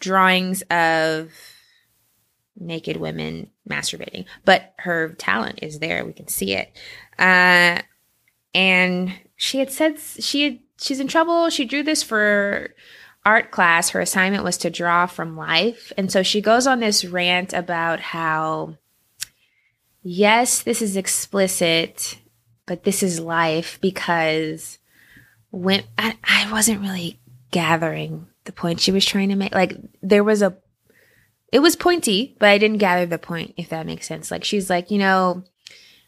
drawings 0.00 0.62
of 0.70 1.30
naked 2.56 2.96
women 2.96 3.50
masturbating. 3.68 4.24
But 4.44 4.74
her 4.78 5.10
talent 5.14 5.60
is 5.62 5.78
there; 5.78 6.04
we 6.04 6.12
can 6.12 6.28
see 6.28 6.54
it. 6.54 6.72
Uh, 7.18 7.82
and 8.54 9.12
she 9.36 9.58
had 9.58 9.70
said 9.70 9.98
she 9.98 10.44
had 10.44 10.58
she's 10.84 11.00
in 11.00 11.08
trouble. 11.08 11.48
She 11.48 11.64
drew 11.64 11.82
this 11.82 12.02
for 12.02 12.74
art 13.24 13.50
class. 13.50 13.90
Her 13.90 14.00
assignment 14.00 14.44
was 14.44 14.58
to 14.58 14.70
draw 14.70 15.06
from 15.06 15.36
life. 15.36 15.92
And 15.96 16.12
so 16.12 16.22
she 16.22 16.40
goes 16.40 16.66
on 16.66 16.80
this 16.80 17.04
rant 17.04 17.52
about 17.54 18.00
how, 18.00 18.76
yes, 20.02 20.62
this 20.62 20.82
is 20.82 20.96
explicit, 20.96 22.18
but 22.66 22.84
this 22.84 23.02
is 23.02 23.18
life 23.18 23.78
because 23.80 24.78
when 25.50 25.84
I, 25.96 26.18
I 26.22 26.52
wasn't 26.52 26.82
really 26.82 27.18
gathering 27.50 28.26
the 28.44 28.52
point 28.52 28.80
she 28.80 28.92
was 28.92 29.06
trying 29.06 29.30
to 29.30 29.36
make. 29.36 29.54
Like 29.54 29.74
there 30.02 30.24
was 30.24 30.42
a, 30.42 30.56
it 31.50 31.60
was 31.60 31.76
pointy, 31.76 32.36
but 32.38 32.50
I 32.50 32.58
didn't 32.58 32.78
gather 32.78 33.06
the 33.06 33.18
point, 33.18 33.54
if 33.56 33.70
that 33.70 33.86
makes 33.86 34.06
sense. 34.06 34.30
Like 34.30 34.44
she's 34.44 34.68
like, 34.68 34.90
you 34.90 34.98
know, 34.98 35.44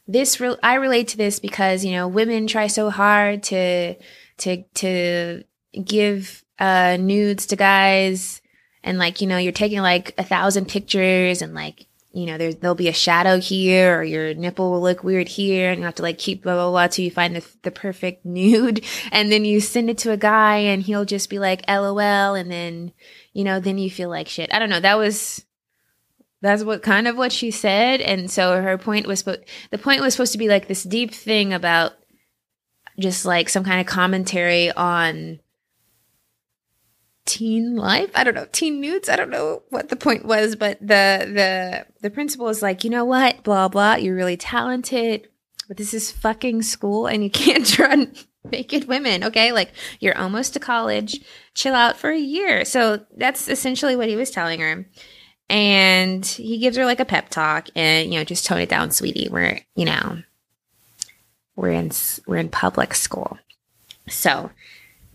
this, 0.07 0.39
re- 0.39 0.59
I 0.63 0.75
relate 0.75 1.09
to 1.09 1.17
this 1.17 1.39
because, 1.39 1.85
you 1.85 1.93
know, 1.93 2.09
women 2.09 2.47
try 2.47 2.67
so 2.67 2.91
hard 2.91 3.43
to, 3.45 3.95
to 4.39 4.63
to 4.75 5.45
give 5.85 6.45
uh 6.59 6.97
nudes 6.99 7.47
to 7.47 7.57
guys. 7.57 8.41
And 8.83 8.99
like 8.99 9.21
you 9.21 9.27
know 9.27 9.39
you're 9.39 9.53
taking 9.53 9.81
like 9.81 10.15
a 10.17 10.23
thousand 10.23 10.69
pictures 10.69 11.43
and 11.43 11.55
like 11.55 11.87
you 12.13 12.25
know 12.25 12.39
there's 12.39 12.57
there'll 12.57 12.75
be 12.75 12.89
a 12.89 12.93
shadow 12.93 13.39
here 13.41 13.99
or 13.99 14.05
your 14.05 14.33
nipple 14.35 14.71
will 14.71 14.81
look 14.81 15.03
weird 15.05 15.29
here 15.29 15.71
and 15.71 15.81
you 15.81 15.85
have 15.85 15.97
to 15.97 16.03
like 16.03 16.19
keep 16.19 16.43
blah 16.43 16.55
blah 16.55 16.71
blah 16.71 16.87
till 16.87 17.05
you 17.05 17.11
find 17.11 17.37
the, 17.37 17.45
the 17.63 17.71
perfect 17.71 18.25
nude. 18.25 18.85
And 19.13 19.31
then 19.31 19.45
you 19.45 19.61
send 19.61 19.91
it 19.91 19.99
to 19.99 20.13
a 20.13 20.17
guy 20.17 20.59
and 20.59 20.83
he'll 20.83 21.05
just 21.05 21.29
be 21.31 21.39
like 21.39 21.69
lol 21.69 22.35
and 22.35 22.51
then 22.51 22.93
you 23.33 23.45
know 23.45 23.61
then 23.61 23.79
you 23.79 23.91
feel 23.91 24.09
like 24.09 24.29
shit. 24.29 24.53
I 24.55 24.59
don't 24.59 24.71
know. 24.71 24.81
That 24.81 24.99
was 24.99 25.45
That's 26.43 26.63
what 26.63 26.83
kind 26.83 27.09
of 27.09 27.17
what 27.17 27.33
she 27.33 27.51
said. 27.51 28.01
And 28.01 28.31
so 28.31 28.63
her 28.63 28.79
point 28.79 29.07
was, 29.07 29.23
the 29.25 29.79
point 29.79 30.01
was 30.01 30.15
supposed 30.15 30.33
to 30.33 30.39
be 30.39 30.49
like 30.49 30.69
this 30.69 30.85
deep 30.85 31.13
thing 31.13 31.53
about 31.53 31.95
just 32.99 33.25
like 33.25 33.49
some 33.49 33.65
kind 33.65 33.81
of 33.81 33.87
commentary 33.87 34.73
on 34.73 35.41
teen 37.27 37.77
life. 37.77 38.11
I 38.15 38.25
don't 38.25 38.35
know, 38.35 38.47
teen 38.51 38.81
nudes. 38.81 39.09
I 39.09 39.17
don't 39.17 39.31
know 39.31 39.63
what 39.69 39.89
the 39.89 39.97
point 39.97 40.25
was, 40.25 40.57
but 40.57 40.79
the 40.81 40.87
the 40.87 41.87
the 42.01 42.11
principal 42.11 42.49
is 42.49 42.63
like, 42.63 42.85
you 42.85 42.91
know 42.91 43.05
what, 43.05 43.43
blah 43.43 43.69
blah. 43.69 43.97
You're 43.97 44.15
really 44.15 44.37
talented, 44.37 45.29
but 45.69 45.77
this 45.77 45.93
is 45.93 46.11
fucking 46.11 46.63
school, 46.63 47.07
and 47.07 47.23
you 47.23 47.31
can't 47.45 47.67
draw 47.67 47.95
naked 48.45 48.89
women. 48.89 49.25
Okay, 49.25 49.53
like 49.53 49.73
you're 50.01 50.17
almost 50.17 50.55
to 50.55 50.61
college. 50.61 51.21
Chill 51.55 51.75
out 51.75 51.97
for 51.97 52.11
a 52.11 52.19
year. 52.19 52.65
So 52.65 53.05
that's 53.17 53.49
essentially 53.49 53.97
what 53.97 54.09
he 54.09 54.17
was 54.17 54.31
telling 54.31 54.61
her. 54.61 54.87
And 55.49 56.25
he 56.25 56.59
gives 56.59 56.77
her 56.77 56.85
like 56.85 57.01
a 57.01 57.05
pep 57.05 57.29
talk, 57.29 57.69
and 57.77 58.13
you 58.13 58.19
know, 58.19 58.25
just 58.25 58.47
tone 58.47 58.61
it 58.61 58.69
down, 58.69 58.91
sweetie. 58.91 59.29
We're 59.31 59.61
you 59.75 59.85
know, 59.85 60.23
we're 61.57 61.73
in 61.73 61.91
we're 62.27 62.37
in 62.37 62.49
public 62.49 62.95
school. 62.95 63.39
So 64.09 64.51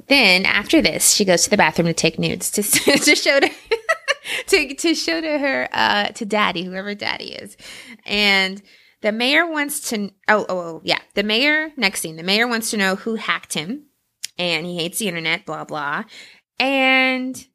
then 0.08 0.46
after 0.46 0.82
this, 0.82 1.14
she 1.14 1.24
goes 1.24 1.44
to 1.44 1.50
the 1.50 1.58
bathroom 1.58 1.88
to 1.88 1.94
take 1.94 2.20
nudes 2.20 2.52
to, 2.52 2.64
to 2.98 3.16
show 3.16 3.40
to, 3.40 3.50
to, 4.48 4.74
to 4.76 4.96
show 4.96 5.22
to 5.22 5.40
her, 5.40 5.70
uh, 5.72 6.08
to 6.10 6.26
daddy, 6.26 6.64
whoever 6.64 6.94
daddy 6.94 7.34
is. 7.34 7.56
And 8.06 8.62
the 9.02 9.12
mayor 9.12 9.50
wants 9.50 9.90
to, 9.90 10.12
oh, 10.28 10.46
oh, 10.50 10.60
oh, 10.60 10.82
yeah. 10.84 11.00
The 11.14 11.24
mayor, 11.24 11.72
next 11.78 12.02
scene, 12.02 12.18
the 12.18 12.24
mayor 12.24 12.48
wants 12.48 12.72
to 12.72 12.78
know 12.78 12.96
who 12.96 13.16
hacked 13.16 13.54
him 13.54 13.86
and 14.38 14.66
he 14.66 14.78
hates 14.78 15.00
the 15.00 15.08
internet, 15.08 15.46
blah, 15.46 15.64
blah. 15.64 16.04
And 16.60 17.48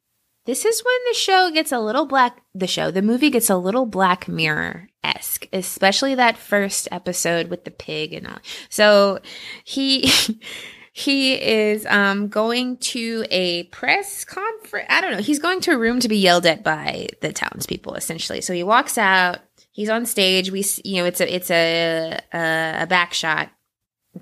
this 0.47 0.63
is 0.63 0.81
when 0.83 0.95
the 1.09 1.13
show 1.13 1.51
gets 1.51 1.73
a 1.73 1.79
little 1.79 2.05
black, 2.05 2.41
the 2.55 2.67
show, 2.67 2.89
the 2.89 3.01
movie 3.01 3.29
gets 3.29 3.49
a 3.49 3.57
little 3.57 3.85
Black 3.85 4.29
Mirror 4.29 4.89
esque, 5.03 5.45
especially 5.51 6.15
that 6.15 6.37
first 6.37 6.87
episode 6.89 7.49
with 7.49 7.65
the 7.65 7.71
pig 7.71 8.13
and 8.13 8.25
all. 8.25 8.39
So 8.69 9.19
he, 9.65 10.09
he 10.93 11.33
is 11.33 11.85
um, 11.85 12.29
going 12.29 12.77
to 12.77 13.25
a 13.29 13.63
press 13.65 14.23
conference. 14.23 14.87
I 14.89 15.01
don't 15.01 15.11
know. 15.11 15.21
He's 15.21 15.39
going 15.39 15.59
to 15.61 15.71
a 15.71 15.77
room 15.77 15.99
to 15.99 16.07
be 16.07 16.17
yelled 16.17 16.45
at 16.45 16.63
by 16.63 17.09
the 17.21 17.33
townspeople, 17.33 17.95
essentially. 17.95 18.39
So 18.39 18.53
he 18.53 18.63
walks 18.63 18.97
out. 18.97 19.39
He's 19.71 19.89
on 19.89 20.05
stage. 20.05 20.49
We, 20.49 20.63
you 20.85 21.01
know, 21.01 21.05
it's 21.05 21.19
a 21.19 21.35
it's 21.35 21.51
a 21.51 22.19
a, 22.33 22.77
a 22.83 22.87
back 22.87 23.13
shot. 23.13 23.49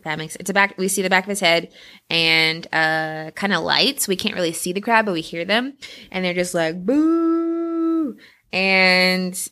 That 0.05 0.17
makes 0.17 0.37
it's 0.37 0.49
a 0.49 0.53
back. 0.53 0.77
We 0.77 0.87
see 0.87 1.01
the 1.01 1.09
back 1.09 1.25
of 1.25 1.29
his 1.29 1.41
head 1.41 1.73
and 2.09 2.65
uh, 2.73 3.31
kind 3.31 3.53
of 3.53 3.63
lights. 3.63 4.07
We 4.07 4.15
can't 4.15 4.35
really 4.35 4.53
see 4.53 4.71
the 4.71 4.81
crowd, 4.81 5.05
but 5.05 5.13
we 5.13 5.21
hear 5.21 5.43
them, 5.43 5.77
and 6.11 6.23
they're 6.23 6.33
just 6.33 6.53
like 6.53 6.85
boo. 6.85 8.15
And 8.53 9.49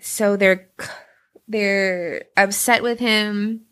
so 0.00 0.36
they're 0.36 0.68
they're 1.46 2.24
upset 2.36 2.82
with 2.82 2.98
him 2.98 3.66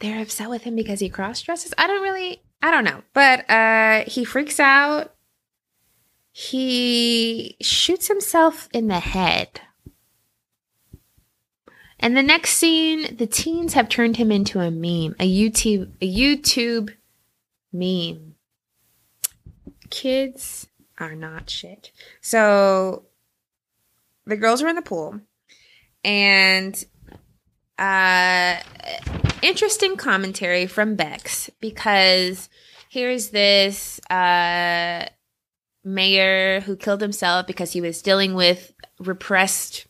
they're 0.00 0.22
upset 0.22 0.48
with 0.48 0.62
him 0.62 0.76
because 0.76 1.00
he 1.00 1.08
cross 1.08 1.42
dresses. 1.42 1.74
I 1.76 1.86
don't 1.86 2.02
really, 2.02 2.42
I 2.62 2.70
don't 2.70 2.84
know. 2.84 3.02
But 3.14 3.48
uh, 3.50 4.04
he 4.06 4.24
freaks 4.24 4.60
out. 4.60 5.14
He 6.32 7.56
shoots 7.60 8.06
himself 8.06 8.68
in 8.72 8.86
the 8.86 9.00
head. 9.00 9.60
And 12.00 12.16
the 12.16 12.22
next 12.22 12.52
scene, 12.52 13.16
the 13.16 13.26
teens 13.26 13.74
have 13.74 13.88
turned 13.88 14.16
him 14.16 14.30
into 14.30 14.60
a 14.60 14.70
meme, 14.70 15.16
a 15.18 15.28
YouTube, 15.28 15.90
a 16.00 16.12
YouTube 16.12 16.94
meme. 17.72 18.34
Kids 19.90 20.68
are 20.98 21.16
not 21.16 21.50
shit. 21.50 21.90
So 22.20 23.06
the 24.26 24.36
girls 24.36 24.62
are 24.62 24.68
in 24.68 24.76
the 24.76 24.82
pool 24.82 25.20
and 26.04 26.84
uh, 27.78 28.56
interesting 29.42 29.96
commentary 29.96 30.66
from 30.66 30.94
Bex 30.94 31.50
because 31.60 32.48
here's 32.88 33.30
this 33.30 34.00
uh, 34.10 35.06
mayor 35.84 36.60
who 36.60 36.76
killed 36.76 37.00
himself 37.00 37.46
because 37.46 37.72
he 37.72 37.80
was 37.80 38.02
dealing 38.02 38.34
with 38.34 38.72
repressed 39.00 39.87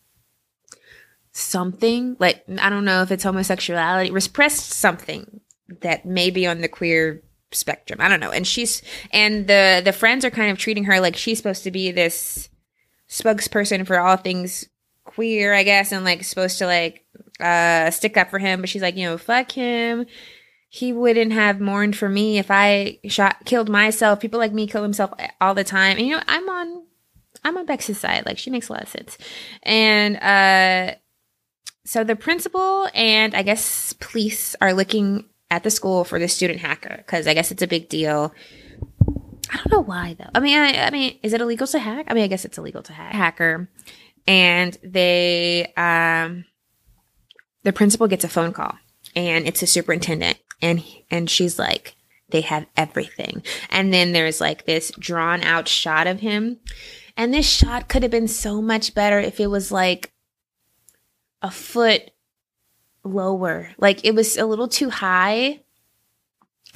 something 1.39 2.17
like 2.19 2.45
I 2.59 2.71
don't 2.71 2.85
know 2.85 3.03
if 3.03 3.11
it's 3.11 3.25
homosexuality, 3.25 4.11
repressed 4.11 4.73
something 4.73 5.41
that 5.81 6.05
may 6.05 6.31
be 6.31 6.47
on 6.47 6.61
the 6.61 6.69
queer 6.69 7.23
spectrum. 7.53 8.01
I 8.01 8.09
don't 8.09 8.21
know. 8.21 8.31
And 8.31 8.47
she's 8.47 8.83
and 9.13 9.47
the 9.47 9.83
the 9.85 9.93
friends 9.93 10.25
are 10.25 10.31
kind 10.31 10.51
of 10.51 10.59
treating 10.59 10.85
her 10.85 11.01
like 11.01 11.17
she's 11.17 11.39
supposed 11.39 11.65
to 11.65 11.71
be 11.71 11.91
this 11.91 12.49
spokesperson 13.09 13.87
for 13.87 13.99
all 13.99 14.17
things 14.17 14.69
queer, 15.05 15.55
I 15.55 15.63
guess, 15.63 15.93
and 15.93 16.05
like 16.05 16.25
supposed 16.25 16.59
to 16.59 16.67
like 16.67 17.05
uh, 17.41 17.91
stick 17.91 18.17
up 18.17 18.31
for 18.31 18.39
him, 18.39 18.61
but 18.61 18.69
she's 18.69 18.83
like, 18.83 18.97
you 18.97 19.05
know, 19.05 19.19
fuck 19.19 19.53
him. 19.53 20.07
He 20.69 20.93
wouldn't 20.93 21.33
have 21.33 21.61
mourned 21.61 21.97
for 21.97 22.09
me 22.09 22.39
if 22.39 22.51
I 22.51 22.99
shot, 23.07 23.45
killed 23.47 23.71
myself. 23.71 24.21
People 24.21 24.39
like 24.39 24.53
me 24.53 24.67
kill 24.67 24.83
themselves 24.83 25.15
all 25.41 25.55
the 25.55 25.65
time. 25.65 25.97
And 25.97 26.07
you 26.07 26.17
know, 26.17 26.23
I'm 26.29 26.49
on, 26.49 26.83
I'm 27.43 27.57
on 27.57 27.65
Bex's 27.65 27.99
side. 27.99 28.27
Like 28.27 28.39
she 28.39 28.51
makes 28.51 28.69
a 28.69 28.75
lot 28.75 28.83
of 28.83 28.89
sense. 28.89 29.17
And, 29.63 30.17
uh, 30.17 30.97
so 31.89 32.05
the 32.05 32.17
principal 32.17 32.87
and 32.93 33.35
I 33.35 33.43
guess 33.43 33.95
police 33.95 34.55
are 34.61 34.75
looking 34.75 35.25
at 35.51 35.63
the 35.63 35.71
school 35.71 36.05
for 36.05 36.19
the 36.19 36.29
student 36.29 36.61
hacker 36.61 36.97
because 36.99 37.27
I 37.27 37.33
guess 37.33 37.51
it's 37.51 37.63
a 37.63 37.67
big 37.67 37.89
deal. 37.89 38.35
I 39.51 39.57
don't 39.57 39.73
know 39.73 39.81
why 39.81 40.15
though. 40.19 40.29
I 40.35 40.41
mean, 40.41 40.59
I, 40.59 40.89
I, 40.89 40.91
mean, 40.91 41.19
is 41.23 41.33
it 41.33 41.41
illegal 41.41 41.67
to 41.69 41.79
hack? 41.79 42.05
I 42.11 42.13
mean, 42.13 42.25
I 42.25 42.27
guess 42.27 42.45
it's 42.45 42.59
illegal 42.59 42.83
to 42.83 42.93
hack. 42.93 43.15
Hacker, 43.15 43.71
and 44.27 44.77
they 44.85 45.73
um 45.79 46.45
the 47.63 47.73
principal 47.73 48.07
gets 48.07 48.23
a 48.23 48.29
phone 48.29 48.53
call 48.53 48.75
and 49.17 49.47
it's 49.47 49.63
a 49.63 49.67
superintendent 49.67 50.37
and 50.61 50.85
and 51.11 51.31
she's 51.31 51.59
like 51.59 51.97
they 52.29 52.43
have 52.43 52.67
everything 52.77 53.43
and 53.71 53.95
then 53.95 54.13
there's 54.13 54.43
like 54.43 54.67
this 54.67 54.93
drawn 54.99 55.43
out 55.43 55.67
shot 55.67 56.07
of 56.07 56.21
him 56.21 56.59
and 57.17 57.33
this 57.33 57.49
shot 57.49 57.89
could 57.89 58.03
have 58.03 58.13
been 58.13 58.29
so 58.29 58.61
much 58.61 58.95
better 58.95 59.19
if 59.19 59.41
it 59.41 59.47
was 59.47 59.73
like 59.73 60.13
a 61.43 61.51
foot 61.51 62.11
lower 63.05 63.71
like 63.79 64.05
it 64.05 64.15
was 64.15 64.37
a 64.37 64.45
little 64.45 64.69
too 64.69 64.91
high 64.91 65.61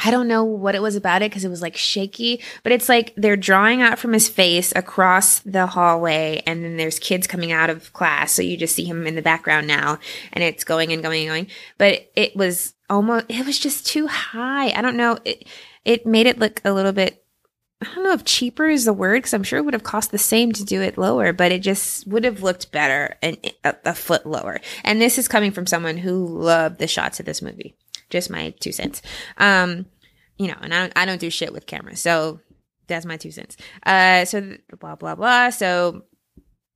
I 0.04 0.10
don't 0.10 0.26
know 0.26 0.42
what 0.42 0.74
it 0.74 0.82
was 0.82 0.96
about 0.96 1.22
it 1.22 1.30
because 1.30 1.44
it 1.44 1.48
was 1.48 1.62
like 1.62 1.76
shaky, 1.76 2.42
but 2.62 2.72
it's 2.72 2.88
like 2.88 3.12
they're 3.16 3.36
drawing 3.36 3.82
out 3.82 3.98
from 3.98 4.12
his 4.12 4.28
face 4.28 4.72
across 4.74 5.40
the 5.40 5.66
hallway, 5.66 6.42
and 6.46 6.64
then 6.64 6.76
there's 6.76 6.98
kids 6.98 7.26
coming 7.26 7.52
out 7.52 7.70
of 7.70 7.92
class. 7.92 8.32
So 8.32 8.42
you 8.42 8.56
just 8.56 8.74
see 8.74 8.84
him 8.84 9.06
in 9.06 9.14
the 9.14 9.22
background 9.22 9.66
now, 9.66 9.98
and 10.32 10.42
it's 10.42 10.64
going 10.64 10.92
and 10.92 11.02
going 11.02 11.22
and 11.22 11.28
going. 11.28 11.46
But 11.78 12.10
it 12.16 12.34
was 12.34 12.74
almost, 12.90 13.26
it 13.28 13.46
was 13.46 13.58
just 13.58 13.86
too 13.86 14.08
high. 14.08 14.70
I 14.70 14.82
don't 14.82 14.96
know. 14.96 15.18
It, 15.24 15.46
it 15.84 16.06
made 16.06 16.26
it 16.26 16.38
look 16.38 16.60
a 16.64 16.72
little 16.72 16.92
bit, 16.92 17.21
I 17.82 17.94
don't 17.94 18.04
know 18.04 18.12
if 18.12 18.24
cheaper 18.24 18.68
is 18.68 18.84
the 18.84 18.92
word 18.92 19.18
because 19.18 19.34
I'm 19.34 19.42
sure 19.42 19.58
it 19.58 19.62
would 19.62 19.74
have 19.74 19.82
cost 19.82 20.10
the 20.10 20.18
same 20.18 20.52
to 20.52 20.64
do 20.64 20.80
it 20.80 20.96
lower, 20.96 21.32
but 21.32 21.52
it 21.52 21.60
just 21.60 22.06
would 22.06 22.24
have 22.24 22.42
looked 22.42 22.72
better 22.72 23.16
and 23.22 23.36
a, 23.64 23.74
a 23.84 23.94
foot 23.94 24.24
lower. 24.24 24.60
And 24.84 25.00
this 25.00 25.18
is 25.18 25.28
coming 25.28 25.50
from 25.50 25.66
someone 25.66 25.98
who 25.98 26.26
loved 26.26 26.78
the 26.78 26.86
shots 26.86 27.20
of 27.20 27.26
this 27.26 27.42
movie 27.42 27.76
just 28.12 28.30
my 28.30 28.50
two 28.60 28.70
cents. 28.70 29.02
Um, 29.38 29.86
you 30.38 30.46
know, 30.46 30.56
and 30.60 30.72
I 30.72 30.78
don't, 30.80 30.92
I 30.94 31.04
don't 31.04 31.20
do 31.20 31.30
shit 31.30 31.52
with 31.52 31.66
cameras. 31.66 32.00
So 32.00 32.40
that's 32.86 33.06
my 33.06 33.16
two 33.16 33.32
cents. 33.32 33.56
Uh, 33.84 34.24
so 34.24 34.56
blah, 34.78 34.94
blah, 34.94 35.16
blah. 35.16 35.50
So 35.50 36.02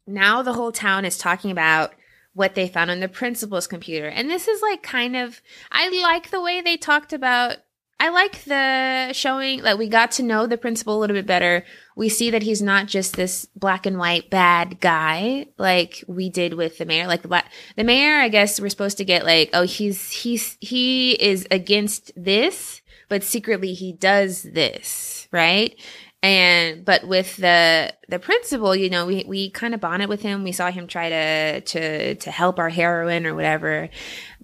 now 0.06 0.42
the 0.42 0.54
whole 0.54 0.72
town 0.72 1.04
is 1.04 1.18
talking 1.18 1.50
about 1.50 1.94
what 2.32 2.54
they 2.54 2.68
found 2.68 2.90
on 2.90 3.00
the 3.00 3.08
principal's 3.08 3.66
computer. 3.66 4.08
And 4.08 4.28
this 4.28 4.48
is 4.48 4.60
like 4.62 4.82
kind 4.82 5.16
of, 5.16 5.40
I 5.70 5.88
like 6.02 6.30
the 6.30 6.40
way 6.40 6.60
they 6.60 6.76
talked 6.76 7.12
about 7.12 7.56
I 7.98 8.10
like 8.10 8.44
the 8.44 9.12
showing 9.14 9.62
like 9.62 9.78
we 9.78 9.88
got 9.88 10.10
to 10.12 10.22
know 10.22 10.46
the 10.46 10.58
principal 10.58 10.98
a 10.98 11.00
little 11.00 11.16
bit 11.16 11.26
better. 11.26 11.64
We 11.96 12.10
see 12.10 12.30
that 12.30 12.42
he's 12.42 12.60
not 12.60 12.88
just 12.88 13.16
this 13.16 13.46
black 13.56 13.86
and 13.86 13.98
white 13.98 14.28
bad 14.28 14.80
guy 14.80 15.46
like 15.56 16.04
we 16.06 16.28
did 16.28 16.54
with 16.54 16.76
the 16.76 16.84
mayor. 16.84 17.06
Like 17.06 17.22
the 17.22 17.28
black, 17.28 17.50
the 17.74 17.84
mayor, 17.84 18.18
I 18.18 18.28
guess 18.28 18.60
we're 18.60 18.68
supposed 18.68 18.98
to 18.98 19.04
get 19.04 19.24
like, 19.24 19.48
oh, 19.54 19.62
he's 19.62 20.10
he's 20.10 20.58
he 20.60 21.12
is 21.12 21.46
against 21.50 22.12
this, 22.14 22.82
but 23.08 23.24
secretly 23.24 23.72
he 23.72 23.94
does 23.94 24.42
this, 24.42 25.26
right? 25.32 25.74
And 26.22 26.84
but 26.84 27.08
with 27.08 27.36
the 27.36 27.94
the 28.10 28.18
principal, 28.18 28.76
you 28.76 28.90
know, 28.90 29.06
we 29.06 29.24
we 29.26 29.50
kind 29.50 29.72
of 29.72 29.80
bonded 29.80 30.10
with 30.10 30.20
him. 30.20 30.44
We 30.44 30.52
saw 30.52 30.70
him 30.70 30.86
try 30.86 31.08
to 31.08 31.60
to 31.62 32.14
to 32.16 32.30
help 32.30 32.58
our 32.58 32.68
heroine 32.68 33.24
or 33.24 33.34
whatever. 33.34 33.88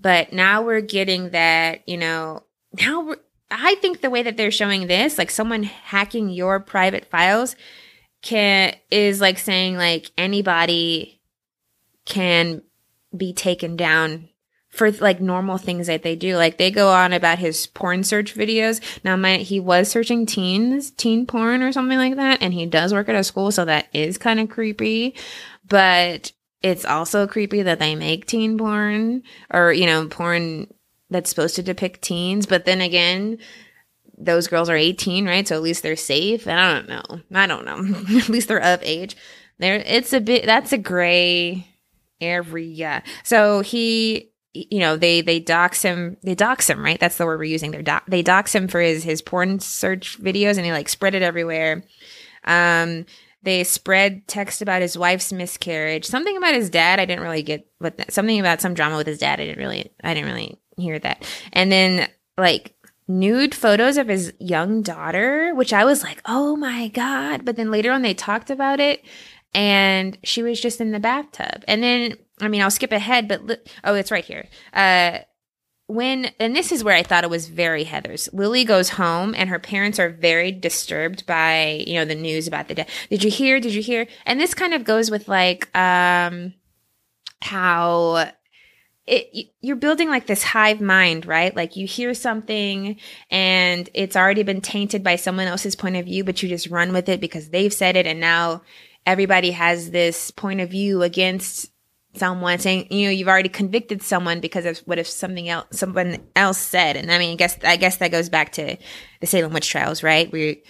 But 0.01 0.33
now 0.33 0.63
we're 0.63 0.81
getting 0.81 1.31
that, 1.31 1.87
you 1.87 1.99
know, 1.99 2.45
now 2.79 3.01
we're 3.03 3.17
I 3.53 3.75
think 3.77 4.01
the 4.01 4.11
way 4.11 4.23
that 4.23 4.37
they're 4.37 4.51
showing 4.51 4.87
this, 4.87 5.19
like 5.19 5.31
someone 5.31 5.63
hacking 5.63 6.31
your 6.31 6.59
private 6.59 7.05
files 7.05 7.55
can 8.23 8.75
is 8.91 9.21
like 9.21 9.39
saying 9.39 9.77
like 9.77 10.11
anybody 10.17 11.21
can 12.07 12.63
be 13.17 13.33
taken 13.33 13.77
down 13.77 14.29
for 14.71 14.91
like 14.91 15.21
normal 15.21 15.59
things 15.59 15.87
that 15.87 16.03
they 16.03 16.17
do. 16.17 16.37
Like 16.37 16.57
they 16.57 16.71
go 16.71 16.89
on 16.89 17.13
about 17.13 17.39
his 17.39 17.67
porn 17.67 18.05
search 18.05 18.35
videos. 18.35 18.81
Now, 19.05 19.17
my, 19.17 19.37
he 19.37 19.61
was 19.61 19.91
searching 19.91 20.25
teens, 20.25 20.91
teen 20.91 21.27
porn 21.27 21.63
or 21.63 21.73
something 21.73 21.99
like 21.99 22.17
that. 22.17 22.43
And 22.43 22.55
he 22.55 22.65
does 22.65 22.95
work 22.95 23.09
at 23.11 23.15
a 23.15 23.23
school. 23.23 23.51
So 23.53 23.67
that 23.67 23.89
is 23.93 24.17
kind 24.17 24.41
of 24.41 24.49
creepy, 24.49 25.15
but 25.69 26.33
it's 26.63 26.87
also 26.87 27.27
creepy 27.27 27.63
that 27.63 27.81
they 27.81 27.95
make 27.95 28.25
teen 28.25 28.57
porn 28.57 29.25
or, 29.51 29.73
you 29.73 29.85
know, 29.85 30.07
porn 30.07 30.73
that's 31.13 31.31
supposed 31.31 31.57
to 31.57 31.63
depict 31.63 32.03
teens. 32.03 32.47
But 32.47 32.65
then 32.65 32.81
again, 32.81 33.39
those 34.19 34.47
girls 34.47 34.69
are 34.69 34.77
18, 34.77 35.27
right? 35.27 35.47
So 35.47 35.57
at 35.57 35.63
least 35.63 35.83
they're 35.83 35.97
safe. 35.97 36.47
And 36.47 36.59
I 36.59 36.75
don't 36.75 36.89
know. 36.89 37.21
I 37.35 37.47
don't 37.47 37.65
know. 37.65 38.19
at 38.19 38.29
least 38.29 38.49
they're 38.49 38.63
of 38.63 38.83
age. 38.83 39.17
There, 39.59 39.77
it's 39.77 40.13
a 40.13 40.21
bit, 40.21 40.47
that's 40.47 40.73
a 40.73 40.79
gray 40.79 41.67
area. 42.21 43.03
So 43.25 43.61
he, 43.61 44.31
you 44.53 44.81
know, 44.81 44.97
they, 44.97 45.21
they 45.21 45.41
dox 45.41 45.83
him, 45.83 46.17
they 46.23 46.35
dox 46.35 46.69
him, 46.69 46.83
right? 46.83 47.01
That's 47.01 47.17
the 47.17 47.27
word 47.27 47.39
we're 47.39 47.45
using. 47.45 47.71
They're 47.71 48.03
they 48.09 48.23
dox 48.23 48.55
him 48.55 48.69
for 48.69 48.81
his, 48.81 49.03
his 49.03 49.23
porn 49.23 49.61
search 49.61 50.21
videos 50.21 50.57
and 50.57 50.65
they 50.65 50.73
like 50.73 50.89
spread 50.89 51.15
it 51.15 51.23
everywhere. 51.23 51.85
Um, 52.45 53.07
they 53.43 53.65
spread 53.65 54.29
text 54.29 54.63
about 54.63 54.83
his 54.83 54.97
wife's 54.97 55.33
miscarriage, 55.33 56.05
something 56.05 56.37
about 56.37 56.55
his 56.55 56.71
dad. 56.71 57.01
I 57.01 57.07
didn't 57.07 57.25
really 57.25 57.43
get 57.43 57.67
what, 57.79 58.13
something 58.13 58.39
about 58.39 58.61
some 58.61 58.75
drama 58.75 58.97
with 58.97 59.07
his 59.07 59.19
dad. 59.19 59.41
I 59.41 59.47
didn't 59.47 59.59
really, 59.59 59.93
I 60.03 60.15
didn't 60.15 60.31
really 60.31 60.61
hear 60.77 60.99
that. 60.99 61.27
And 61.53 61.71
then 61.71 62.09
like 62.37 62.75
nude 63.09 63.55
photos 63.55 63.97
of 63.97 64.09
his 64.09 64.33
young 64.39 64.83
daughter, 64.83 65.55
which 65.55 65.73
I 65.73 65.85
was 65.85 66.03
like, 66.03 66.21
oh 66.27 66.57
my 66.57 66.89
God. 66.89 67.45
But 67.45 67.57
then 67.57 67.71
later 67.71 67.93
on, 67.93 68.03
they 68.03 68.15
talked 68.15 68.51
about 68.51 68.81
it 68.81 69.05
and 69.55 70.17
she 70.25 70.43
was 70.43 70.61
just 70.61 70.81
in 70.81 70.93
the 70.93 71.01
bathtub. 71.01 71.65
And 71.69 71.83
then, 71.83 72.17
I 72.41 72.49
mean, 72.49 72.63
I'll 72.63 72.71
skip 72.71 72.93
ahead, 72.93 73.29
but 73.29 73.45
li- 73.45 73.57
oh, 73.85 73.95
it's 73.95 74.11
right 74.11 74.25
here. 74.25 74.49
Uh, 74.73 75.19
when, 75.89 76.31
and 76.41 76.57
this 76.57 76.73
is 76.73 76.83
where 76.83 76.97
I 76.97 77.03
thought 77.03 77.25
it 77.25 77.29
was 77.29 77.49
very 77.49 77.85
Heathers. 77.85 78.33
Lily 78.33 78.65
goes 78.65 78.91
home 78.91 79.35
and 79.37 79.51
her 79.51 79.59
parents 79.59 79.99
are 79.99 80.09
very 80.09 80.51
disturbed 80.51 81.27
by, 81.27 81.85
you 81.87 81.95
know, 81.95 82.07
the 82.07 82.15
news 82.15 82.47
about 82.47 82.69
the 82.69 82.75
death. 82.75 82.89
Did 83.11 83.25
you 83.25 83.31
hear? 83.31 83.61
Did 83.61 83.75
you 83.75 83.83
hear? 83.83 84.07
And 84.25 84.41
this 84.41 84.55
kind 84.55 84.73
of 84.73 84.85
goes 84.85 85.11
with 85.11 85.29
like, 85.29 85.69
um, 85.77 86.55
how 87.43 88.31
it, 89.07 89.49
you're 89.61 89.77
building 89.77 90.09
like 90.09 90.27
this 90.27 90.43
hive 90.43 90.81
mind, 90.81 91.27
right? 91.27 91.55
Like 91.55 91.77
you 91.77 91.87
hear 91.87 92.15
something 92.15 92.97
and 93.31 93.89
it's 93.95 94.17
already 94.17 94.43
been 94.45 94.61
tainted 94.61 95.03
by 95.03 95.17
someone 95.17 95.49
else's 95.49 95.75
point 95.75 95.97
of 95.97 96.05
view, 96.05 96.23
but 96.25 96.43
you 96.43 96.49
just 96.49 96.69
run 96.69 96.93
with 96.93 97.09
it 97.09 97.21
because 97.21 97.49
they've 97.51 97.73
said 97.73 97.97
it. 97.97 98.07
And 98.07 98.21
now 98.21 98.63
everybody 99.05 99.51
has 99.51 99.91
this 99.91 100.31
point 100.31 100.61
of 100.61 100.71
view 100.71 101.03
against 101.03 101.71
someone 102.15 102.59
saying, 102.59 102.87
you 102.91 103.07
know, 103.07 103.11
you've 103.11 103.29
already 103.29 103.49
convicted 103.49 104.03
someone 104.03 104.41
because 104.41 104.67
of 104.67 104.79
what 104.81 104.99
if 104.99 105.09
something 105.09 105.49
else, 105.49 105.67
someone 105.73 106.19
else 106.37 106.59
said. 106.59 106.97
And 106.97 107.11
I 107.11 107.19
mean, 107.19 107.33
I 107.33 107.37
guess, 107.37 107.59
I 107.65 107.77
guess 107.77 107.97
that 107.97 108.11
goes 108.11 108.29
back 108.29 108.53
to 108.53 108.77
the 109.21 109.27
Salem 109.27 109.53
witch 109.53 109.69
trials, 109.69 110.03
right? 110.03 110.31
We, 110.31 110.63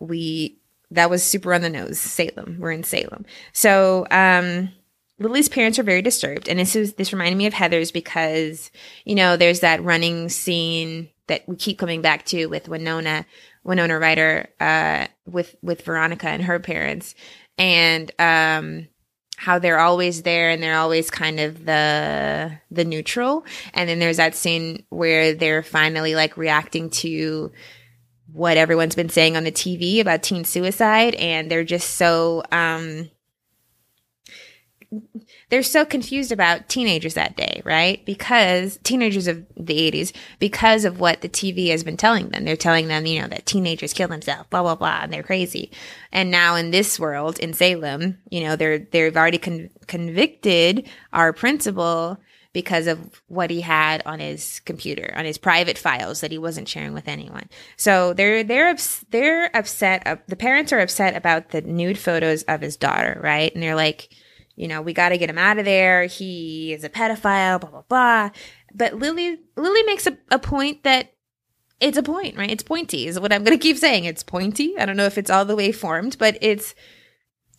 we, 0.00 0.58
that 0.90 1.10
was 1.10 1.22
super 1.22 1.52
on 1.54 1.62
the 1.62 1.70
nose, 1.70 1.98
Salem. 1.98 2.56
We're 2.58 2.72
in 2.72 2.84
Salem. 2.84 3.26
So, 3.52 4.06
um, 4.10 4.70
Lily's 5.18 5.48
parents 5.48 5.78
are 5.78 5.82
very 5.84 6.02
disturbed. 6.02 6.48
And 6.48 6.58
this 6.58 6.76
is, 6.76 6.94
this 6.94 7.12
reminded 7.12 7.36
me 7.36 7.46
of 7.46 7.54
Heathers 7.54 7.92
because, 7.92 8.70
you 9.04 9.14
know, 9.14 9.36
there's 9.36 9.60
that 9.60 9.82
running 9.82 10.28
scene 10.28 11.08
that 11.26 11.42
we 11.48 11.56
keep 11.56 11.78
coming 11.78 12.02
back 12.02 12.24
to 12.26 12.46
with 12.46 12.68
Winona, 12.68 13.24
Winona 13.64 13.98
Ryder, 13.98 14.48
uh, 14.60 15.06
with, 15.26 15.56
with 15.62 15.82
Veronica 15.82 16.28
and 16.28 16.42
her 16.42 16.58
parents 16.60 17.14
and, 17.58 18.12
um, 18.18 18.88
how 19.36 19.58
they're 19.58 19.78
always 19.78 20.22
there 20.22 20.50
and 20.50 20.62
they're 20.62 20.78
always 20.78 21.10
kind 21.10 21.38
of 21.38 21.66
the 21.66 22.58
the 22.70 22.84
neutral 22.84 23.44
and 23.74 23.88
then 23.88 23.98
there's 23.98 24.16
that 24.16 24.34
scene 24.34 24.84
where 24.88 25.34
they're 25.34 25.62
finally 25.62 26.14
like 26.14 26.38
reacting 26.38 26.88
to 26.88 27.52
what 28.32 28.56
everyone's 28.56 28.94
been 28.94 29.10
saying 29.10 29.36
on 29.36 29.44
the 29.44 29.52
TV 29.52 30.00
about 30.00 30.22
teen 30.22 30.44
suicide 30.44 31.14
and 31.16 31.50
they're 31.50 31.64
just 31.64 31.96
so 31.96 32.42
um 32.50 33.10
they're 35.48 35.62
so 35.62 35.84
confused 35.84 36.32
about 36.32 36.68
teenagers 36.68 37.14
that 37.14 37.36
day, 37.36 37.62
right? 37.64 38.04
Because 38.04 38.78
teenagers 38.84 39.26
of 39.26 39.44
the 39.56 39.90
80s, 39.90 40.12
because 40.38 40.84
of 40.84 41.00
what 41.00 41.20
the 41.20 41.28
TV 41.28 41.70
has 41.70 41.84
been 41.84 41.96
telling 41.96 42.28
them. 42.28 42.44
They're 42.44 42.56
telling 42.56 42.88
them, 42.88 43.06
you 43.06 43.20
know, 43.20 43.28
that 43.28 43.46
teenagers 43.46 43.92
kill 43.92 44.08
themselves, 44.08 44.48
blah, 44.50 44.62
blah, 44.62 44.74
blah, 44.74 45.00
and 45.02 45.12
they're 45.12 45.22
crazy. 45.22 45.70
And 46.12 46.30
now 46.30 46.54
in 46.54 46.70
this 46.70 46.98
world, 46.98 47.38
in 47.38 47.52
Salem, 47.52 48.18
you 48.30 48.40
know, 48.40 48.56
they're, 48.56 48.78
they've 48.78 49.16
already 49.16 49.38
con- 49.38 49.70
convicted 49.86 50.88
our 51.12 51.32
principal 51.32 52.18
because 52.56 52.86
of 52.86 53.20
what 53.28 53.50
he 53.50 53.60
had 53.60 54.02
on 54.06 54.18
his 54.18 54.60
computer, 54.60 55.12
on 55.14 55.26
his 55.26 55.36
private 55.36 55.76
files 55.76 56.22
that 56.22 56.30
he 56.30 56.38
wasn't 56.38 56.66
sharing 56.66 56.94
with 56.94 57.06
anyone. 57.06 57.50
So 57.76 58.14
they're 58.14 58.42
they're 58.42 58.74
they're 59.10 59.54
upset. 59.54 60.02
Uh, 60.06 60.16
the 60.26 60.36
parents 60.36 60.72
are 60.72 60.80
upset 60.80 61.14
about 61.14 61.50
the 61.50 61.60
nude 61.60 61.98
photos 61.98 62.44
of 62.44 62.62
his 62.62 62.78
daughter, 62.78 63.20
right? 63.22 63.52
And 63.52 63.62
they're 63.62 63.74
like, 63.74 64.08
you 64.56 64.68
know, 64.68 64.80
we 64.80 64.92
got 64.94 65.10
to 65.10 65.18
get 65.18 65.30
him 65.30 65.38
out 65.38 65.58
of 65.58 65.66
there. 65.66 66.06
He 66.06 66.72
is 66.72 66.82
a 66.82 66.88
pedophile, 66.88 67.60
blah, 67.60 67.70
blah, 67.70 67.82
blah. 67.88 68.30
But 68.74 68.94
Lily, 68.94 69.38
Lily 69.56 69.82
makes 69.84 70.06
a, 70.06 70.18
a 70.30 70.38
point 70.38 70.82
that 70.82 71.12
it's 71.78 71.98
a 71.98 72.02
point, 72.02 72.36
right? 72.36 72.50
It's 72.50 72.62
pointy 72.62 73.06
is 73.06 73.20
what 73.20 73.32
I'm 73.32 73.44
going 73.44 73.56
to 73.56 73.62
keep 73.62 73.76
saying. 73.76 74.06
It's 74.06 74.22
pointy. 74.22 74.74
I 74.78 74.86
don't 74.86 74.96
know 74.96 75.04
if 75.04 75.18
it's 75.18 75.30
all 75.30 75.44
the 75.44 75.56
way 75.56 75.72
formed, 75.72 76.16
but 76.18 76.38
it's 76.40 76.74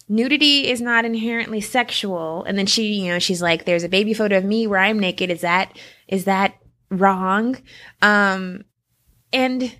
nudity 0.09 0.67
is 0.69 0.81
not 0.81 1.05
inherently 1.05 1.61
sexual. 1.61 2.43
And 2.45 2.57
then 2.57 2.65
she, 2.65 2.93
you 2.95 3.13
know, 3.13 3.19
she's 3.19 3.43
like, 3.43 3.65
there's 3.65 3.83
a 3.83 3.89
baby 3.89 4.15
photo 4.15 4.37
of 4.37 4.43
me 4.43 4.65
where 4.65 4.79
I'm 4.79 4.99
naked. 4.99 5.29
Is 5.29 5.41
that, 5.41 5.77
is 6.07 6.25
that 6.25 6.55
wrong? 6.89 7.57
Um, 8.01 8.63
and 9.31 9.77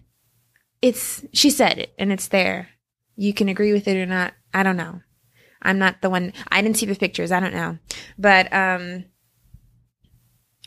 it's, 0.84 1.25
she 1.34 1.49
said 1.49 1.80
it 1.80 1.93
and 1.97 2.12
it's 2.12 2.27
there. 2.27 2.69
You 3.15 3.34
can 3.34 3.49
agree 3.49 3.73
with 3.73 3.88
it 3.88 3.97
or 3.97 4.06
not. 4.06 4.34
I 4.53 4.62
don't 4.62 4.77
know. 4.77 5.01
I'm 5.61 5.79
not 5.79 6.01
the 6.01 6.09
one. 6.09 6.33
I 6.49 6.61
didn't 6.61 6.77
see 6.77 6.85
the 6.85 6.95
pictures. 6.95 7.31
I 7.31 7.39
don't 7.39 7.53
know, 7.53 7.77
but 8.17 8.51
um, 8.53 9.05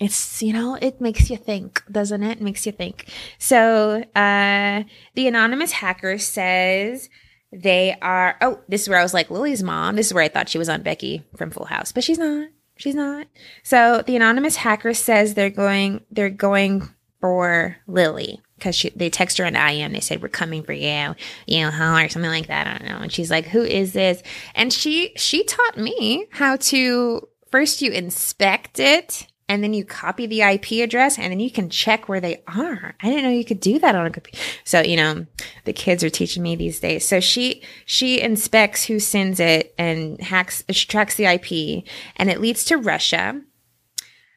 it's 0.00 0.42
you 0.42 0.52
know 0.52 0.76
it 0.80 1.00
makes 1.00 1.30
you 1.30 1.36
think, 1.36 1.82
doesn't 1.90 2.22
it? 2.22 2.38
it 2.38 2.42
makes 2.42 2.66
you 2.66 2.72
think. 2.72 3.08
So 3.38 4.02
uh, 4.16 4.82
the 5.14 5.28
anonymous 5.28 5.72
hacker 5.72 6.18
says 6.18 7.08
they 7.52 7.96
are. 8.00 8.36
Oh, 8.40 8.60
this 8.68 8.82
is 8.82 8.88
where 8.88 8.98
I 8.98 9.02
was 9.02 9.14
like 9.14 9.30
Lily's 9.30 9.62
mom. 9.62 9.96
This 9.96 10.06
is 10.06 10.14
where 10.14 10.24
I 10.24 10.28
thought 10.28 10.48
she 10.48 10.58
was 10.58 10.68
Aunt 10.68 10.84
Becky 10.84 11.24
from 11.36 11.50
Full 11.50 11.66
House, 11.66 11.92
but 11.92 12.04
she's 12.04 12.18
not. 12.18 12.48
She's 12.76 12.94
not. 12.94 13.26
So 13.62 14.02
the 14.06 14.16
anonymous 14.16 14.56
hacker 14.56 14.94
says 14.94 15.34
they're 15.34 15.50
going. 15.50 16.02
They're 16.10 16.30
going 16.30 16.88
for 17.20 17.76
Lily 17.86 18.40
because 18.60 18.86
they 18.94 19.10
text 19.10 19.38
her 19.38 19.46
on 19.46 19.56
IM. 19.56 19.92
They 19.92 20.00
said, 20.00 20.22
we're 20.22 20.28
coming 20.28 20.62
for 20.62 20.72
you, 20.72 21.14
you 21.46 21.60
know, 21.60 21.68
or 21.68 22.08
something 22.08 22.30
like 22.30 22.46
that. 22.46 22.66
I 22.66 22.78
don't 22.78 22.88
know. 22.88 22.98
And 22.98 23.12
she's 23.12 23.30
like, 23.30 23.46
who 23.46 23.62
is 23.62 23.92
this? 23.92 24.22
And 24.54 24.72
she, 24.72 25.12
she 25.16 25.42
taught 25.44 25.78
me 25.78 26.26
how 26.30 26.56
to 26.56 27.28
first 27.50 27.82
you 27.82 27.90
inspect 27.90 28.78
it 28.78 29.26
and 29.48 29.64
then 29.64 29.74
you 29.74 29.84
copy 29.84 30.26
the 30.26 30.42
IP 30.42 30.72
address 30.84 31.18
and 31.18 31.32
then 31.32 31.40
you 31.40 31.50
can 31.50 31.70
check 31.70 32.08
where 32.08 32.20
they 32.20 32.42
are. 32.46 32.94
I 33.02 33.08
didn't 33.08 33.24
know 33.24 33.30
you 33.30 33.44
could 33.44 33.58
do 33.58 33.80
that 33.80 33.96
on 33.96 34.06
a 34.06 34.10
computer. 34.10 34.38
So, 34.62 34.80
you 34.80 34.96
know, 34.96 35.26
the 35.64 35.72
kids 35.72 36.04
are 36.04 36.10
teaching 36.10 36.42
me 36.42 36.54
these 36.54 36.78
days. 36.78 37.04
So 37.04 37.18
she, 37.18 37.62
she 37.84 38.20
inspects 38.20 38.84
who 38.84 39.00
sends 39.00 39.40
it 39.40 39.74
and 39.76 40.20
hacks, 40.20 40.62
she 40.70 40.86
tracks 40.86 41.16
the 41.16 41.24
IP 41.24 41.84
and 42.16 42.30
it 42.30 42.40
leads 42.40 42.64
to 42.66 42.76
Russia, 42.76 43.40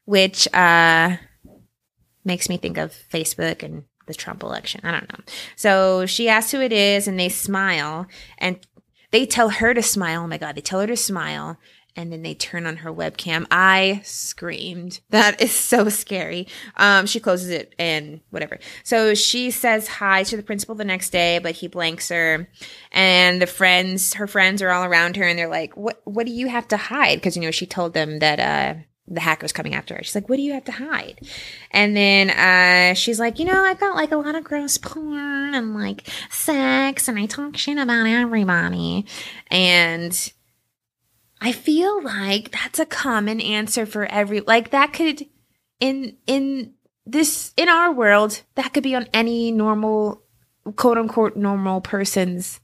which, 0.06 0.52
uh, 0.54 1.18
makes 2.26 2.50
me 2.50 2.58
think 2.58 2.78
of 2.78 2.94
Facebook 3.12 3.64
and 3.64 3.84
the 4.06 4.14
Trump 4.14 4.44
election. 4.44 4.82
I 4.84 4.92
don't 4.92 5.12
know. 5.12 5.24
So 5.56 6.06
she 6.06 6.30
asks 6.30 6.52
who 6.52 6.62
it 6.62 6.74
is 6.74 7.08
and 7.08 7.20
they 7.20 7.30
smile 7.30 8.08
and 8.38 8.60
they 9.12 9.26
tell 9.26 9.50
her 9.50 9.74
to 9.74 9.82
smile. 9.84 10.24
Oh 10.24 10.28
my 10.28 10.38
God. 10.38 10.56
They 10.56 10.62
tell 10.62 10.82
her 10.82 10.88
to 10.88 10.98
smile 10.98 11.58
and 11.96 12.12
then 12.12 12.24
they 12.24 12.34
turn 12.34 12.66
on 12.66 12.78
her 12.78 12.92
webcam. 12.92 13.46
I 13.52 14.02
screamed. 14.04 15.00
That 15.10 15.42
is 15.42 15.52
so 15.52 15.90
scary. 15.90 16.48
Um, 16.76 17.06
she 17.06 17.20
closes 17.20 17.50
it 17.50 17.76
and 17.78 18.22
whatever. 18.32 18.58
So 18.84 19.14
she 19.14 19.52
says 19.52 19.88
hi 19.88 20.24
to 20.24 20.36
the 20.36 20.42
principal 20.42 20.74
the 20.74 20.84
next 20.84 21.12
day, 21.12 21.38
but 21.38 21.56
he 21.56 21.68
blanks 21.68 22.10
her. 22.10 22.50
And 22.92 23.40
the 23.40 23.46
friends, 23.46 24.16
her 24.16 24.26
friends 24.26 24.64
are 24.64 24.72
all 24.72 24.84
around 24.84 25.18
her 25.18 25.28
and 25.28 25.38
they're 25.38 25.48
like, 25.48 25.78
what, 25.78 26.02
what 26.06 26.26
do 26.26 26.32
you 26.32 26.48
have 26.48 26.68
to 26.70 26.78
hide? 26.78 27.22
Cause 27.22 27.36
you 27.36 27.44
know, 27.44 27.52
she 27.52 27.68
told 27.68 27.94
them 27.94 28.20
that, 28.20 28.40
uh, 28.40 28.82
the 29.08 29.20
hacker's 29.20 29.52
coming 29.52 29.76
after 29.76 29.96
her. 29.96 30.04
She's 30.04 30.16
like, 30.16 30.30
what 30.30 30.38
do 30.38 30.42
you 30.42 30.54
have 30.54 30.64
to 30.66 30.72
hide? 30.72 31.20
And 31.72 31.96
then, 31.96 32.30
uh, 32.30 32.94
she's 32.94 33.20
like, 33.20 33.38
you 33.38 33.46
know, 33.46 33.64
I've 33.64 33.80
got 33.80 33.96
like 33.96 34.12
a 34.12 34.18
lot 34.18 34.36
of 34.36 34.44
gross 34.46 34.78
porn 34.78 35.54
and 35.54 35.74
like 35.74 36.08
sex 36.30 37.08
and 37.08 37.20
I 37.20 37.26
talk 37.26 37.58
shit 37.58 37.78
about 37.78 38.08
everybody. 38.08 39.06
And 39.52 40.32
I 41.42 41.52
feel 41.52 42.02
like 42.02 42.52
that's 42.52 42.80
a 42.80 42.86
common 42.86 43.42
answer 43.42 43.86
for 43.86 44.06
every, 44.06 44.40
like 44.40 44.70
that 44.70 44.94
could, 44.94 45.26
in, 45.82 46.16
in 46.26 46.74
this, 47.06 47.54
in 47.58 47.68
our 47.68 47.92
world, 47.92 48.42
that 48.56 48.74
could 48.74 48.84
be 48.84 48.96
on 48.96 49.08
any 49.14 49.52
normal, 49.52 50.24
quote 50.78 50.98
unquote, 50.98 51.36
normal 51.36 51.82
person's, 51.82 52.62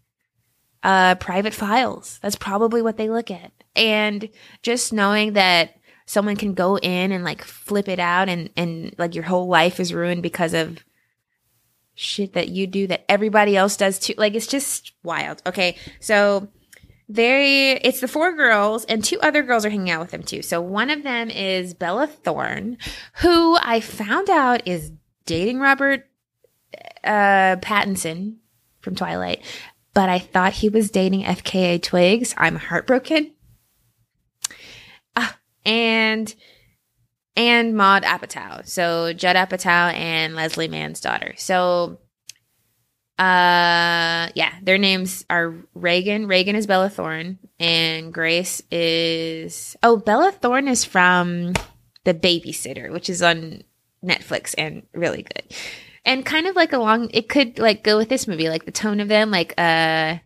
uh, 0.83 1.15
private 1.15 1.53
files. 1.53 2.17
That's 2.21 2.37
probably 2.37 2.81
what 2.81 2.95
they 2.95 3.09
look 3.09 3.29
at. 3.29 3.51
And 3.75 4.29
just 4.63 4.93
knowing 4.93 5.33
that 5.33 5.75
someone 6.09 6.35
can 6.35 6.55
go 6.55 6.75
in 6.75 7.11
and 7.11 7.23
like 7.23 7.43
flip 7.43 7.87
it 7.87 7.99
out 7.99 8.27
and 8.29 8.49
and 8.57 8.95
like 8.97 9.13
your 9.13 9.23
whole 9.25 9.47
life 9.47 9.79
is 9.79 9.93
ruined 9.93 10.23
because 10.23 10.55
of 10.55 10.83
shit 11.93 12.33
that 12.33 12.49
you 12.49 12.65
do 12.65 12.87
that 12.87 13.05
everybody 13.07 13.55
else 13.55 13.77
does 13.77 13.99
too. 13.99 14.15
Like 14.17 14.33
it's 14.33 14.47
just 14.47 14.93
wild. 15.03 15.43
Okay. 15.45 15.77
So 15.99 16.47
they 17.07 17.79
it's 17.83 17.99
the 17.99 18.07
four 18.07 18.35
girls 18.35 18.85
and 18.85 19.03
two 19.03 19.19
other 19.19 19.43
girls 19.43 19.65
are 19.65 19.69
hanging 19.69 19.91
out 19.91 20.01
with 20.01 20.09
them 20.09 20.23
too. 20.23 20.41
So 20.41 20.59
one 20.59 20.89
of 20.89 21.03
them 21.03 21.29
is 21.29 21.75
Bella 21.75 22.07
Thorne, 22.07 22.79
who 23.17 23.55
I 23.61 23.79
found 23.79 24.31
out 24.31 24.67
is 24.67 24.91
dating 25.27 25.59
Robert 25.59 26.09
uh 27.03 27.57
Pattinson 27.57 28.37
from 28.81 28.95
Twilight, 28.95 29.43
but 29.93 30.09
I 30.09 30.17
thought 30.17 30.53
he 30.53 30.69
was 30.69 30.89
dating 30.89 31.21
FKA 31.21 31.79
Twigs. 31.83 32.33
I'm 32.35 32.55
heartbroken. 32.55 33.35
And 35.69 36.33
and 37.35 37.77
Maud 37.77 38.03
Apatow. 38.03 38.67
So 38.67 39.13
Judd 39.13 39.35
Apatow 39.35 39.93
and 39.93 40.35
Leslie 40.35 40.67
Mann's 40.67 40.99
daughter. 40.99 41.35
So 41.37 41.99
uh 43.19 44.29
yeah, 44.33 44.53
their 44.63 44.77
names 44.77 45.25
are 45.29 45.55
Reagan. 45.75 46.27
Reagan 46.27 46.55
is 46.55 46.65
Bella 46.65 46.89
Thorne 46.89 47.37
and 47.59 48.13
Grace 48.13 48.61
is 48.71 49.77
Oh, 49.83 49.97
Bella 49.97 50.31
Thorne 50.31 50.67
is 50.67 50.85
from 50.85 51.53
The 52.03 52.13
Babysitter, 52.13 52.91
which 52.91 53.09
is 53.09 53.21
on 53.21 53.63
Netflix 54.03 54.55
and 54.57 54.87
really 54.93 55.21
good. 55.21 55.55
And 56.03 56.25
kind 56.25 56.47
of 56.47 56.55
like 56.55 56.73
along 56.73 57.11
it 57.13 57.29
could 57.29 57.59
like 57.59 57.83
go 57.83 57.97
with 57.97 58.09
this 58.09 58.27
movie, 58.27 58.49
like 58.49 58.65
the 58.65 58.71
tone 58.71 58.99
of 58.99 59.07
them, 59.07 59.29
like 59.29 59.53
uh 59.57 60.17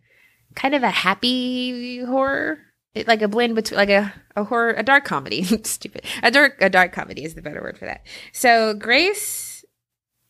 kind 0.56 0.76
of 0.76 0.84
a 0.84 0.90
happy 0.90 2.02
horror 2.04 2.60
it, 2.96 3.08
like 3.08 3.22
a 3.22 3.28
blend 3.28 3.56
between 3.56 3.78
like 3.78 3.90
a, 3.90 4.14
a 4.36 4.44
horror 4.44 4.72
a 4.72 4.84
dark 4.84 5.06
comedy. 5.06 5.44
Stupid. 5.64 6.06
A 6.22 6.32
dark 6.32 6.62
a 6.62 6.70
dark 6.70 6.94
comedy 6.94 7.24
is 7.24 7.36
the 7.36 7.42
better 7.42 7.62
word 7.62 7.78
for 7.78 7.86
that. 7.86 8.06
So 8.32 8.74
grace 8.74 9.66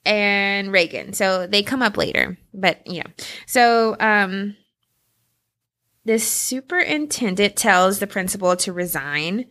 and 0.05 0.71
reagan. 0.71 1.13
So 1.13 1.47
they 1.47 1.63
come 1.63 1.81
up 1.81 1.97
later 1.97 2.37
but 2.53 2.81
yeah 2.85 3.07
so 3.45 3.95
um 3.99 4.55
the 6.05 6.19
superintendent 6.19 7.55
tells 7.55 7.99
the 7.99 8.07
principal 8.07 8.55
to 8.57 8.73
resign 8.73 9.45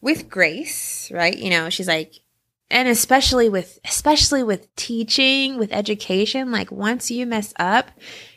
with 0.00 0.28
grace 0.28 1.10
right? 1.12 1.36
You 1.36 1.50
know 1.50 1.70
she's 1.70 1.88
like 1.88 2.14
and 2.70 2.88
especially 2.88 3.48
with 3.48 3.78
especially 3.84 4.42
with 4.42 4.74
teaching 4.74 5.58
with 5.58 5.72
education 5.72 6.50
like 6.50 6.70
once 6.70 7.10
you 7.10 7.26
mess 7.26 7.52
up 7.58 7.90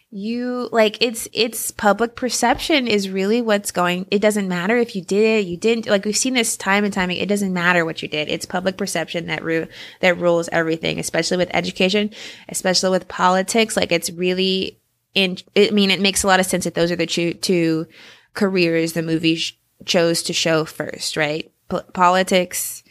you 0.10 0.70
like 0.72 0.98
it's 1.02 1.28
it's 1.34 1.70
public 1.72 2.16
perception 2.16 2.88
is 2.88 3.10
really 3.10 3.42
what's 3.42 3.72
going 3.72 4.08
it 4.10 4.22
doesn't 4.22 4.48
matter 4.48 4.78
if 4.78 4.96
you 4.96 5.02
did 5.02 5.42
it 5.42 5.48
you 5.48 5.58
didn't 5.58 5.86
like 5.86 6.06
we've 6.06 6.16
seen 6.16 6.34
this 6.34 6.56
time 6.56 6.86
and 6.86 6.94
time 6.94 7.10
again, 7.10 7.24
it 7.24 7.28
doesn't 7.28 7.52
matter 7.52 7.84
what 7.84 8.02
you 8.02 8.08
did. 8.08 8.30
It's 8.30 8.46
public 8.46 8.78
perception 8.78 9.28
that 9.28 9.44
ru- 9.44 9.68
that 10.00 10.18
rules 10.18 10.48
everything 10.50 10.98
especially 10.98 11.36
with 11.36 11.52
education 11.54 12.12
especially 12.48 12.92
with 12.92 13.10
politics. 13.10 13.76
Like 13.76 13.92
it's 13.92 14.10
really 14.10 14.80
in 15.14 15.38
i 15.58 15.72
mean 15.72 15.92
it 15.92 16.00
makes 16.00 16.24
a 16.24 16.28
lot 16.28 16.40
of 16.40 16.46
sense 16.46 16.64
that 16.64 16.74
those 16.74 16.92
are 16.92 16.96
the 16.96 17.06
two, 17.06 17.34
two 17.34 17.86
careers 18.34 18.94
the 18.94 19.04
movie 19.04 19.36
sh- 19.36 19.58
chose 19.84 20.24
to 20.24 20.34
show 20.34 20.64
first 20.64 21.18
right? 21.18 21.52
P- 21.70 21.80
politics 21.94 22.82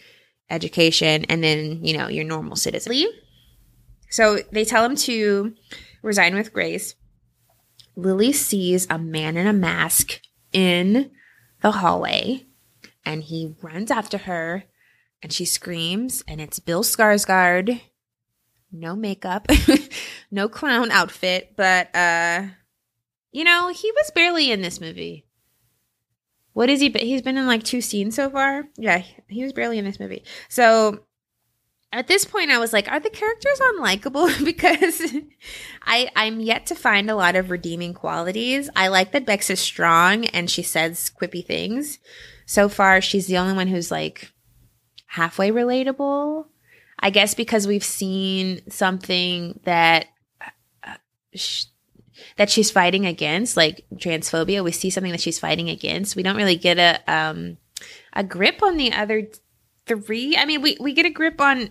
education 0.51 1.25
and 1.31 1.43
then 1.43 1.83
you 1.83 1.97
know 1.97 2.09
your 2.09 2.25
normal 2.25 2.57
citizen 2.57 2.93
so 4.11 4.39
they 4.53 4.67
tell 4.67 4.85
him 4.85 4.97
to 4.97 5.55
resign 6.03 6.35
with 6.35 6.53
grace 6.53 6.95
Lily 7.97 8.33
sees 8.33 8.87
a 8.91 8.99
man 8.99 9.37
in 9.37 9.47
a 9.47 9.53
mask 9.53 10.21
in 10.53 11.11
the 11.63 11.73
hallway 11.73 12.47
and 13.05 13.23
he 13.23 13.55
runs 13.63 13.91
after 13.91 14.19
her 14.19 14.65
and 15.23 15.33
she 15.33 15.45
screams 15.45 16.23
and 16.29 16.41
it's 16.41 16.59
Bill 16.59 16.83
Skarsgård. 16.83 17.81
No 18.71 18.95
makeup, 18.95 19.47
no 20.31 20.49
clown 20.49 20.91
outfit, 20.91 21.55
but 21.57 21.95
uh 21.95 22.47
you 23.33 23.45
know, 23.45 23.69
he 23.69 23.91
was 23.93 24.11
barely 24.15 24.51
in 24.51 24.63
this 24.63 24.81
movie. 24.81 25.27
What 26.53 26.71
is 26.71 26.81
But 26.91 27.03
he? 27.03 27.09
He's 27.09 27.21
been 27.21 27.37
in 27.37 27.47
like 27.47 27.65
two 27.65 27.83
scenes 27.83 28.15
so 28.15 28.31
far. 28.31 28.65
Yeah, 28.79 29.03
he 29.29 29.43
was 29.43 29.53
barely 29.53 29.79
in 29.79 29.85
this 29.85 30.01
movie. 30.01 30.25
So 30.49 31.01
at 31.93 32.09
this 32.09 32.25
point 32.25 32.51
I 32.51 32.59
was 32.59 32.73
like, 32.73 32.91
are 32.91 32.99
the 33.01 33.11
characters 33.11 33.61
unlikable? 33.61 34.45
because 34.45 35.03
I 35.87 36.11
I'm 36.17 36.41
yet 36.41 36.67
to 36.67 36.75
find 36.75 37.09
a 37.09 37.17
lot 37.17 37.37
of 37.37 37.51
redeeming 37.51 37.95
qualities. 37.95 38.69
I 38.75 38.89
like 38.89 39.13
that 39.13 39.27
Bex 39.27 39.51
is 39.51 39.61
strong 39.61 40.27
and 40.27 40.51
she 40.51 40.63
says 40.63 41.11
quippy 41.21 41.45
things. 41.45 41.99
So 42.45 42.69
far, 42.69 43.01
she's 43.01 43.27
the 43.27 43.39
only 43.39 43.55
one 43.55 43.69
who's 43.69 43.91
like 43.91 44.33
halfway 45.07 45.51
relatable. 45.51 46.47
I 46.99 47.11
guess 47.11 47.35
because 47.35 47.67
we've 47.67 47.85
seen 47.85 48.63
something 48.71 49.61
that 49.65 50.07
uh, 50.85 50.95
sh- 51.35 51.67
that 52.37 52.51
she's 52.51 52.71
fighting 52.71 53.07
against, 53.07 53.57
like 53.57 53.85
transphobia. 53.97 54.65
We 54.65 54.73
see 54.73 54.91
something 54.91 55.13
that 55.13 55.21
she's 55.21 55.39
fighting 55.39 55.69
against. 55.69 56.17
We 56.17 56.23
don't 56.23 56.37
really 56.37 56.57
get 56.57 56.79
a 56.79 57.13
um 57.13 57.59
a 58.13 58.25
grip 58.25 58.63
on 58.63 58.77
the 58.77 58.93
other 58.93 59.29
three. 59.87 60.37
I 60.37 60.47
mean, 60.47 60.63
we 60.63 60.77
we 60.81 60.93
get 60.93 61.07
a 61.07 61.11
grip 61.11 61.41
on 61.41 61.71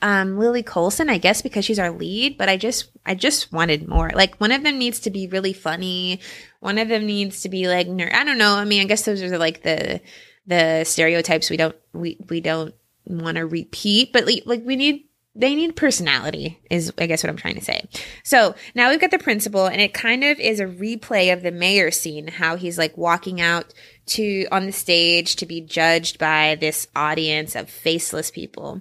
um, 0.00 0.38
Lily 0.38 0.62
Colson, 0.62 1.10
I 1.10 1.18
guess 1.18 1.42
because 1.42 1.64
she's 1.64 1.78
our 1.78 1.90
lead, 1.90 2.38
but 2.38 2.48
I 2.48 2.56
just 2.56 2.90
I 3.04 3.14
just 3.14 3.52
wanted 3.52 3.88
more. 3.88 4.10
Like 4.14 4.36
one 4.36 4.52
of 4.52 4.62
them 4.62 4.78
needs 4.78 5.00
to 5.00 5.10
be 5.10 5.26
really 5.26 5.52
funny. 5.52 6.20
One 6.60 6.78
of 6.78 6.88
them 6.88 7.06
needs 7.06 7.42
to 7.42 7.48
be 7.48 7.68
like 7.68 7.88
nerd. 7.88 8.14
I 8.14 8.24
don't 8.24 8.38
know. 8.38 8.54
I 8.54 8.64
mean, 8.64 8.80
I 8.80 8.84
guess 8.84 9.04
those 9.04 9.22
are 9.22 9.38
like 9.38 9.62
the 9.62 10.00
the 10.46 10.84
stereotypes 10.84 11.50
we 11.50 11.56
don't 11.56 11.76
we 11.92 12.18
we 12.28 12.40
don't 12.40 12.74
want 13.06 13.36
to 13.36 13.46
repeat, 13.46 14.12
but 14.12 14.26
like, 14.26 14.44
like 14.46 14.62
we 14.64 14.76
need 14.76 15.04
they 15.34 15.54
need 15.54 15.76
personality 15.76 16.60
is 16.70 16.92
I 16.98 17.06
guess 17.06 17.22
what 17.22 17.30
I'm 17.30 17.36
trying 17.36 17.56
to 17.56 17.64
say. 17.64 17.88
So 18.22 18.54
now 18.74 18.90
we've 18.90 19.00
got 19.00 19.10
the 19.10 19.18
principal 19.18 19.66
and 19.66 19.80
it 19.80 19.94
kind 19.94 20.22
of 20.22 20.38
is 20.38 20.60
a 20.60 20.66
replay 20.66 21.32
of 21.32 21.42
the 21.42 21.52
mayor 21.52 21.90
scene, 21.90 22.28
how 22.28 22.56
he's 22.56 22.78
like 22.78 22.96
walking 22.96 23.40
out 23.40 23.74
to 24.06 24.46
on 24.50 24.66
the 24.66 24.72
stage 24.72 25.36
to 25.36 25.46
be 25.46 25.60
judged 25.60 26.18
by 26.18 26.56
this 26.60 26.86
audience 26.94 27.56
of 27.56 27.68
faceless 27.68 28.30
people 28.30 28.80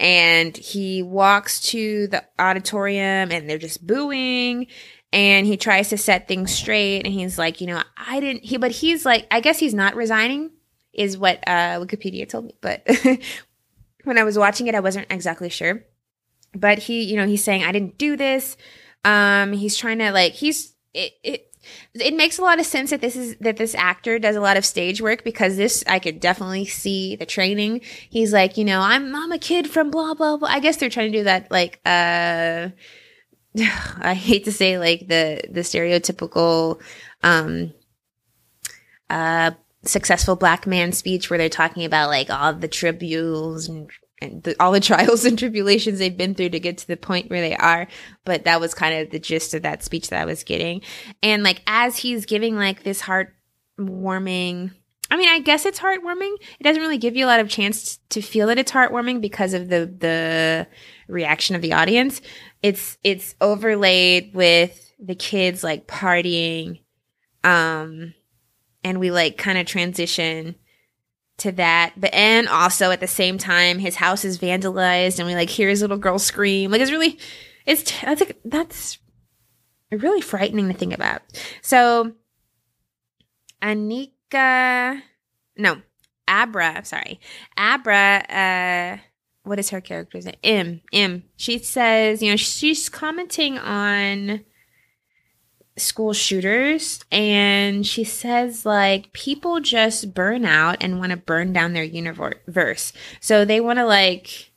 and 0.00 0.56
he 0.56 1.02
walks 1.02 1.60
to 1.60 2.08
the 2.08 2.24
auditorium 2.38 3.30
and 3.30 3.48
they're 3.48 3.58
just 3.58 3.86
booing. 3.86 4.66
And 5.12 5.46
he 5.46 5.56
tries 5.56 5.90
to 5.90 5.98
set 5.98 6.26
things 6.26 6.52
straight 6.52 7.04
and 7.04 7.12
he's 7.12 7.36
like 7.36 7.60
you 7.60 7.66
know 7.66 7.82
i 7.96 8.20
didn't 8.20 8.44
he 8.44 8.58
but 8.58 8.70
he's 8.70 9.04
like 9.04 9.26
i 9.32 9.40
guess 9.40 9.58
he's 9.58 9.74
not 9.74 9.96
resigning 9.96 10.52
is 10.92 11.18
what 11.18 11.42
uh 11.48 11.80
wikipedia 11.80 12.28
told 12.28 12.44
me 12.44 12.56
but 12.60 12.86
when 14.04 14.18
i 14.18 14.22
was 14.22 14.38
watching 14.38 14.68
it 14.68 14.76
i 14.76 14.80
wasn't 14.80 15.06
exactly 15.10 15.48
sure. 15.48 15.84
But 16.54 16.78
he 16.78 17.02
you 17.02 17.16
know 17.16 17.26
he's 17.26 17.42
saying 17.42 17.64
i 17.64 17.72
didn't 17.72 17.98
do 17.98 18.16
this. 18.16 18.56
Um 19.04 19.52
he's 19.52 19.76
trying 19.76 19.98
to 19.98 20.12
like 20.12 20.34
he's 20.34 20.74
it, 20.94 21.12
it 21.24 21.49
it 21.94 22.14
makes 22.14 22.38
a 22.38 22.42
lot 22.42 22.58
of 22.58 22.66
sense 22.66 22.90
that 22.90 23.00
this 23.00 23.16
is 23.16 23.36
that 23.40 23.56
this 23.56 23.74
actor 23.74 24.18
does 24.18 24.36
a 24.36 24.40
lot 24.40 24.56
of 24.56 24.64
stage 24.64 25.00
work 25.00 25.24
because 25.24 25.56
this 25.56 25.84
I 25.86 25.98
could 25.98 26.20
definitely 26.20 26.66
see 26.66 27.16
the 27.16 27.26
training. 27.26 27.82
He's 28.08 28.32
like, 28.32 28.56
you 28.56 28.64
know, 28.64 28.80
I'm 28.80 29.14
I'm 29.14 29.32
a 29.32 29.38
kid 29.38 29.68
from 29.68 29.90
blah 29.90 30.14
blah 30.14 30.36
blah. 30.36 30.48
I 30.48 30.60
guess 30.60 30.76
they're 30.76 30.90
trying 30.90 31.12
to 31.12 31.18
do 31.18 31.24
that 31.24 31.50
like 31.50 31.80
uh 31.84 32.68
I 34.00 34.14
hate 34.14 34.44
to 34.44 34.52
say 34.52 34.78
like 34.78 35.08
the 35.08 35.42
the 35.50 35.60
stereotypical 35.60 36.80
um 37.22 37.72
uh 39.08 39.52
successful 39.84 40.36
black 40.36 40.66
man 40.66 40.92
speech 40.92 41.30
where 41.30 41.38
they're 41.38 41.48
talking 41.48 41.84
about 41.84 42.08
like 42.10 42.30
all 42.30 42.52
the 42.52 42.68
tributes 42.68 43.68
and 43.68 43.90
and 44.20 44.42
the, 44.42 44.56
all 44.60 44.72
the 44.72 44.80
trials 44.80 45.24
and 45.24 45.38
tribulations 45.38 45.98
they've 45.98 46.16
been 46.16 46.34
through 46.34 46.50
to 46.50 46.60
get 46.60 46.78
to 46.78 46.86
the 46.86 46.96
point 46.96 47.30
where 47.30 47.40
they 47.40 47.56
are. 47.56 47.86
But 48.24 48.44
that 48.44 48.60
was 48.60 48.74
kind 48.74 48.94
of 48.94 49.10
the 49.10 49.18
gist 49.18 49.54
of 49.54 49.62
that 49.62 49.82
speech 49.82 50.08
that 50.08 50.20
I 50.20 50.24
was 50.24 50.44
getting. 50.44 50.82
And 51.22 51.42
like, 51.42 51.62
as 51.66 51.96
he's 51.96 52.26
giving 52.26 52.56
like 52.56 52.82
this 52.82 53.02
heartwarming, 53.02 54.72
I 55.12 55.16
mean, 55.16 55.28
I 55.28 55.40
guess 55.40 55.66
it's 55.66 55.80
heartwarming. 55.80 56.34
It 56.60 56.62
doesn't 56.62 56.82
really 56.82 56.98
give 56.98 57.16
you 57.16 57.24
a 57.24 57.28
lot 57.28 57.40
of 57.40 57.48
chance 57.48 57.98
to 58.10 58.22
feel 58.22 58.46
that 58.46 58.58
it's 58.58 58.70
heartwarming 58.70 59.20
because 59.20 59.54
of 59.54 59.68
the, 59.68 59.92
the 59.98 60.66
reaction 61.08 61.56
of 61.56 61.62
the 61.62 61.72
audience. 61.72 62.20
It's, 62.62 62.96
it's 63.02 63.34
overlaid 63.40 64.34
with 64.34 64.92
the 65.00 65.16
kids 65.16 65.64
like 65.64 65.88
partying. 65.88 66.80
Um, 67.42 68.14
and 68.84 69.00
we 69.00 69.10
like 69.10 69.36
kind 69.36 69.58
of 69.58 69.66
transition 69.66 70.54
to 71.40 71.52
that. 71.52 71.94
But 71.96 72.14
and 72.14 72.48
also 72.48 72.90
at 72.90 73.00
the 73.00 73.06
same 73.06 73.38
time, 73.38 73.78
his 73.78 73.96
house 73.96 74.24
is 74.24 74.38
vandalized, 74.38 75.18
and 75.18 75.26
we 75.26 75.34
like 75.34 75.50
hear 75.50 75.68
his 75.68 75.82
little 75.82 75.98
girl 75.98 76.18
scream. 76.18 76.70
Like 76.70 76.80
it's 76.80 76.90
really, 76.90 77.18
it's 77.66 77.92
I 78.04 78.14
think 78.14 78.36
that's 78.44 78.98
really 79.90 80.20
frightening 80.20 80.68
to 80.68 80.74
think 80.74 80.94
about. 80.94 81.22
So 81.62 82.12
Anika, 83.62 85.02
no, 85.56 85.82
Abra. 86.28 86.84
Sorry, 86.84 87.20
Abra. 87.56 88.24
Uh, 88.28 89.02
what 89.42 89.58
is 89.58 89.70
her 89.70 89.80
character's 89.80 90.26
name? 90.26 90.36
M. 90.44 90.80
M. 90.92 91.24
She 91.36 91.58
says, 91.58 92.22
you 92.22 92.30
know, 92.30 92.36
she's 92.36 92.88
commenting 92.88 93.58
on 93.58 94.44
school 95.80 96.12
shooters 96.12 97.04
and 97.10 97.86
she 97.86 98.04
says 98.04 98.64
like 98.64 99.12
people 99.12 99.60
just 99.60 100.14
burn 100.14 100.44
out 100.44 100.76
and 100.80 100.98
want 100.98 101.10
to 101.10 101.16
burn 101.16 101.52
down 101.52 101.72
their 101.72 101.84
universe. 101.84 102.92
So 103.20 103.44
they 103.44 103.60
want 103.60 103.78
to 103.78 103.86
like 103.86 104.50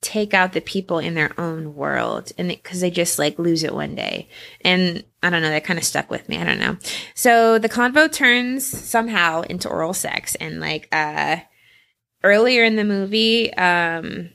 take 0.00 0.32
out 0.32 0.52
the 0.54 0.60
people 0.60 0.98
in 0.98 1.14
their 1.14 1.38
own 1.38 1.74
world 1.74 2.32
and 2.38 2.48
because 2.48 2.80
they 2.80 2.90
just 2.90 3.18
like 3.18 3.38
lose 3.38 3.62
it 3.62 3.74
one 3.74 3.94
day. 3.94 4.28
And 4.62 5.04
I 5.22 5.28
don't 5.28 5.42
know, 5.42 5.50
that 5.50 5.64
kind 5.64 5.78
of 5.78 5.84
stuck 5.84 6.10
with 6.10 6.28
me. 6.28 6.38
I 6.38 6.44
don't 6.44 6.58
know. 6.58 6.78
So 7.14 7.58
the 7.58 7.68
convo 7.68 8.10
turns 8.10 8.66
somehow 8.66 9.42
into 9.42 9.68
oral 9.68 9.92
sex 9.92 10.34
and 10.36 10.60
like 10.60 10.88
uh 10.92 11.38
earlier 12.22 12.64
in 12.64 12.76
the 12.76 12.84
movie 12.84 13.52
um 13.54 14.30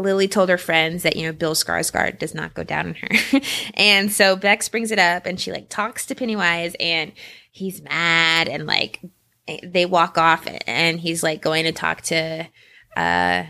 Lily 0.00 0.28
told 0.28 0.48
her 0.48 0.58
friends 0.58 1.02
that, 1.02 1.16
you 1.16 1.26
know, 1.26 1.32
Bill 1.32 1.54
Skarsgård 1.54 2.18
does 2.18 2.34
not 2.34 2.54
go 2.54 2.64
down 2.64 2.88
on 2.88 2.94
her. 2.94 3.40
and 3.74 4.10
so 4.12 4.36
Bex 4.36 4.68
brings 4.68 4.90
it 4.90 4.98
up 4.98 5.26
and 5.26 5.40
she 5.40 5.52
like 5.52 5.68
talks 5.68 6.06
to 6.06 6.14
Pennywise 6.14 6.74
and 6.80 7.12
he's 7.50 7.82
mad 7.82 8.48
and 8.48 8.66
like 8.66 9.00
they 9.62 9.86
walk 9.86 10.18
off 10.18 10.46
and 10.66 11.00
he's 11.00 11.22
like 11.22 11.42
going 11.42 11.64
to 11.64 11.72
talk 11.72 12.02
to 12.02 12.46
uh 12.96 13.44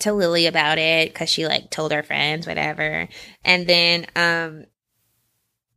to 0.00 0.12
Lily 0.12 0.46
about 0.46 0.78
it 0.78 1.14
cuz 1.14 1.28
she 1.28 1.46
like 1.46 1.70
told 1.70 1.92
her 1.92 2.02
friends 2.02 2.46
whatever. 2.46 3.08
And 3.44 3.66
then 3.66 4.06
um 4.16 4.66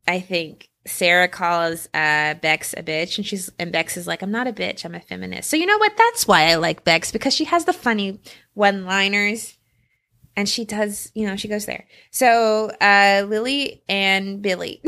I 0.08 0.20
think 0.22 0.70
Sarah 0.88 1.28
calls 1.28 1.88
uh, 1.94 2.36
Bex 2.36 2.74
a 2.74 2.82
bitch, 2.82 3.18
and 3.18 3.28
she's 3.28 3.50
and 3.60 3.72
Bex 3.72 3.98
is 3.98 4.08
like, 4.08 4.22
"I'm 4.22 4.32
not 4.32 4.48
a 4.48 4.54
bitch. 4.54 4.86
I'm 4.86 4.96
a 4.96 5.02
feminist." 5.02 5.50
So 5.50 5.58
you 5.58 5.66
know 5.66 5.78
what? 5.78 5.98
That's 5.98 6.26
why 6.26 6.50
I 6.50 6.56
like 6.56 6.84
Bex 6.84 7.12
because 7.12 7.36
she 7.36 7.44
has 7.46 7.66
the 7.66 7.74
funny 7.74 8.20
one-liners 8.54 9.57
and 10.38 10.48
she 10.48 10.66
does, 10.66 11.12
you 11.16 11.26
know, 11.26 11.36
she 11.36 11.48
goes 11.48 11.66
there. 11.66 11.86
So 12.12 12.70
uh, 12.80 13.26
Lily 13.28 13.82
and 13.90 14.40
Billy, 14.42 14.82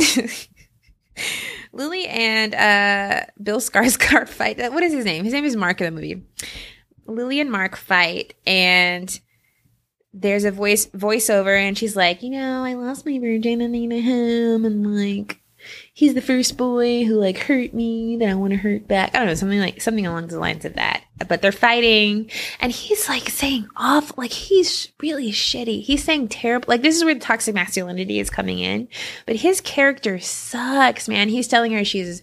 Lily 1.73 2.05
and 2.05 2.53
uh, 2.53 3.25
Bill 3.41 3.59
Skarsgård 3.59 4.29
fight. 4.29 4.59
What 4.71 4.83
is 4.83 4.93
his 4.93 5.03
name? 5.03 5.25
His 5.25 5.33
name 5.33 5.45
is 5.45 5.55
Mark 5.55 5.81
in 5.81 5.85
the 5.85 5.91
movie. 5.91 6.21
Lily 7.07 7.39
and 7.39 7.51
Mark 7.51 7.75
fight, 7.75 8.35
and 8.45 9.19
there's 10.13 10.45
a 10.45 10.51
voice 10.51 10.85
voiceover, 10.87 11.57
and 11.59 11.75
she's 11.75 11.95
like, 11.95 12.21
you 12.21 12.29
know, 12.29 12.63
I 12.63 12.75
lost 12.75 13.07
my 13.07 13.17
virginity 13.17 13.87
to 13.87 13.99
him, 13.99 14.65
and 14.65 14.95
like 14.95 15.38
he's 15.99 16.13
the 16.13 16.21
first 16.21 16.55
boy 16.55 17.03
who 17.03 17.15
like 17.15 17.37
hurt 17.37 17.73
me 17.73 18.15
that 18.15 18.29
I 18.29 18.33
want 18.33 18.51
to 18.51 18.57
hurt 18.57 18.87
back. 18.87 19.13
I 19.13 19.19
don't 19.19 19.27
know, 19.27 19.33
something 19.33 19.59
like 19.59 19.81
something 19.81 20.07
along 20.07 20.27
the 20.27 20.39
lines 20.39 20.63
of 20.63 20.75
that. 20.75 21.03
But 21.27 21.41
they're 21.41 21.51
fighting 21.51 22.31
and 22.61 22.71
he's 22.71 23.09
like 23.09 23.27
saying 23.27 23.67
off 23.75 24.17
like 24.17 24.31
he's 24.31 24.93
really 25.01 25.29
shitty. 25.29 25.83
He's 25.83 26.01
saying 26.01 26.29
terrible 26.29 26.67
like 26.69 26.83
this 26.83 26.95
is 26.95 27.03
where 27.03 27.13
the 27.13 27.19
toxic 27.19 27.53
masculinity 27.53 28.21
is 28.21 28.29
coming 28.29 28.59
in. 28.59 28.87
But 29.25 29.35
his 29.35 29.59
character 29.59 30.19
sucks, 30.19 31.09
man. 31.09 31.27
He's 31.27 31.49
telling 31.49 31.73
her 31.73 31.83
she's 31.83 32.21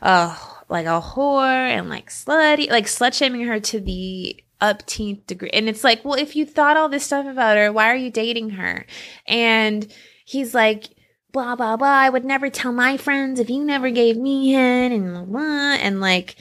oh 0.00 0.62
like 0.70 0.86
a 0.86 1.02
whore 1.02 1.44
and 1.44 1.90
like 1.90 2.08
slutty, 2.08 2.70
like 2.70 2.86
slut 2.86 3.12
shaming 3.12 3.42
her 3.42 3.60
to 3.60 3.80
the 3.80 4.42
upteenth 4.62 5.26
degree. 5.26 5.50
And 5.52 5.68
it's 5.68 5.84
like, 5.84 6.06
well, 6.06 6.14
if 6.14 6.36
you 6.36 6.46
thought 6.46 6.78
all 6.78 6.88
this 6.88 7.04
stuff 7.04 7.26
about 7.26 7.58
her, 7.58 7.70
why 7.70 7.90
are 7.90 7.96
you 7.96 8.10
dating 8.10 8.50
her? 8.50 8.86
And 9.26 9.92
he's 10.24 10.54
like, 10.54 10.86
blah 11.32 11.56
blah 11.56 11.76
blah. 11.76 11.88
I 11.88 12.08
would 12.08 12.24
never 12.24 12.50
tell 12.50 12.72
my 12.72 12.96
friends 12.96 13.40
if 13.40 13.50
you 13.50 13.64
never 13.64 13.90
gave 13.90 14.16
me 14.16 14.52
head 14.52 14.92
and 14.92 15.30
blah, 15.30 15.74
and 15.74 16.00
like 16.00 16.36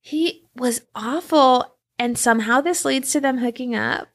he 0.00 0.44
was 0.54 0.82
awful. 0.94 1.76
And 1.98 2.18
somehow 2.18 2.60
this 2.60 2.84
leads 2.84 3.10
to 3.12 3.20
them 3.20 3.38
hooking 3.38 3.74
up. 3.74 4.08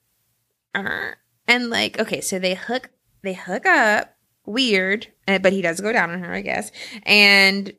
And 0.73 1.69
like, 1.69 1.99
okay, 1.99 2.21
so 2.21 2.39
they 2.39 2.55
hook 2.55 2.89
they 3.23 3.33
hook 3.33 3.65
up. 3.65 4.15
Weird, 4.45 5.07
eh, 5.27 5.37
but 5.37 5.53
he 5.53 5.61
does 5.61 5.81
go 5.81 5.93
down 5.93 6.09
on 6.09 6.19
her, 6.23 6.33
I 6.33 6.41
guess. 6.41 6.71
And 7.03 7.73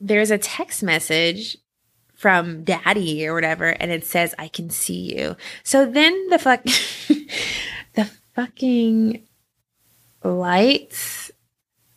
there's 0.00 0.32
a 0.32 0.38
text 0.38 0.82
message 0.82 1.56
from 2.22 2.64
daddy 2.64 3.26
or 3.26 3.34
whatever, 3.34 3.66
and 3.66 3.90
it 3.90 4.04
says, 4.04 4.34
I 4.38 4.48
can 4.48 4.70
see 4.70 5.14
you. 5.16 5.36
So 5.62 5.86
then 5.86 6.28
the 6.28 6.38
fuck, 6.38 6.64
the 7.94 8.10
fucking 8.34 9.26
lights 10.24 11.30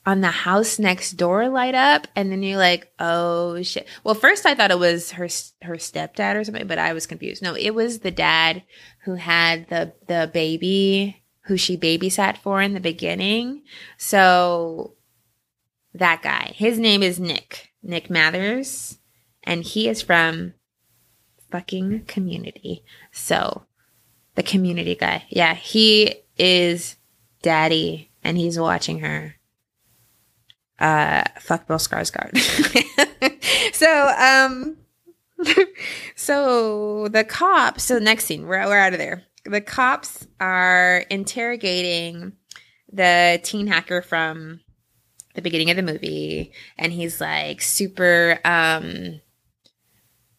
on 0.05 0.21
the 0.21 0.27
house 0.27 0.77
next 0.77 1.13
door 1.13 1.49
light 1.49 1.73
up 1.73 2.07
and 2.15 2.31
then 2.31 2.43
you're 2.43 2.57
like 2.57 2.91
oh 2.99 3.61
shit. 3.63 3.87
Well 4.03 4.15
first 4.15 4.45
i 4.45 4.53
thought 4.53 4.71
it 4.71 4.79
was 4.79 5.11
her 5.11 5.27
her 5.63 5.75
stepdad 5.75 6.35
or 6.35 6.43
something 6.43 6.67
but 6.67 6.77
i 6.77 6.93
was 6.93 7.07
confused. 7.07 7.41
No 7.41 7.55
it 7.55 7.71
was 7.71 7.99
the 7.99 8.11
dad 8.11 8.63
who 9.03 9.15
had 9.15 9.67
the 9.69 9.93
the 10.07 10.29
baby 10.31 11.23
who 11.45 11.57
she 11.57 11.77
babysat 11.77 12.37
for 12.37 12.61
in 12.61 12.73
the 12.73 12.79
beginning. 12.79 13.63
So 13.97 14.95
that 15.93 16.21
guy. 16.21 16.53
His 16.55 16.77
name 16.77 17.01
is 17.01 17.19
nick 17.19 17.71
nick 17.81 18.09
mathers 18.09 18.99
and 19.43 19.63
he 19.63 19.87
is 19.89 20.01
from 20.01 20.53
fucking 21.51 22.05
community. 22.05 22.83
So 23.11 23.65
the 24.35 24.43
community 24.43 24.95
guy. 24.95 25.25
Yeah 25.29 25.55
he 25.55 26.15
is 26.37 26.97
daddy 27.41 28.11
and 28.25 28.37
he's 28.37 28.59
watching 28.59 28.99
her. 28.99 29.35
Uh, 30.79 31.23
fuck 31.39 31.67
Bill 31.67 31.77
Skarsgård. 31.77 32.37
so, 33.73 34.13
um, 34.17 34.77
so 36.15 37.07
the 37.07 37.23
cops. 37.23 37.83
So 37.83 37.99
next 37.99 38.25
scene, 38.25 38.47
we're 38.47 38.65
we're 38.65 38.77
out 38.77 38.93
of 38.93 38.99
there. 38.99 39.23
The 39.45 39.61
cops 39.61 40.27
are 40.39 41.05
interrogating 41.09 42.33
the 42.91 43.39
teen 43.43 43.67
hacker 43.67 44.01
from 44.01 44.61
the 45.35 45.41
beginning 45.41 45.69
of 45.69 45.77
the 45.77 45.83
movie, 45.83 46.51
and 46.77 46.91
he's 46.91 47.21
like 47.21 47.61
super 47.61 48.39
um 48.43 49.21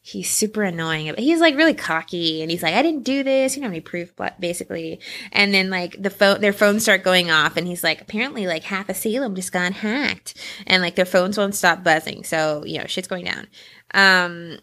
he's 0.07 0.31
super 0.31 0.63
annoying. 0.63 1.13
He's 1.19 1.41
like 1.41 1.57
really 1.57 1.75
cocky 1.75 2.41
and 2.41 2.49
he's 2.49 2.63
like, 2.63 2.75
I 2.75 2.83
didn't 2.83 3.03
do 3.03 3.25
this. 3.25 3.57
You 3.57 3.63
have 3.65 3.73
any 3.73 3.81
proof, 3.81 4.13
basically. 4.39 5.01
And 5.33 5.53
then 5.53 5.69
like 5.69 6.01
the 6.01 6.11
phone, 6.11 6.41
their 6.41 6.53
phones 6.53 6.85
start 6.85 7.03
going 7.03 7.29
off 7.29 7.57
and 7.57 7.67
he's 7.67 7.83
like, 7.83 8.01
apparently 8.01 8.47
like 8.47 8.63
half 8.63 8.89
of 8.89 8.95
Salem 8.95 9.35
just 9.35 9.51
got 9.51 9.73
hacked 9.73 10.35
and 10.65 10.81
like 10.81 10.95
their 10.95 11.07
phones 11.07 11.37
won't 11.37 11.57
stop 11.57 11.83
buzzing. 11.83 12.23
So, 12.23 12.63
you 12.65 12.79
know, 12.79 12.87
shit's 12.87 13.09
going 13.09 13.25
down. 13.25 13.49
Um, 13.95 14.59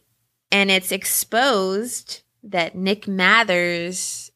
and 0.49 0.71
it's 0.71 0.93
exposed 0.93 2.21
that 2.43 2.73
Nick 2.73 3.05
Mathers 3.05 4.31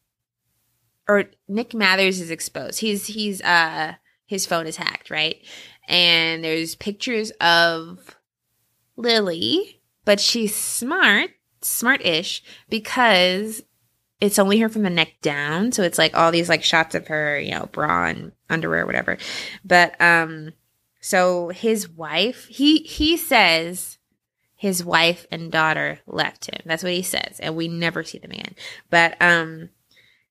or 1.08 1.24
Nick 1.48 1.72
Mathers 1.72 2.20
is 2.20 2.30
exposed. 2.30 2.80
He's, 2.80 3.06
he's, 3.06 3.40
uh, 3.40 3.94
his 4.26 4.44
phone 4.44 4.66
is 4.66 4.76
hacked, 4.76 5.10
right? 5.10 5.42
And 5.88 6.44
there's 6.44 6.74
pictures 6.74 7.30
of 7.40 8.14
Lily 8.98 9.77
but 10.08 10.20
she's 10.20 10.54
smart, 10.56 11.32
smart-ish 11.60 12.42
because 12.70 13.62
it's 14.22 14.38
only 14.38 14.58
her 14.58 14.70
from 14.70 14.82
the 14.82 14.88
neck 14.88 15.12
down. 15.20 15.70
So 15.70 15.82
it's 15.82 15.98
like 15.98 16.16
all 16.16 16.32
these 16.32 16.48
like 16.48 16.64
shots 16.64 16.94
of 16.94 17.08
her, 17.08 17.38
you 17.38 17.50
know, 17.50 17.68
bra 17.72 18.06
and 18.06 18.32
underwear, 18.48 18.86
whatever. 18.86 19.18
But 19.66 20.00
um, 20.00 20.54
so 21.02 21.50
his 21.50 21.90
wife, 21.90 22.46
he 22.46 22.78
he 22.78 23.18
says 23.18 23.98
his 24.56 24.82
wife 24.82 25.26
and 25.30 25.52
daughter 25.52 26.00
left 26.06 26.46
him. 26.46 26.62
That's 26.64 26.82
what 26.82 26.92
he 26.92 27.02
says, 27.02 27.38
and 27.38 27.54
we 27.54 27.68
never 27.68 28.02
see 28.02 28.16
them 28.16 28.30
again. 28.30 28.54
But 28.88 29.14
um, 29.20 29.68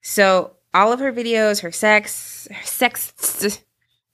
so 0.02 0.54
all 0.74 0.92
of 0.92 1.00
her 1.02 1.14
videos, 1.14 1.62
her 1.62 1.72
sex, 1.72 2.48
her 2.50 2.66
sex, 2.66 3.62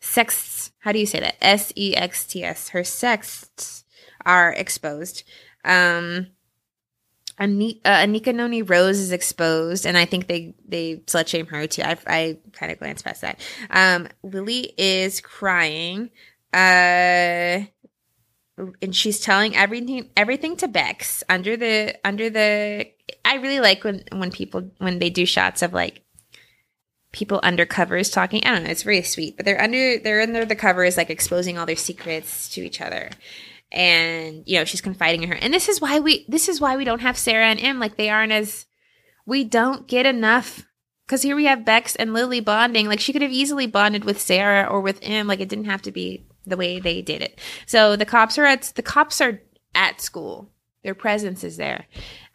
sex. 0.02 0.74
How 0.80 0.92
do 0.92 1.00
you 1.00 1.06
say 1.06 1.22
that? 1.22 1.38
S 1.42 1.72
E 1.78 1.96
X 1.96 2.26
T 2.26 2.44
S. 2.44 2.68
Her 2.68 2.84
sexts 2.84 3.86
are 4.26 4.54
exposed. 4.54 5.24
Um, 5.64 6.28
Anika, 7.40 7.80
uh, 7.84 8.06
Anika 8.06 8.34
Noni 8.34 8.62
Rose 8.62 9.00
is 9.00 9.12
exposed, 9.12 9.86
and 9.86 9.98
I 9.98 10.06
think 10.06 10.28
they 10.28 10.54
they 10.68 10.98
slut 11.08 11.28
shame 11.28 11.48
her 11.48 11.66
too. 11.66 11.82
I, 11.82 11.98
I 12.06 12.38
kind 12.52 12.72
of 12.72 12.80
glanced 12.80 13.04
past 13.04 13.22
that. 13.22 13.40
Um, 13.70 14.08
Lily 14.22 14.74
is 14.78 15.20
crying, 15.20 16.12
uh, 16.54 17.66
and 18.82 18.92
she's 18.92 19.20
telling 19.20 19.56
everything 19.56 20.10
everything 20.16 20.56
to 20.58 20.68
Bex 20.68 21.24
under 21.28 21.58
the 21.58 21.96
under 22.06 22.30
the. 22.30 22.88
I 23.26 23.36
really 23.36 23.60
like 23.60 23.84
when 23.84 24.04
when 24.12 24.32
people 24.32 24.70
when 24.78 25.00
they 25.00 25.10
do 25.10 25.26
shots 25.26 25.64
of 25.64 25.74
like 25.74 26.04
people 27.12 27.40
under 27.42 27.66
covers 27.66 28.12
talking. 28.12 28.46
I 28.46 28.52
don't 28.52 28.66
know. 28.66 28.70
It's 28.70 28.84
very 28.84 29.02
sweet, 29.02 29.38
but 29.38 29.46
they're 29.46 29.62
under 29.62 29.98
they're 29.98 30.22
under 30.22 30.46
the 30.46 30.56
covers 30.56 30.98
like 30.98 31.10
exposing 31.10 31.58
all 31.58 31.66
their 31.66 31.76
secrets 31.76 32.48
to 32.50 32.62
each 32.62 32.80
other 32.80 33.10
and 33.74 34.44
you 34.46 34.58
know 34.58 34.66
she's 34.66 34.82
confiding 34.82 35.24
in 35.24 35.30
her. 35.30 35.36
And 35.36 35.54
this 35.54 35.68
is 35.68 35.82
why 35.82 36.00
we 36.00 36.26
this 36.30 36.48
is 36.48 36.62
why 36.62 36.78
we 36.78 36.86
don't 36.86 37.02
have 37.02 37.18
sarah 37.18 37.48
and 37.48 37.60
em 37.60 37.80
like 37.80 37.98
they 37.98 38.10
aren't 38.10 38.32
as 38.32 38.66
we 39.26 39.44
don't 39.44 39.88
get 39.88 40.06
enough. 40.06 40.66
Because 41.06 41.22
here 41.22 41.36
we 41.36 41.46
have 41.46 41.66
bex 41.66 41.96
and 41.96 42.14
lily 42.14 42.40
bonding. 42.40 42.88
Like 42.88 43.00
she 43.00 43.12
could 43.12 43.22
have 43.22 43.32
easily 43.32 43.68
bonded 43.68 44.06
with 44.06 44.22
sarah 44.22 44.68
or 44.70 44.80
with 44.80 45.00
em 45.02 45.28
like 45.28 45.40
it 45.40 45.50
didn't 45.50 45.66
have 45.66 45.82
to 45.82 45.92
be 45.92 46.26
the 46.46 46.58
way 46.58 46.80
they 46.80 47.02
did 47.02 47.22
it. 47.22 47.40
So 47.66 47.96
the 47.96 48.06
cops 48.06 48.38
are 48.38 48.46
at 48.46 48.72
the 48.76 48.84
cops 48.84 49.20
are 49.20 49.42
at 49.74 50.00
school. 50.00 50.52
Their 50.84 50.96
presence 50.96 51.44
is 51.44 51.58
there. 51.58 51.88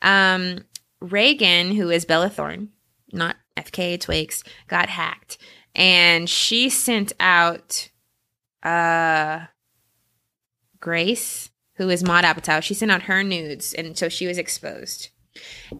Um 0.02 0.64
reagan 1.00 1.72
who 1.76 1.90
is 1.90 2.04
bella 2.04 2.28
thorne 2.28 2.70
not 3.12 3.36
FKA 3.56 4.00
twigs 4.00 4.42
got 4.66 4.88
hacked. 4.88 5.38
And 5.74 6.28
she 6.28 6.68
sent 6.68 7.12
out 7.20 7.90
uh 8.64 9.46
Grace, 10.80 11.50
who 11.74 11.88
is 11.88 12.04
Maud 12.04 12.24
Apatow, 12.24 12.62
she 12.62 12.74
sent 12.74 12.90
out 12.90 13.02
her 13.02 13.22
nudes, 13.22 13.74
and 13.74 13.96
so 13.96 14.08
she 14.08 14.26
was 14.26 14.38
exposed. 14.38 15.10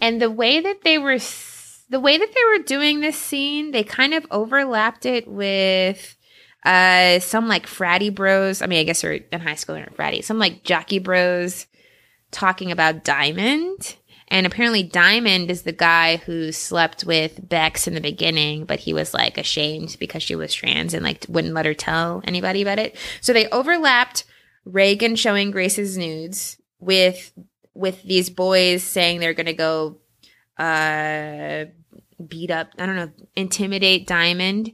And 0.00 0.20
the 0.20 0.30
way 0.30 0.60
that 0.60 0.82
they 0.82 0.98
were, 0.98 1.18
the 1.88 2.00
way 2.00 2.18
that 2.18 2.34
they 2.34 2.58
were 2.58 2.64
doing 2.64 3.00
this 3.00 3.18
scene, 3.18 3.72
they 3.72 3.84
kind 3.84 4.14
of 4.14 4.26
overlapped 4.30 5.06
it 5.06 5.26
with 5.26 6.16
uh 6.64 7.20
some 7.20 7.48
like 7.48 7.66
fratty 7.66 8.14
bros. 8.14 8.62
I 8.62 8.66
mean, 8.66 8.80
I 8.80 8.84
guess 8.84 9.02
they're 9.02 9.12
in 9.12 9.40
high 9.40 9.54
school, 9.54 9.76
not 9.76 9.96
fratty. 9.96 10.24
Some 10.24 10.38
like 10.38 10.64
jockey 10.64 10.98
bros 10.98 11.66
talking 12.30 12.70
about 12.72 13.04
Diamond. 13.04 13.96
And 14.30 14.46
apparently, 14.46 14.82
Diamond 14.82 15.50
is 15.50 15.62
the 15.62 15.72
guy 15.72 16.16
who 16.16 16.52
slept 16.52 17.04
with 17.04 17.48
Bex 17.48 17.86
in 17.86 17.94
the 17.94 18.00
beginning, 18.00 18.66
but 18.66 18.78
he 18.80 18.92
was 18.92 19.14
like 19.14 19.38
ashamed 19.38 19.96
because 19.98 20.22
she 20.22 20.36
was 20.36 20.52
trans 20.52 20.92
and 20.92 21.02
like 21.02 21.24
wouldn't 21.28 21.54
let 21.54 21.64
her 21.64 21.72
tell 21.72 22.22
anybody 22.24 22.60
about 22.60 22.78
it. 22.78 22.94
So 23.22 23.32
they 23.32 23.48
overlapped 23.48 24.24
Reagan 24.70 25.16
showing 25.16 25.50
Grace's 25.50 25.96
nudes 25.96 26.58
with 26.78 27.32
with 27.74 28.02
these 28.02 28.28
boys 28.28 28.82
saying 28.82 29.20
they're 29.20 29.34
gonna 29.34 29.52
go 29.52 29.98
uh 30.58 31.64
beat 32.26 32.50
up, 32.50 32.70
I 32.78 32.86
don't 32.86 32.96
know, 32.96 33.10
intimidate 33.36 34.06
Diamond 34.06 34.72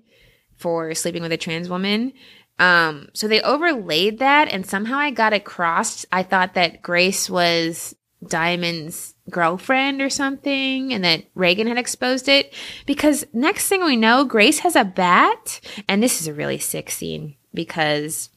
for 0.57 0.95
sleeping 0.95 1.23
with 1.23 1.33
a 1.33 1.37
trans 1.37 1.69
woman. 1.69 2.13
Um, 2.59 3.09
so 3.13 3.29
they 3.29 3.43
overlaid 3.43 4.21
that 4.21 4.49
and 4.49 4.67
somehow 4.67 4.97
I 4.97 5.11
got 5.11 5.33
it 5.33 5.45
crossed. 5.45 6.07
I 6.13 6.23
thought 6.23 6.55
that 6.55 6.83
Grace 6.83 7.29
was 7.29 7.95
Diamond's 8.27 9.15
girlfriend 9.29 10.01
or 10.01 10.09
something 10.09 10.93
and 10.93 11.05
that 11.05 11.25
Reagan 11.35 11.67
had 11.67 11.79
exposed 11.79 12.29
it 12.29 12.55
because 12.87 13.27
next 13.33 13.69
thing 13.69 13.85
we 13.85 13.97
know, 13.97 14.25
Grace 14.25 14.61
has 14.61 14.77
a 14.77 14.85
bat 14.85 15.61
and 15.89 16.03
this 16.03 16.21
is 16.21 16.29
a 16.29 16.35
really 16.35 16.59
sick 16.59 16.91
scene 16.91 17.37
because 17.53 18.31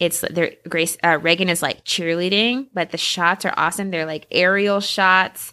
it's 0.00 0.24
there 0.30 0.54
Grace 0.68 0.96
uh, 1.04 1.18
Reagan 1.20 1.48
is 1.48 1.62
like 1.62 1.84
cheerleading, 1.84 2.68
but 2.72 2.90
the 2.90 2.98
shots 2.98 3.44
are 3.44 3.54
awesome. 3.56 3.90
They're 3.90 4.06
like 4.06 4.26
aerial 4.30 4.80
shots. 4.80 5.52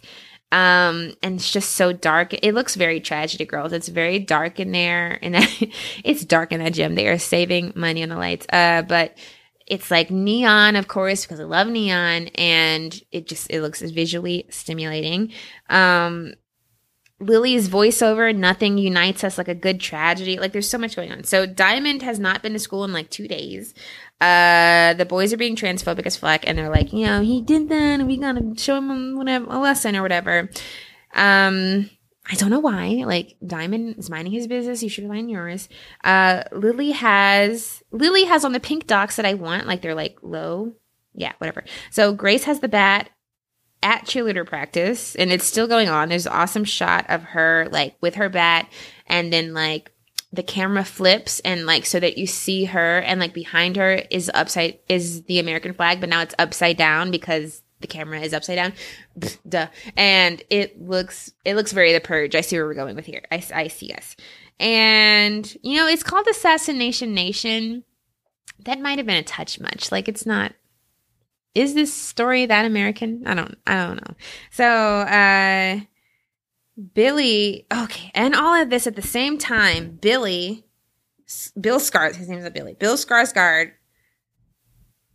Um, 0.50 1.12
and 1.22 1.34
it's 1.34 1.52
just 1.52 1.72
so 1.72 1.92
dark. 1.92 2.32
It 2.32 2.54
looks 2.54 2.74
very 2.74 3.00
tragedy 3.00 3.44
girls. 3.44 3.74
It's 3.74 3.88
very 3.88 4.18
dark 4.18 4.58
in 4.58 4.72
there 4.72 5.18
and 5.22 5.36
it's 6.04 6.24
dark 6.24 6.52
in 6.52 6.60
that 6.60 6.72
gym. 6.72 6.94
They 6.94 7.08
are 7.08 7.18
saving 7.18 7.74
money 7.76 8.02
on 8.02 8.08
the 8.08 8.16
lights. 8.16 8.46
Uh, 8.50 8.80
but 8.80 9.18
it's 9.66 9.90
like 9.90 10.10
neon, 10.10 10.74
of 10.76 10.88
course, 10.88 11.26
because 11.26 11.38
I 11.38 11.44
love 11.44 11.68
neon 11.68 12.28
and 12.28 12.98
it 13.12 13.26
just, 13.26 13.50
it 13.50 13.60
looks 13.60 13.82
visually 13.82 14.46
stimulating. 14.48 15.32
Um, 15.68 16.32
Lily's 17.20 17.68
voiceover, 17.68 18.34
nothing 18.34 18.78
unites 18.78 19.24
us 19.24 19.38
like 19.38 19.48
a 19.48 19.54
good 19.54 19.80
tragedy. 19.80 20.38
Like 20.38 20.52
there's 20.52 20.68
so 20.68 20.78
much 20.78 20.94
going 20.94 21.10
on. 21.10 21.24
So 21.24 21.46
Diamond 21.46 22.02
has 22.02 22.18
not 22.18 22.42
been 22.42 22.52
to 22.52 22.58
school 22.58 22.84
in 22.84 22.92
like 22.92 23.10
two 23.10 23.26
days. 23.26 23.74
Uh, 24.20 24.94
the 24.94 25.06
boys 25.06 25.32
are 25.32 25.36
being 25.36 25.56
transphobic 25.56 26.06
as 26.06 26.16
fuck, 26.16 26.42
and 26.46 26.58
they're 26.58 26.70
like, 26.70 26.92
you 26.92 27.06
know, 27.06 27.20
he 27.20 27.40
did 27.40 27.68
that, 27.68 28.00
and 28.00 28.06
we 28.06 28.16
gotta 28.16 28.54
show 28.56 28.78
him 28.78 29.16
whatever 29.16 29.46
a 29.48 29.58
lesson 29.58 29.94
or 29.96 30.02
whatever. 30.02 30.50
Um, 31.14 31.90
I 32.30 32.34
don't 32.34 32.50
know 32.50 32.60
why. 32.60 33.04
Like 33.06 33.36
Diamond 33.46 33.98
is 33.98 34.10
minding 34.10 34.32
his 34.32 34.46
business. 34.46 34.82
You 34.82 34.88
should 34.88 35.06
mind 35.06 35.30
yours. 35.30 35.68
Uh, 36.04 36.44
Lily 36.52 36.90
has 36.90 37.82
Lily 37.90 38.24
has 38.24 38.44
on 38.44 38.52
the 38.52 38.60
pink 38.60 38.86
docs 38.86 39.16
that 39.16 39.26
I 39.26 39.34
want. 39.34 39.66
Like 39.66 39.80
they're 39.80 39.94
like 39.94 40.18
low. 40.22 40.74
Yeah, 41.14 41.32
whatever. 41.38 41.64
So 41.90 42.12
Grace 42.12 42.44
has 42.44 42.60
the 42.60 42.68
bat 42.68 43.10
at 43.82 44.04
cheerleader 44.04 44.46
practice 44.46 45.14
and 45.14 45.32
it's 45.32 45.46
still 45.46 45.66
going 45.66 45.88
on. 45.88 46.08
There's 46.08 46.26
an 46.26 46.32
awesome 46.32 46.64
shot 46.64 47.06
of 47.08 47.22
her 47.22 47.68
like 47.70 47.96
with 48.00 48.16
her 48.16 48.28
bat 48.28 48.70
and 49.06 49.32
then 49.32 49.54
like 49.54 49.92
the 50.32 50.42
camera 50.42 50.84
flips 50.84 51.40
and 51.40 51.64
like 51.64 51.86
so 51.86 51.98
that 51.98 52.18
you 52.18 52.26
see 52.26 52.66
her 52.66 52.98
and 52.98 53.18
like 53.18 53.32
behind 53.32 53.76
her 53.76 54.02
is 54.10 54.30
upside 54.34 54.78
is 54.88 55.22
the 55.22 55.38
American 55.38 55.72
flag, 55.72 56.00
but 56.00 56.08
now 56.08 56.20
it's 56.20 56.34
upside 56.38 56.76
down 56.76 57.10
because 57.10 57.62
the 57.80 57.86
camera 57.86 58.20
is 58.20 58.34
upside 58.34 58.56
down. 58.56 58.72
Duh. 59.48 59.68
And 59.96 60.42
it 60.50 60.80
looks 60.80 61.32
it 61.44 61.54
looks 61.54 61.72
very 61.72 61.92
the 61.92 62.00
purge. 62.00 62.34
I 62.34 62.42
see 62.42 62.56
where 62.56 62.66
we're 62.66 62.74
going 62.74 62.96
with 62.96 63.06
here. 63.06 63.22
I, 63.30 63.42
I 63.54 63.68
see 63.68 63.92
us. 63.92 64.16
And 64.60 65.56
you 65.62 65.76
know, 65.76 65.86
it's 65.86 66.02
called 66.02 66.26
Assassination 66.26 67.14
Nation. 67.14 67.84
That 68.64 68.80
might 68.80 68.98
have 68.98 69.06
been 69.06 69.16
a 69.16 69.22
touch 69.22 69.60
much. 69.60 69.90
Like 69.90 70.08
it's 70.08 70.26
not 70.26 70.52
is 71.54 71.74
this 71.74 71.92
story 71.92 72.46
that 72.46 72.66
American? 72.66 73.22
I 73.26 73.34
don't 73.34 73.56
I 73.66 73.86
don't 73.86 73.96
know. 73.96 74.14
So 74.50 74.66
uh 74.66 75.80
Billy, 76.94 77.66
okay, 77.72 78.10
and 78.14 78.34
all 78.34 78.54
of 78.54 78.70
this 78.70 78.86
at 78.86 78.96
the 78.96 79.02
same 79.02 79.36
time, 79.38 79.98
Billy, 80.00 80.64
Bill 81.60 81.80
Scars, 81.80 82.16
his 82.16 82.28
name 82.28 82.38
is 82.38 82.50
Billy, 82.50 82.74
Bill 82.74 82.96
Skarsgård, 82.96 83.72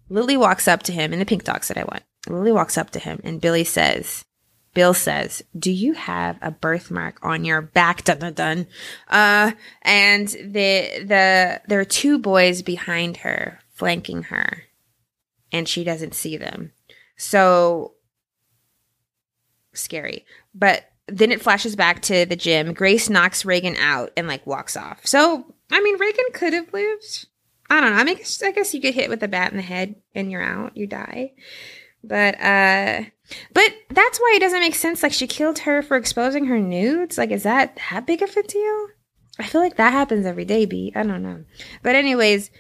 Lily 0.10 0.36
walks 0.36 0.68
up 0.68 0.84
to 0.84 0.92
him 0.92 1.14
in 1.14 1.20
the 1.20 1.26
pink 1.26 1.44
docs 1.44 1.70
that 1.70 1.78
I 1.78 1.86
want. 1.86 2.04
Lily 2.28 2.52
walks 2.52 2.78
up 2.78 2.92
to 2.92 3.00
him 3.00 3.22
and 3.24 3.42
Billy 3.42 3.64
says, 3.64 4.26
Bill 4.74 4.94
says, 4.94 5.44
"Do 5.58 5.72
you 5.72 5.94
have 5.94 6.38
a 6.42 6.52
birthmark 6.52 7.20
on 7.22 7.46
your 7.46 7.62
back?" 7.62 8.04
Dun 8.04 8.20
dun 8.20 8.34
dun. 8.34 8.68
Uh, 9.08 9.52
and 9.84 10.28
the 10.28 11.04
the 11.06 11.62
there 11.68 11.80
are 11.80 11.86
two 11.86 12.18
boys 12.18 12.64
behind 12.64 13.18
her, 13.18 13.60
flanking 13.74 14.24
her, 14.24 14.64
and 15.52 15.70
she 15.70 15.84
doesn't 15.84 16.16
see 16.16 16.38
them. 16.38 16.72
So 17.18 17.94
scary. 19.74 20.26
But 20.56 20.93
then 21.08 21.32
it 21.32 21.42
flashes 21.42 21.76
back 21.76 22.02
to 22.04 22.26
the 22.26 22.36
gym. 22.36 22.74
Grace 22.74 23.10
knocks 23.10 23.46
Reagan 23.46 23.76
out 23.78 24.12
and 24.16 24.28
like 24.28 24.46
walks 24.48 24.78
off. 24.78 25.06
So 25.06 25.46
I 25.72 25.82
mean, 25.82 25.98
Reagan 25.98 26.26
could 26.34 26.54
have 26.54 26.72
lived. 26.74 27.28
I 27.70 27.82
don't 27.82 27.92
know. 27.92 27.98
I 27.98 28.04
mean, 28.04 28.20
I 28.44 28.52
guess 28.52 28.74
you 28.74 28.80
get 28.80 28.94
hit 28.94 29.10
with 29.10 29.24
a 29.24 29.28
bat 29.28 29.52
in 29.52 29.58
the 29.58 29.64
head 29.64 29.96
and 30.14 30.32
you're 30.32 30.44
out. 30.44 30.78
You 30.78 30.88
die. 30.88 31.34
But 32.04 32.40
uh 32.40 33.04
but 33.54 33.74
that's 33.90 34.20
why 34.20 34.34
it 34.36 34.40
doesn't 34.40 34.60
make 34.60 34.76
sense. 34.76 35.02
Like 35.02 35.14
she 35.14 35.28
killed 35.28 35.60
her 35.60 35.82
for 35.82 35.98
exposing 35.98 36.46
her 36.46 36.60
nudes. 36.60 37.18
Like, 37.18 37.32
is 37.32 37.44
that 37.44 37.78
that 37.90 38.06
big 38.06 38.22
of 38.22 38.36
a 38.36 38.44
deal? 38.44 38.88
I 39.40 39.48
feel 39.48 39.62
like 39.62 39.78
that 39.78 39.94
happens 39.94 40.26
every 40.26 40.46
day, 40.46 40.66
B. 40.66 40.92
I 40.96 41.04
don't 41.04 41.24
know. 41.24 41.44
But 41.82 41.96
anyways, 41.96 42.52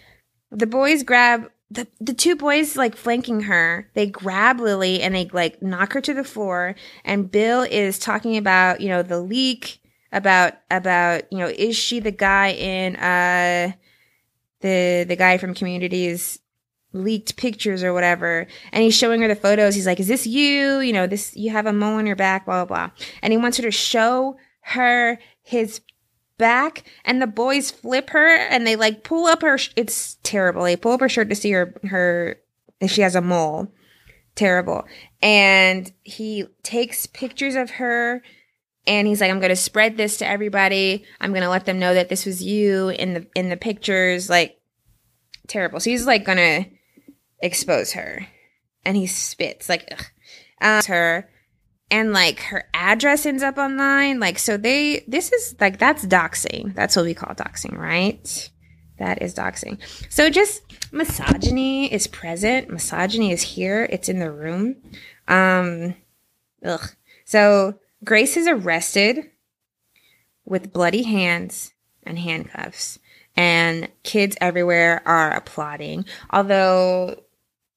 the 0.51 0.65
boys 0.65 1.03
grab 1.03 1.51
the 1.73 1.87
the 1.99 2.13
two 2.13 2.35
boys 2.35 2.77
like 2.77 2.95
flanking 2.95 3.41
her 3.41 3.89
they 3.95 4.05
grab 4.05 4.59
lily 4.59 5.01
and 5.01 5.15
they 5.15 5.27
like 5.33 5.61
knock 5.61 5.93
her 5.93 6.01
to 6.01 6.13
the 6.13 6.23
floor. 6.23 6.75
And 7.03 7.31
bill 7.31 7.63
is 7.63 7.97
talking 7.97 8.37
about 8.37 8.81
you 8.81 8.89
know 8.89 9.01
the 9.01 9.19
leak 9.19 9.81
about 10.11 10.53
about 10.69 11.23
you 11.31 11.39
know 11.39 11.47
is 11.47 11.75
she 11.75 11.99
the 11.99 12.11
guy 12.11 12.49
in 12.51 12.95
uh 12.97 13.73
the 14.61 15.05
the 15.07 15.15
guy 15.15 15.37
from 15.37 15.53
communities 15.53 16.39
leaked 16.93 17.35
pictures 17.37 17.83
or 17.83 17.93
whatever? 17.93 18.47
And 18.71 18.83
he's 18.83 18.95
showing 18.95 19.21
her 19.21 19.27
the 19.27 19.35
photos. 19.35 19.73
He's 19.73 19.87
like 19.87 19.99
is 19.99 20.07
this 20.07 20.27
you? 20.27 20.79
You 20.79 20.93
know 20.93 21.07
this 21.07 21.35
you 21.35 21.51
have 21.51 21.65
a 21.65 21.73
mole 21.73 21.97
on 21.97 22.05
your 22.05 22.15
back 22.15 22.45
blah 22.45 22.65
blah 22.65 22.87
blah. 22.87 22.95
And 23.21 23.33
he 23.33 23.37
wants 23.37 23.57
her 23.57 23.63
to 23.63 23.71
show 23.71 24.37
her 24.61 25.17
his 25.41 25.81
back 26.37 26.83
and 27.05 27.21
the 27.21 27.27
boys 27.27 27.71
flip 27.71 28.09
her 28.11 28.27
and 28.27 28.65
they 28.65 28.75
like 28.75 29.03
pull 29.03 29.25
up 29.25 29.41
her 29.41 29.57
sh- 29.57 29.71
it's 29.75 30.17
terrible. 30.23 30.63
They 30.63 30.75
pull 30.75 30.93
up 30.93 30.99
her 31.01 31.09
shirt 31.09 31.29
to 31.29 31.35
see 31.35 31.51
her 31.51 31.73
her 31.85 32.37
if 32.79 32.91
she 32.91 33.01
has 33.01 33.15
a 33.15 33.21
mole. 33.21 33.71
Terrible. 34.35 34.85
And 35.21 35.91
he 36.03 36.45
takes 36.63 37.05
pictures 37.05 37.55
of 37.55 37.71
her 37.71 38.23
and 38.85 39.07
he's 39.07 39.21
like 39.21 39.31
i'm 39.31 39.39
to 39.49 39.55
spread 39.55 39.95
this 39.95 40.17
to 40.17 40.27
everybody. 40.27 41.05
I'm 41.21 41.31
to 41.43 41.49
let 41.49 41.65
them 41.65 41.79
know 41.79 41.93
that 41.93 42.09
this 42.09 42.25
was 42.25 42.43
you 42.43 42.89
in 42.89 43.13
the 43.13 43.27
in 43.35 43.49
the 43.49 43.57
pictures. 43.57 44.29
Like 44.29 44.59
terrible. 45.47 45.79
So 45.79 45.89
he's 45.89 46.05
like 46.05 46.25
to 46.37 46.65
expose 47.39 47.93
her. 47.93 48.27
And 48.85 48.97
he 48.97 49.07
spits 49.07 49.69
like 49.69 49.89
ugh. 50.61 50.85
Her 50.85 51.29
and 51.93 52.11
like 52.11 52.39
her 52.39 52.67
address 52.73 53.23
ends 53.27 53.43
up 53.43 53.59
online. 53.59 54.19
Like, 54.19 54.39
so 54.39 54.57
they, 54.57 55.03
this 55.07 55.31
is 55.31 55.55
like, 55.61 55.77
that's 55.77 56.03
doxing. 56.03 56.73
That's 56.73 56.95
what 56.95 57.05
we 57.05 57.13
call 57.13 57.35
doxing, 57.35 57.77
right? 57.77 58.49
That 58.97 59.21
is 59.21 59.35
doxing. 59.35 59.77
So 60.09 60.31
just 60.31 60.63
misogyny 60.91 61.93
is 61.93 62.07
present. 62.07 62.71
Misogyny 62.71 63.31
is 63.31 63.43
here. 63.43 63.87
It's 63.91 64.09
in 64.09 64.17
the 64.17 64.31
room. 64.31 64.77
Um, 65.27 65.95
ugh. 66.65 66.95
So 67.25 67.75
Grace 68.03 68.37
is 68.37 68.47
arrested 68.47 69.29
with 70.45 70.73
bloody 70.73 71.03
hands 71.03 71.73
and 72.01 72.17
handcuffs 72.17 72.97
and 73.35 73.87
kids 74.01 74.35
everywhere 74.41 75.03
are 75.05 75.31
applauding, 75.31 76.05
although 76.31 77.21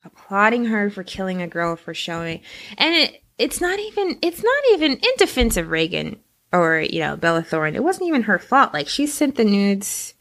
applauding 0.05 0.65
her 0.67 0.89
for 0.89 1.05
killing 1.05 1.43
a 1.43 1.49
girl 1.49 1.77
for 1.77 1.93
showing, 1.93 2.41
and 2.79 2.95
it, 2.95 3.23
it's 3.39 3.61
not 3.61 3.79
even 3.79 4.19
it's 4.23 4.43
not 4.43 4.63
even 4.73 4.93
in 4.93 5.11
defense 5.19 5.57
of 5.57 5.71
Reagan 5.71 6.21
or 6.53 6.81
you 6.81 7.01
know 7.01 7.17
Bella 7.17 7.43
Thorne. 7.43 7.77
It 7.77 7.85
wasn't 7.85 8.09
even 8.09 8.23
her 8.23 8.39
fault. 8.39 8.73
Like 8.73 8.89
she 8.89 9.07
sent 9.07 9.37
the 9.37 9.45
nudes 9.45 10.15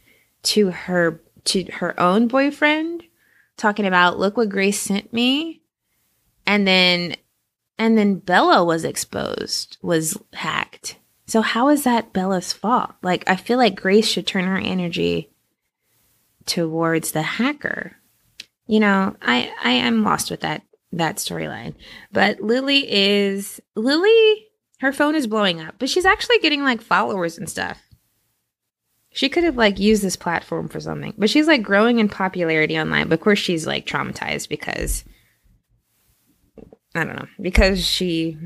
to 0.44 0.72
her 0.72 1.22
to 1.46 1.64
her 1.74 2.00
own 2.00 2.28
boyfriend, 2.28 3.04
talking 3.58 3.86
about 3.86 4.20
look 4.20 4.38
what 4.38 4.50
Grace 4.50 4.80
sent 4.80 5.14
me, 5.14 5.62
and 6.46 6.68
then 6.68 7.16
and 7.78 7.98
then 7.98 8.16
Bella 8.16 8.64
was 8.64 8.84
exposed, 8.84 9.78
was 9.82 10.18
hacked. 10.34 10.98
So 11.28 11.42
how 11.42 11.70
is 11.70 11.84
that 11.84 12.14
Bella's 12.14 12.54
fault? 12.54 12.92
Like 13.02 13.24
I 13.28 13.36
feel 13.36 13.58
like 13.58 13.76
Grace 13.76 14.08
should 14.08 14.28
turn 14.28 14.46
her 14.46 14.58
energy 14.58 15.32
towards 16.46 17.12
the 17.12 17.22
hacker. 17.24 17.94
You 18.68 18.80
know, 18.80 19.16
I 19.22 19.52
I 19.64 19.72
am 19.72 20.04
lost 20.04 20.32
with 20.32 20.42
that 20.42 20.64
that 20.92 21.18
storyline. 21.18 21.76
But 22.12 22.42
Lily 22.42 22.92
is 22.92 23.62
Lily 23.76 24.48
her 24.80 24.92
phone 24.92 25.16
is 25.16 25.28
blowing 25.28 25.62
up, 25.62 25.76
but 25.80 25.90
she's 25.90 26.06
actually 26.06 26.40
getting 26.40 26.64
like 26.64 26.82
followers 26.82 27.38
and 27.38 27.50
stuff. 27.50 27.82
She 29.12 29.30
could 29.30 29.46
have 29.46 29.56
like 29.56 29.80
used 29.80 30.04
this 30.04 30.18
platform 30.18 30.68
for 30.68 30.82
something, 30.82 31.14
but 31.18 31.30
she's 31.30 31.48
like 31.48 31.64
growing 31.64 32.00
in 32.00 32.10
popularity 32.10 32.78
online. 32.78 33.08
But 33.08 33.20
of 33.20 33.22
course, 33.22 33.40
she's 33.40 33.66
like 33.66 33.86
traumatized 33.86 34.50
because 34.50 35.06
I 36.94 37.06
don't 37.06 37.16
know 37.16 37.28
because 37.40 37.86
she 37.86 38.38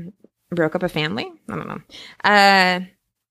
broke 0.50 0.76
up 0.76 0.84
a 0.84 0.88
family. 0.88 1.30
I 1.48 1.56
don't 1.56 1.68
know. 1.68 1.80
Uh, 2.22 2.80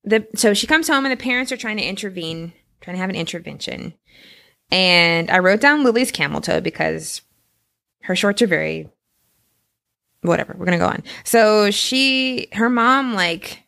the 0.03 0.27
so 0.35 0.53
she 0.53 0.67
comes 0.67 0.87
home 0.87 1.05
and 1.05 1.11
the 1.13 1.23
parents 1.23 1.51
are 1.51 1.57
trying 1.57 1.77
to 1.77 1.83
intervene, 1.83 2.51
trying 2.81 2.95
to 2.95 3.01
have 3.01 3.09
an 3.09 3.15
intervention. 3.15 3.93
And 4.69 5.31
I 5.31 5.39
wrote 5.39 5.61
down 5.61 5.83
Lily's 5.83 6.11
camel 6.11 6.41
toe 6.41 6.61
because 6.61 7.21
her 8.03 8.15
shorts 8.15 8.41
are 8.41 8.47
very 8.47 8.89
whatever. 10.21 10.55
We're 10.57 10.65
gonna 10.65 10.77
go 10.77 10.87
on. 10.87 11.03
So 11.23 11.71
she, 11.71 12.49
her 12.53 12.69
mom, 12.69 13.13
like 13.13 13.63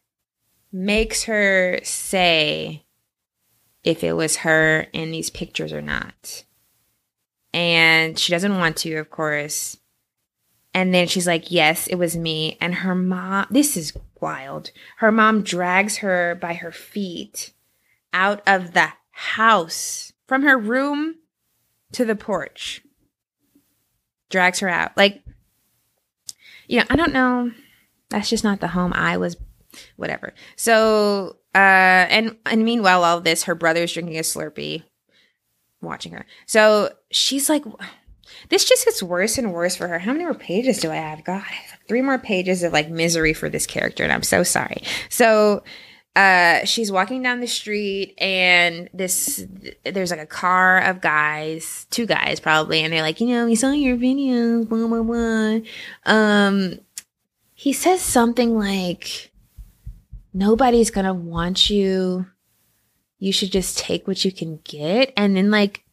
makes 0.72 1.24
her 1.24 1.80
say 1.84 2.86
if 3.84 4.04
it 4.04 4.14
was 4.14 4.38
her 4.38 4.88
in 4.94 5.12
these 5.12 5.30
pictures 5.30 5.74
or 5.74 5.82
not, 5.82 6.44
and 7.54 8.18
she 8.18 8.32
doesn't 8.32 8.58
want 8.58 8.78
to, 8.78 8.96
of 8.96 9.10
course. 9.10 9.78
And 10.74 10.94
then 10.94 11.08
she's 11.08 11.28
like, 11.28 11.52
"Yes, 11.52 11.88
it 11.88 11.96
was 11.96 12.16
me." 12.16 12.58
And 12.62 12.76
her 12.76 12.96
mom, 12.96 13.48
this 13.50 13.76
is 13.76 13.94
wild. 14.22 14.72
Her 14.98 15.12
mom 15.12 15.44
drags 15.44 15.98
her 15.98 16.36
by 16.36 16.54
her 16.54 16.72
feet 16.72 17.52
out 18.14 18.42
of 18.48 18.74
the 18.74 18.94
house 19.12 20.14
from 20.28 20.44
her 20.44 20.58
room 20.58 21.16
to 21.92 22.06
the 22.06 22.16
porch. 22.16 22.82
Drags 24.30 24.60
her 24.60 24.70
out. 24.70 24.96
Like 24.96 25.24
you 26.72 26.78
know, 26.78 26.86
I 26.90 26.96
don't 26.96 27.12
know. 27.12 27.52
That's 28.10 28.30
just 28.30 28.46
not 28.46 28.62
the 28.62 28.70
home 28.70 28.94
I 28.94 29.18
was, 29.18 29.36
whatever. 29.98 30.34
So, 30.56 31.36
uh, 31.54 31.58
and, 31.58 32.38
and 32.46 32.64
meanwhile, 32.64 33.04
all 33.04 33.20
this, 33.20 33.44
her 33.44 33.56
brother's 33.56 33.92
drinking 33.92 34.18
a 34.18 34.22
Slurpee, 34.22 34.84
watching 35.82 36.14
her. 36.14 36.26
So 36.46 36.92
she's 37.12 37.50
like, 37.50 37.66
this 38.48 38.64
just 38.64 38.86
gets 38.86 39.04
worse 39.04 39.38
and 39.38 39.52
worse 39.52 39.76
for 39.76 39.90
her. 39.90 40.00
How 40.00 40.14
many 40.14 40.24
more 40.24 40.34
pages 40.34 40.80
do 40.80 40.90
I 40.92 40.96
have? 40.96 41.26
God, 41.26 41.44
three 41.90 42.02
more 42.02 42.18
pages 42.18 42.64
of 42.64 42.72
like 42.72 42.90
misery 42.90 43.34
for 43.34 43.50
this 43.50 43.68
character, 43.68 44.06
and 44.06 44.14
I'm 44.14 44.24
so 44.24 44.42
sorry. 44.42 44.82
So, 45.10 45.64
uh 46.16 46.66
she's 46.66 46.92
walking 46.92 47.24
down 47.24 47.40
the 47.40 47.48
street 47.48 48.14
and 48.18 48.90
this 48.94 49.46
there's 49.86 50.12
like 50.12 50.20
a 50.20 50.26
car 50.26 50.80
of 50.80 51.00
guys 51.00 51.88
two 51.90 52.06
guys 52.06 52.40
probably 52.40 52.82
and 52.82 52.92
they're 52.92 53.02
like 53.02 53.22
you 53.22 53.28
know 53.28 53.46
we 53.46 53.56
saw 53.56 53.72
your 53.72 53.96
videos 53.96 54.68
blah 54.68 54.88
blah 54.88 55.04
blah. 55.04 55.60
Um 56.06 56.80
he 57.54 57.72
says 57.74 58.02
something 58.02 58.58
like 58.58 59.32
nobody's 60.34 60.92
gonna 60.92 61.14
want 61.14 61.70
you. 61.70 62.26
You 63.20 63.32
should 63.32 63.52
just 63.52 63.78
take 63.78 64.08
what 64.08 64.26
you 64.26 64.32
can 64.32 64.60
get. 64.64 65.14
And 65.16 65.38
then 65.38 65.52
like 65.52 65.84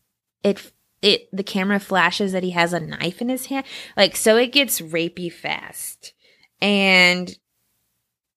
it 0.43 0.73
it 1.03 1.29
the 1.31 1.43
camera 1.43 1.79
flashes 1.79 2.33
that 2.33 2.43
he 2.43 2.51
has 2.51 2.73
a 2.73 2.81
knife 2.81 3.21
in 3.21 3.29
his 3.29 3.47
hand. 3.47 3.67
Like 3.97 4.17
so 4.17 4.37
it 4.37 4.53
gets 4.53 4.81
rapey 4.81 5.33
fast. 5.33 6.13
And 6.61 7.39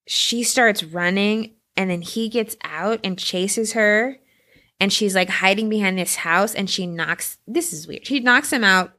she 0.06 0.44
starts 0.44 0.84
running 0.84 1.54
and 1.76 1.90
then 1.90 2.02
he 2.02 2.30
gets 2.30 2.56
out 2.64 3.00
and 3.04 3.18
chases 3.18 3.74
her. 3.74 4.18
And 4.80 4.92
she's 4.92 5.14
like 5.14 5.30
hiding 5.30 5.70
behind 5.70 5.98
this 5.98 6.16
house 6.16 6.56
and 6.56 6.70
she 6.70 6.88
knocks 6.88 7.38
this 7.48 7.72
is 7.72 7.88
weird. 7.88 8.06
She 8.06 8.20
knocks 8.20 8.52
him 8.52 8.64
out 8.64 8.94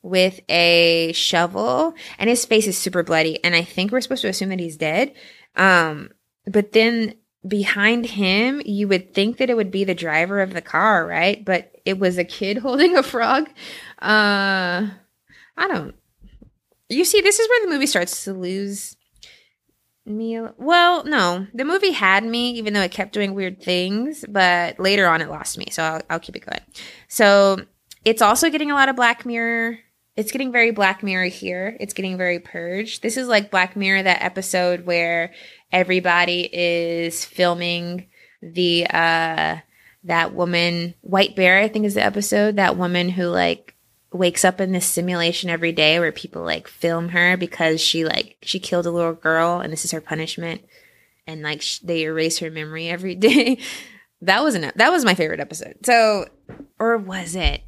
with 0.00 0.40
a 0.48 1.12
shovel 1.12 1.94
and 2.18 2.30
his 2.30 2.44
face 2.44 2.66
is 2.66 2.76
super 2.76 3.02
bloody 3.02 3.42
and 3.42 3.56
i 3.56 3.62
think 3.62 3.90
we're 3.90 4.02
supposed 4.02 4.20
to 4.20 4.28
assume 4.28 4.50
that 4.50 4.60
he's 4.60 4.76
dead. 4.76 5.12
Um 5.56 6.10
but 6.46 6.72
then 6.72 7.14
behind 7.46 8.06
him 8.06 8.62
you 8.64 8.86
would 8.86 9.14
think 9.14 9.38
that 9.38 9.50
it 9.50 9.56
would 9.56 9.70
be 9.70 9.82
the 9.82 9.94
driver 9.94 10.40
of 10.40 10.52
the 10.52 10.62
car 10.62 11.06
right? 11.06 11.44
But 11.44 11.72
it 11.84 11.98
was 11.98 12.16
a 12.16 12.24
kid 12.24 12.58
holding 12.58 12.96
a 12.96 13.02
frog. 13.02 13.48
Uh 14.00 14.88
i 15.56 15.68
don't 15.68 15.94
you 16.88 17.04
see 17.04 17.20
this 17.20 17.40
is 17.40 17.48
where 17.48 17.66
the 17.66 17.72
movie 17.72 17.86
starts 17.86 18.24
to 18.24 18.34
lose 18.34 18.96
me 20.06 20.40
well 20.58 21.04
no. 21.04 21.46
The 21.54 21.64
movie 21.64 21.92
had 21.92 22.24
me 22.24 22.52
even 22.52 22.74
though 22.74 22.82
it 22.82 22.90
kept 22.90 23.12
doing 23.12 23.34
weird 23.34 23.62
things 23.62 24.24
but 24.28 24.78
later 24.78 25.06
on 25.06 25.20
it 25.22 25.30
lost 25.30 25.58
me 25.58 25.66
so 25.70 25.82
I'll, 25.82 26.02
I'll 26.10 26.20
keep 26.20 26.36
it 26.36 26.46
going. 26.46 26.60
So 27.08 27.58
it's 28.04 28.22
also 28.22 28.50
getting 28.50 28.70
a 28.70 28.74
lot 28.74 28.88
of 28.88 28.96
black 28.96 29.24
mirror. 29.24 29.78
It's 30.16 30.30
getting 30.30 30.52
very 30.52 30.70
black 30.70 31.02
mirror 31.02 31.24
here. 31.24 31.76
It's 31.80 31.94
getting 31.94 32.16
very 32.16 32.38
purged. 32.38 33.02
This 33.02 33.16
is 33.16 33.26
like 33.26 33.50
black 33.50 33.74
mirror 33.74 34.02
that 34.02 34.22
episode 34.22 34.86
where 34.86 35.32
everybody 35.72 36.48
is 36.52 37.24
filming 37.24 38.06
the 38.40 38.86
uh 38.90 39.56
that 40.04 40.34
woman 40.34 40.94
white 41.00 41.34
bear 41.34 41.58
i 41.58 41.68
think 41.68 41.84
is 41.84 41.94
the 41.94 42.04
episode 42.04 42.56
that 42.56 42.76
woman 42.76 43.08
who 43.08 43.24
like 43.24 43.73
wakes 44.14 44.44
up 44.44 44.60
in 44.60 44.70
this 44.70 44.86
simulation 44.86 45.50
every 45.50 45.72
day 45.72 45.98
where 45.98 46.12
people 46.12 46.42
like 46.42 46.68
film 46.68 47.08
her 47.08 47.36
because 47.36 47.80
she 47.80 48.04
like 48.04 48.36
she 48.42 48.60
killed 48.60 48.86
a 48.86 48.90
little 48.90 49.12
girl 49.12 49.58
and 49.58 49.72
this 49.72 49.84
is 49.84 49.90
her 49.90 50.00
punishment 50.00 50.62
and 51.26 51.42
like 51.42 51.60
sh- 51.60 51.80
they 51.80 52.02
erase 52.04 52.38
her 52.38 52.50
memory 52.50 52.88
every 52.88 53.14
day. 53.16 53.58
That 54.22 54.42
wasn't 54.42 54.76
that 54.78 54.92
was 54.92 55.04
my 55.04 55.14
favorite 55.14 55.40
episode. 55.40 55.78
So 55.84 56.26
or 56.78 56.96
was 56.96 57.34
it? 57.34 57.62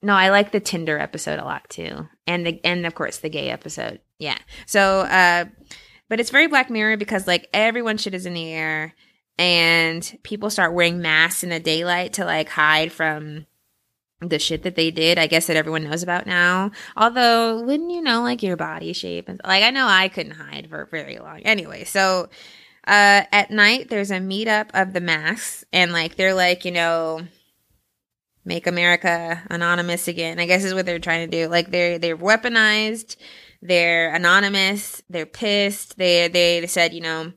No 0.00 0.14
i 0.14 0.30
like 0.30 0.52
the 0.52 0.60
tinder 0.60 0.98
episode 0.98 1.40
a 1.40 1.44
lot 1.44 1.68
too. 1.68 2.08
And 2.28 2.46
the 2.46 2.64
and 2.64 2.86
of 2.86 2.94
course 2.94 3.18
the 3.18 3.28
gay 3.28 3.50
episode. 3.50 4.00
Yeah. 4.18 4.38
So 4.66 5.00
uh 5.00 5.46
but 6.08 6.20
it's 6.20 6.30
very 6.30 6.46
black 6.46 6.70
mirror 6.70 6.96
because 6.96 7.26
like 7.26 7.48
everyone 7.52 7.98
shit 7.98 8.14
is 8.14 8.24
in 8.24 8.34
the 8.34 8.52
air 8.52 8.94
and 9.36 10.18
people 10.22 10.48
start 10.48 10.74
wearing 10.74 11.02
masks 11.02 11.42
in 11.42 11.48
the 11.48 11.58
daylight 11.58 12.12
to 12.14 12.24
like 12.24 12.48
hide 12.48 12.92
from 12.92 13.46
the 14.28 14.38
shit 14.38 14.62
that 14.62 14.76
they 14.76 14.90
did, 14.90 15.18
I 15.18 15.26
guess 15.26 15.46
that 15.46 15.56
everyone 15.56 15.84
knows 15.84 16.02
about 16.02 16.26
now. 16.26 16.70
Although, 16.96 17.62
wouldn't 17.62 17.90
you 17.90 18.02
know, 18.02 18.22
like 18.22 18.42
your 18.42 18.56
body 18.56 18.92
shape 18.92 19.28
and 19.28 19.40
like 19.44 19.62
I 19.62 19.70
know 19.70 19.86
I 19.86 20.08
couldn't 20.08 20.32
hide 20.32 20.68
for 20.68 20.86
very 20.90 21.18
long. 21.18 21.40
Anyway, 21.40 21.84
so 21.84 22.28
uh 22.86 23.22
at 23.30 23.50
night 23.50 23.88
there's 23.88 24.10
a 24.10 24.18
meetup 24.18 24.70
of 24.74 24.92
the 24.92 25.00
masks 25.00 25.64
and 25.72 25.92
like 25.92 26.16
they're 26.16 26.34
like, 26.34 26.64
you 26.64 26.72
know, 26.72 27.26
make 28.44 28.66
America 28.66 29.42
anonymous 29.50 30.08
again. 30.08 30.38
I 30.38 30.46
guess 30.46 30.64
is 30.64 30.74
what 30.74 30.86
they're 30.86 30.98
trying 30.98 31.30
to 31.30 31.36
do. 31.36 31.48
Like 31.48 31.70
they're 31.70 31.98
they're 31.98 32.16
weaponized, 32.16 33.16
they're 33.60 34.14
anonymous, 34.14 35.02
they're 35.08 35.26
pissed. 35.26 35.98
They 35.98 36.28
they 36.28 36.66
said, 36.66 36.92
you 36.92 37.00
know, 37.00 37.32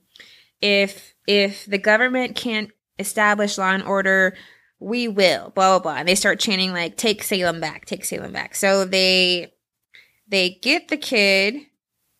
if 0.61 1.13
if 1.27 1.65
the 1.65 1.77
government 1.77 2.35
can't 2.35 2.71
establish 2.97 3.57
law 3.57 3.71
and 3.71 3.83
order 3.83 4.35
we 4.79 5.07
will, 5.07 5.51
blah, 5.55 5.77
blah, 5.77 5.79
blah. 5.79 5.95
And 5.95 6.07
they 6.07 6.15
start 6.15 6.39
chanting 6.39 6.73
like, 6.73 6.97
take 6.97 7.23
Salem 7.23 7.59
back, 7.59 7.85
take 7.85 8.05
Salem 8.05 8.33
back. 8.33 8.55
So 8.55 8.85
they, 8.85 9.53
they 10.27 10.59
get 10.61 10.87
the 10.87 10.97
kid 10.97 11.61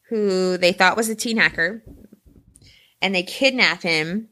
who 0.09 0.57
they 0.57 0.71
thought 0.71 0.97
was 0.97 1.09
a 1.09 1.15
teen 1.15 1.37
hacker 1.37 1.83
and 3.01 3.13
they 3.13 3.23
kidnap 3.23 3.81
him 3.81 4.29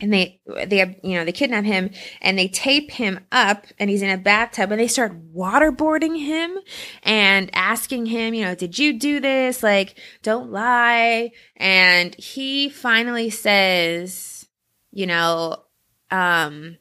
and 0.00 0.12
they 0.12 0.40
they 0.66 0.98
you 1.02 1.14
know 1.14 1.24
they 1.24 1.32
kidnap 1.32 1.64
him 1.64 1.90
and 2.20 2.38
they 2.38 2.48
tape 2.48 2.90
him 2.90 3.20
up 3.30 3.66
and 3.78 3.88
he's 3.88 4.02
in 4.02 4.10
a 4.10 4.18
bathtub 4.18 4.70
and 4.70 4.80
they 4.80 4.88
start 4.88 5.32
waterboarding 5.32 6.18
him 6.18 6.58
and 7.02 7.50
asking 7.54 8.06
him 8.06 8.34
you 8.34 8.44
know 8.44 8.54
did 8.54 8.78
you 8.78 8.98
do 8.98 9.20
this 9.20 9.62
like 9.62 9.96
don't 10.22 10.50
lie 10.50 11.30
and 11.56 12.14
he 12.16 12.68
finally 12.68 13.30
says 13.30 14.46
you 14.90 15.06
know 15.06 15.56
um 16.10 16.76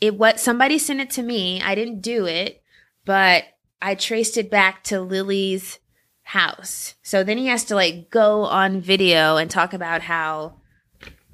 it 0.00 0.16
what 0.16 0.40
somebody 0.40 0.78
sent 0.78 1.00
it 1.00 1.10
to 1.10 1.22
me. 1.22 1.60
I 1.62 1.74
didn't 1.74 2.00
do 2.00 2.26
it, 2.26 2.62
but 3.04 3.44
I 3.82 3.94
traced 3.94 4.36
it 4.36 4.50
back 4.50 4.84
to 4.84 5.00
Lily's 5.00 5.78
house. 6.22 6.94
So 7.02 7.24
then 7.24 7.38
he 7.38 7.46
has 7.46 7.64
to 7.64 7.74
like 7.74 8.10
go 8.10 8.44
on 8.44 8.80
video 8.80 9.36
and 9.36 9.50
talk 9.50 9.72
about 9.72 10.02
how 10.02 10.54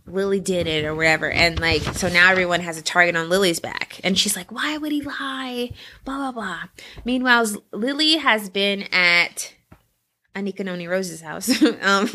Lily 0.07 0.41
did 0.41 0.67
it 0.67 0.85
or 0.85 0.95
whatever. 0.95 1.31
And 1.31 1.61
like, 1.61 1.83
so 1.83 2.09
now 2.09 2.31
everyone 2.31 2.61
has 2.61 2.79
a 2.79 2.83
target 2.83 3.17
on 3.17 3.29
Lily's 3.29 3.61
back. 3.61 4.01
And 4.05 4.19
she's 4.19 4.37
like, 4.37 4.53
why 4.53 4.79
would 4.79 4.93
he 4.93 5.03
lie? 5.03 5.73
Blah, 6.05 6.17
blah, 6.17 6.33
blah. 6.33 6.63
Meanwhile, 7.05 7.47
Lily 7.73 8.17
has 8.17 8.49
been 8.49 8.85
at 8.93 9.55
Anika 10.35 10.65
Noni 10.65 10.87
Rose's 10.87 11.21
house. 11.21 11.63
um, 11.83 12.09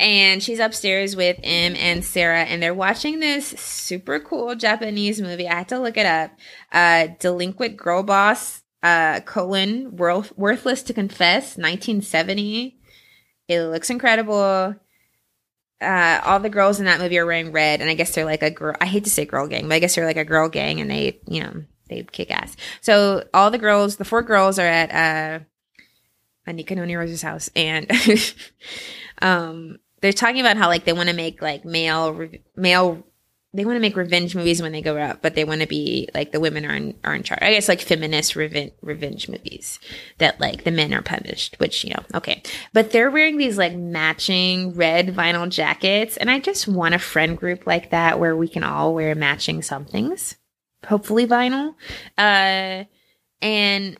and 0.00 0.42
she's 0.42 0.58
upstairs 0.58 1.14
with 1.14 1.38
Em 1.42 1.76
and 1.76 2.02
Sarah, 2.02 2.42
and 2.42 2.62
they're 2.62 2.74
watching 2.74 3.20
this 3.20 3.48
super 3.48 4.18
cool 4.18 4.54
Japanese 4.54 5.20
movie. 5.20 5.46
I 5.46 5.56
had 5.56 5.68
to 5.68 5.78
look 5.78 5.98
it 5.98 6.06
up. 6.06 6.30
Uh, 6.72 7.08
Delinquent 7.18 7.76
Girl 7.76 8.02
Boss, 8.02 8.62
uh, 8.82 9.20
colon, 9.20 9.96
worth, 9.96 10.36
Worthless 10.38 10.82
to 10.84 10.94
Confess, 10.94 11.58
1970. 11.58 12.78
It 13.46 13.62
looks 13.64 13.90
incredible. 13.90 14.74
Uh, 15.82 16.20
all 16.24 16.40
the 16.40 16.48
girls 16.48 16.78
in 16.78 16.86
that 16.86 17.00
movie 17.00 17.18
are 17.18 17.26
wearing 17.26 17.52
red, 17.52 17.82
and 17.82 17.90
I 17.90 17.94
guess 17.94 18.14
they're 18.14 18.24
like 18.24 18.42
a 18.42 18.50
girl. 18.50 18.76
I 18.80 18.86
hate 18.86 19.04
to 19.04 19.10
say 19.10 19.26
girl 19.26 19.48
gang, 19.48 19.68
but 19.68 19.74
I 19.74 19.78
guess 19.80 19.94
they're 19.94 20.06
like 20.06 20.16
a 20.16 20.24
girl 20.24 20.48
gang, 20.48 20.80
and 20.80 20.90
they, 20.90 21.20
you 21.26 21.42
know, 21.42 21.64
they 21.90 22.04
kick 22.04 22.30
ass. 22.30 22.56
So 22.80 23.28
all 23.34 23.50
the 23.50 23.58
girls, 23.58 23.96
the 23.96 24.04
four 24.06 24.22
girls 24.22 24.58
are 24.58 24.66
at 24.66 24.90
uh 24.90 25.44
Anika 26.48 26.74
Noni 26.74 26.96
Rose's 26.96 27.22
house 27.22 27.50
and 27.54 27.90
um 29.22 29.76
they're 30.00 30.12
talking 30.12 30.40
about 30.40 30.56
how 30.56 30.68
like 30.68 30.84
they 30.84 30.92
want 30.92 31.08
to 31.08 31.14
make 31.14 31.42
like 31.42 31.64
male 31.64 32.12
re- 32.12 32.42
male 32.56 33.04
they 33.52 33.64
want 33.64 33.74
to 33.76 33.80
make 33.80 33.96
revenge 33.96 34.36
movies 34.36 34.62
when 34.62 34.70
they 34.70 34.80
grow 34.80 34.96
up, 34.96 35.22
but 35.22 35.34
they 35.34 35.42
want 35.42 35.60
to 35.60 35.66
be 35.66 36.08
like 36.14 36.30
the 36.30 36.38
women 36.38 36.64
are 36.64 36.74
in 36.74 36.94
are 37.02 37.16
in 37.16 37.24
charge. 37.24 37.40
I 37.42 37.52
guess 37.52 37.68
like 37.68 37.80
feminist 37.80 38.36
revenge 38.36 38.72
revenge 38.80 39.28
movies 39.28 39.80
that 40.18 40.40
like 40.40 40.62
the 40.62 40.70
men 40.70 40.94
are 40.94 41.02
punished, 41.02 41.58
which 41.58 41.82
you 41.82 41.90
know, 41.90 42.02
okay. 42.14 42.42
But 42.72 42.92
they're 42.92 43.10
wearing 43.10 43.38
these 43.38 43.58
like 43.58 43.74
matching 43.74 44.74
red 44.74 45.08
vinyl 45.08 45.48
jackets, 45.48 46.16
and 46.16 46.30
I 46.30 46.38
just 46.38 46.68
want 46.68 46.94
a 46.94 46.98
friend 47.00 47.36
group 47.36 47.66
like 47.66 47.90
that 47.90 48.20
where 48.20 48.36
we 48.36 48.46
can 48.46 48.62
all 48.62 48.94
wear 48.94 49.16
matching 49.16 49.62
somethings, 49.62 50.36
hopefully 50.86 51.26
vinyl. 51.26 51.74
Uh, 52.16 52.84
and 53.42 53.98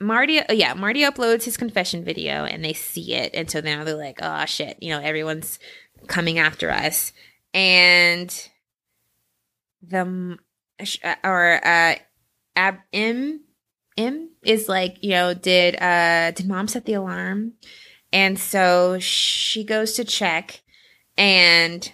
Marty, 0.00 0.40
oh 0.40 0.52
yeah, 0.52 0.74
Marty 0.74 1.00
uploads 1.02 1.44
his 1.44 1.56
confession 1.56 2.04
video, 2.04 2.44
and 2.44 2.64
they 2.64 2.72
see 2.72 3.14
it, 3.14 3.34
and 3.34 3.50
so 3.50 3.60
now 3.60 3.84
they're 3.84 3.94
like, 3.94 4.18
oh 4.22 4.44
shit, 4.46 4.78
you 4.80 4.90
know, 4.90 5.00
everyone's 5.00 5.58
coming 6.06 6.38
after 6.38 6.70
us. 6.70 7.12
And 7.52 8.48
the 9.82 10.38
or 11.24 11.60
uh 11.66 11.94
ab 12.56 12.78
m 12.92 13.40
m 13.96 14.30
is 14.42 14.68
like 14.68 15.02
you 15.02 15.10
know 15.10 15.34
did 15.34 15.80
uh 15.80 16.30
did 16.32 16.48
mom 16.48 16.68
set 16.68 16.84
the 16.84 16.94
alarm? 16.94 17.54
And 18.12 18.38
so 18.38 18.98
she 18.98 19.64
goes 19.64 19.92
to 19.94 20.04
check 20.04 20.62
and 21.16 21.92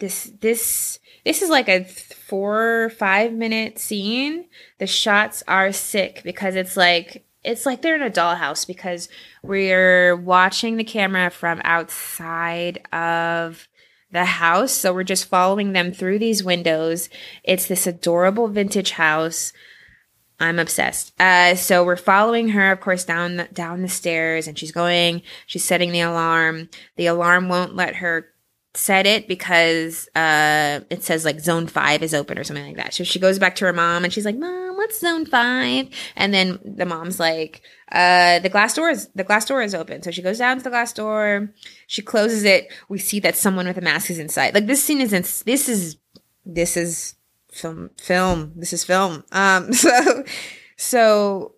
this 0.00 0.32
this 0.40 0.98
this 1.24 1.42
is 1.42 1.50
like 1.50 1.68
a 1.68 1.86
four 2.26 2.90
five 2.96 3.32
minute 3.32 3.78
scene 3.78 4.46
the 4.78 4.86
shots 4.86 5.42
are 5.46 5.72
sick 5.72 6.22
because 6.24 6.54
it's 6.54 6.76
like 6.76 7.24
it's 7.44 7.66
like 7.66 7.82
they're 7.82 7.94
in 7.94 8.02
a 8.02 8.10
dollhouse 8.10 8.66
because 8.66 9.08
we're 9.42 10.16
watching 10.16 10.76
the 10.76 10.84
camera 10.84 11.30
from 11.30 11.60
outside 11.62 12.86
of 12.92 13.68
the 14.10 14.24
house. 14.24 14.72
So 14.72 14.94
we're 14.94 15.04
just 15.04 15.26
following 15.26 15.72
them 15.72 15.92
through 15.92 16.20
these 16.20 16.42
windows. 16.42 17.10
It's 17.42 17.66
this 17.66 17.86
adorable 17.86 18.48
vintage 18.48 18.92
house. 18.92 19.52
I'm 20.40 20.58
obsessed. 20.58 21.12
Uh, 21.20 21.54
so 21.54 21.84
we're 21.84 21.96
following 21.96 22.48
her, 22.50 22.72
of 22.72 22.80
course, 22.80 23.04
down 23.04 23.36
the, 23.36 23.44
down 23.52 23.82
the 23.82 23.88
stairs, 23.88 24.48
and 24.48 24.58
she's 24.58 24.72
going. 24.72 25.22
She's 25.46 25.64
setting 25.64 25.92
the 25.92 26.00
alarm. 26.00 26.70
The 26.96 27.06
alarm 27.06 27.48
won't 27.48 27.76
let 27.76 27.96
her 27.96 28.33
set 28.74 29.06
it 29.06 29.28
because 29.28 30.08
uh, 30.16 30.80
it 30.90 31.02
says 31.04 31.24
like 31.24 31.40
zone 31.40 31.66
five 31.66 32.02
is 32.02 32.12
open 32.12 32.38
or 32.38 32.44
something 32.44 32.66
like 32.66 32.76
that. 32.76 32.92
So 32.94 33.04
she 33.04 33.18
goes 33.18 33.38
back 33.38 33.54
to 33.56 33.64
her 33.66 33.72
mom, 33.72 34.04
and 34.04 34.12
she's 34.12 34.24
like, 34.24 34.36
"Mom, 34.36 34.76
what's 34.76 35.00
zone 35.00 35.26
five? 35.26 35.88
And 36.16 36.34
then 36.34 36.58
the 36.64 36.84
mom's 36.84 37.18
like, 37.20 37.62
uh, 37.92 38.40
the 38.40 38.48
glass 38.48 38.74
door 38.74 38.90
is 38.90 39.08
the 39.14 39.24
glass 39.24 39.44
door 39.44 39.62
is 39.62 39.74
open. 39.74 40.02
So 40.02 40.10
she 40.10 40.22
goes 40.22 40.38
down 40.38 40.58
to 40.58 40.64
the 40.64 40.70
glass 40.70 40.92
door. 40.92 41.52
She 41.86 42.02
closes 42.02 42.44
it. 42.44 42.72
We 42.88 42.98
see 42.98 43.20
that 43.20 43.36
someone 43.36 43.66
with 43.66 43.78
a 43.78 43.82
mask 43.82 44.10
is 44.10 44.18
inside. 44.18 44.54
Like 44.54 44.66
this 44.66 44.82
scene 44.82 45.00
is 45.00 45.12
in, 45.12 45.22
this 45.22 45.68
is 45.68 45.96
this 46.44 46.76
is 46.76 47.14
film 47.52 47.90
film. 48.00 48.52
This 48.56 48.72
is 48.72 48.84
film. 48.84 49.24
Um 49.32 49.72
so 49.72 50.24
so 50.76 51.54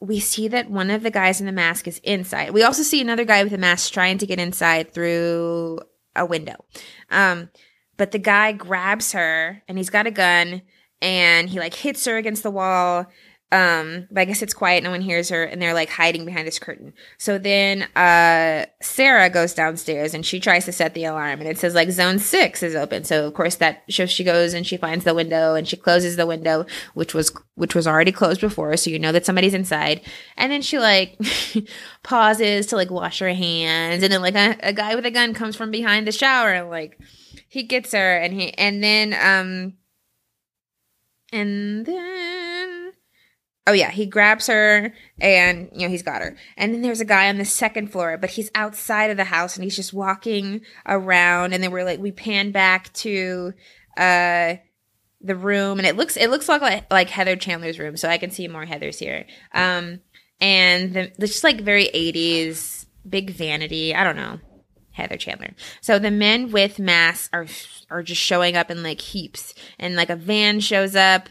we 0.00 0.20
see 0.20 0.48
that 0.48 0.70
one 0.70 0.90
of 0.90 1.02
the 1.02 1.10
guys 1.10 1.40
in 1.40 1.46
the 1.46 1.52
mask 1.52 1.88
is 1.88 2.00
inside. 2.04 2.52
We 2.52 2.62
also 2.62 2.82
see 2.82 3.00
another 3.00 3.24
guy 3.24 3.42
with 3.42 3.52
a 3.52 3.58
mask 3.58 3.92
trying 3.92 4.18
to 4.18 4.26
get 4.26 4.38
inside 4.38 4.92
through 4.92 5.80
a 6.18 6.26
window. 6.26 6.56
Um 7.10 7.50
but 7.96 8.12
the 8.12 8.18
guy 8.18 8.52
grabs 8.52 9.12
her 9.12 9.62
and 9.68 9.76
he's 9.76 9.90
got 9.90 10.06
a 10.06 10.10
gun 10.10 10.62
and 11.02 11.50
he 11.50 11.58
like 11.58 11.74
hits 11.74 12.04
her 12.06 12.16
against 12.16 12.42
the 12.42 12.50
wall 12.50 13.06
um, 13.50 14.06
but 14.10 14.20
I 14.20 14.24
guess 14.26 14.42
it's 14.42 14.52
quiet, 14.52 14.84
no 14.84 14.90
one 14.90 15.00
hears 15.00 15.30
her, 15.30 15.42
and 15.42 15.60
they're 15.60 15.72
like 15.72 15.88
hiding 15.88 16.26
behind 16.26 16.46
this 16.46 16.58
curtain. 16.58 16.92
So 17.16 17.38
then 17.38 17.84
uh 17.96 18.66
Sarah 18.82 19.30
goes 19.30 19.54
downstairs 19.54 20.12
and 20.12 20.24
she 20.24 20.38
tries 20.38 20.66
to 20.66 20.72
set 20.72 20.92
the 20.92 21.04
alarm 21.04 21.40
and 21.40 21.48
it 21.48 21.58
says 21.58 21.74
like 21.74 21.90
zone 21.90 22.18
six 22.18 22.62
is 22.62 22.74
open. 22.74 23.04
So 23.04 23.26
of 23.26 23.32
course 23.32 23.54
that 23.56 23.84
so 23.88 24.04
she 24.04 24.22
goes 24.22 24.52
and 24.52 24.66
she 24.66 24.76
finds 24.76 25.04
the 25.04 25.14
window 25.14 25.54
and 25.54 25.66
she 25.66 25.76
closes 25.76 26.16
the 26.16 26.26
window, 26.26 26.66
which 26.92 27.14
was 27.14 27.32
which 27.54 27.74
was 27.74 27.86
already 27.86 28.12
closed 28.12 28.42
before, 28.42 28.76
so 28.76 28.90
you 28.90 28.98
know 28.98 29.12
that 29.12 29.24
somebody's 29.24 29.54
inside. 29.54 30.02
And 30.36 30.52
then 30.52 30.60
she 30.60 30.78
like 30.78 31.18
pauses 32.02 32.66
to 32.66 32.76
like 32.76 32.90
wash 32.90 33.18
her 33.20 33.32
hands, 33.32 34.02
and 34.02 34.12
then 34.12 34.20
like 34.20 34.36
a, 34.36 34.56
a 34.62 34.72
guy 34.74 34.94
with 34.94 35.06
a 35.06 35.10
gun 35.10 35.32
comes 35.32 35.56
from 35.56 35.70
behind 35.70 36.06
the 36.06 36.12
shower 36.12 36.52
and 36.52 36.68
like 36.68 36.98
he 37.48 37.62
gets 37.62 37.92
her 37.92 38.18
and 38.18 38.34
he 38.34 38.52
and 38.58 38.84
then 38.84 39.14
um 39.14 39.72
and 41.32 41.86
then 41.86 42.37
Oh 43.68 43.72
yeah, 43.72 43.90
he 43.90 44.06
grabs 44.06 44.46
her 44.46 44.94
and 45.20 45.68
you 45.74 45.80
know 45.80 45.90
he's 45.90 46.02
got 46.02 46.22
her. 46.22 46.34
And 46.56 46.72
then 46.72 46.80
there's 46.80 47.02
a 47.02 47.04
guy 47.04 47.28
on 47.28 47.36
the 47.36 47.44
second 47.44 47.92
floor, 47.92 48.16
but 48.16 48.30
he's 48.30 48.50
outside 48.54 49.10
of 49.10 49.18
the 49.18 49.24
house 49.24 49.56
and 49.56 49.62
he's 49.64 49.76
just 49.76 49.92
walking 49.92 50.62
around 50.86 51.52
and 51.52 51.62
then 51.62 51.70
we're 51.70 51.84
like 51.84 52.00
we 52.00 52.10
pan 52.10 52.50
back 52.50 52.90
to 52.94 53.52
uh 53.98 54.54
the 55.20 55.36
room 55.36 55.78
and 55.78 55.86
it 55.86 55.96
looks 55.96 56.16
it 56.16 56.30
looks 56.30 56.48
like 56.48 56.90
like 56.90 57.10
Heather 57.10 57.36
Chandler's 57.36 57.78
room, 57.78 57.98
so 57.98 58.08
I 58.08 58.16
can 58.16 58.30
see 58.30 58.48
more 58.48 58.64
Heathers 58.64 58.98
here. 58.98 59.26
Um 59.52 60.00
and 60.40 60.94
the, 60.94 61.00
it's 61.18 61.32
just 61.32 61.44
like 61.44 61.60
very 61.60 61.88
80s 61.88 62.86
big 63.06 63.28
vanity. 63.28 63.94
I 63.94 64.02
don't 64.02 64.16
know. 64.16 64.38
Heather 64.92 65.18
Chandler. 65.18 65.50
So 65.82 65.98
the 65.98 66.10
men 66.10 66.52
with 66.52 66.78
masks 66.78 67.28
are 67.34 67.46
are 67.90 68.02
just 68.02 68.22
showing 68.22 68.56
up 68.56 68.70
in 68.70 68.82
like 68.82 69.02
heaps 69.02 69.52
and 69.78 69.94
like 69.94 70.08
a 70.08 70.16
van 70.16 70.60
shows 70.60 70.96
up 70.96 71.28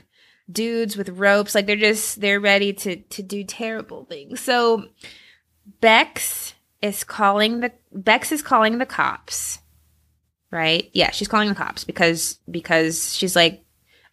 dudes 0.51 0.97
with 0.97 1.09
ropes. 1.09 1.55
Like 1.55 1.65
they're 1.65 1.75
just 1.75 2.21
they're 2.21 2.39
ready 2.39 2.73
to 2.73 2.97
to 2.97 3.23
do 3.23 3.43
terrible 3.43 4.05
things. 4.05 4.39
So 4.39 4.85
Bex 5.81 6.53
is 6.81 7.03
calling 7.03 7.59
the 7.59 7.71
Bex 7.91 8.31
is 8.31 8.41
calling 8.41 8.77
the 8.77 8.85
cops. 8.85 9.59
Right? 10.49 10.89
Yeah, 10.93 11.11
she's 11.11 11.27
calling 11.27 11.49
the 11.49 11.55
cops 11.55 11.83
because 11.83 12.39
because 12.49 13.15
she's 13.15 13.35
like 13.35 13.63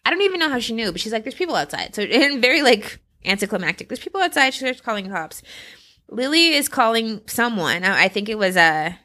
I 0.05 0.11
don't 0.11 0.21
even 0.21 0.39
know 0.39 0.49
how 0.49 0.59
she 0.59 0.73
knew, 0.73 0.91
but 0.91 1.01
she's 1.01 1.11
like, 1.11 1.23
there's 1.23 1.33
people 1.33 1.55
outside. 1.55 1.95
So 1.95 2.01
and 2.03 2.41
very 2.41 2.61
like 2.61 2.99
anticlimactic. 3.25 3.89
There's 3.89 3.99
people 3.99 4.21
outside. 4.21 4.53
She 4.53 4.59
starts 4.59 4.81
calling 4.81 5.09
cops. 5.09 5.41
Lily 6.09 6.53
is 6.53 6.69
calling 6.69 7.21
someone. 7.25 7.83
I 7.83 8.07
think 8.09 8.29
it 8.29 8.37
was 8.37 8.55
a 8.55 8.99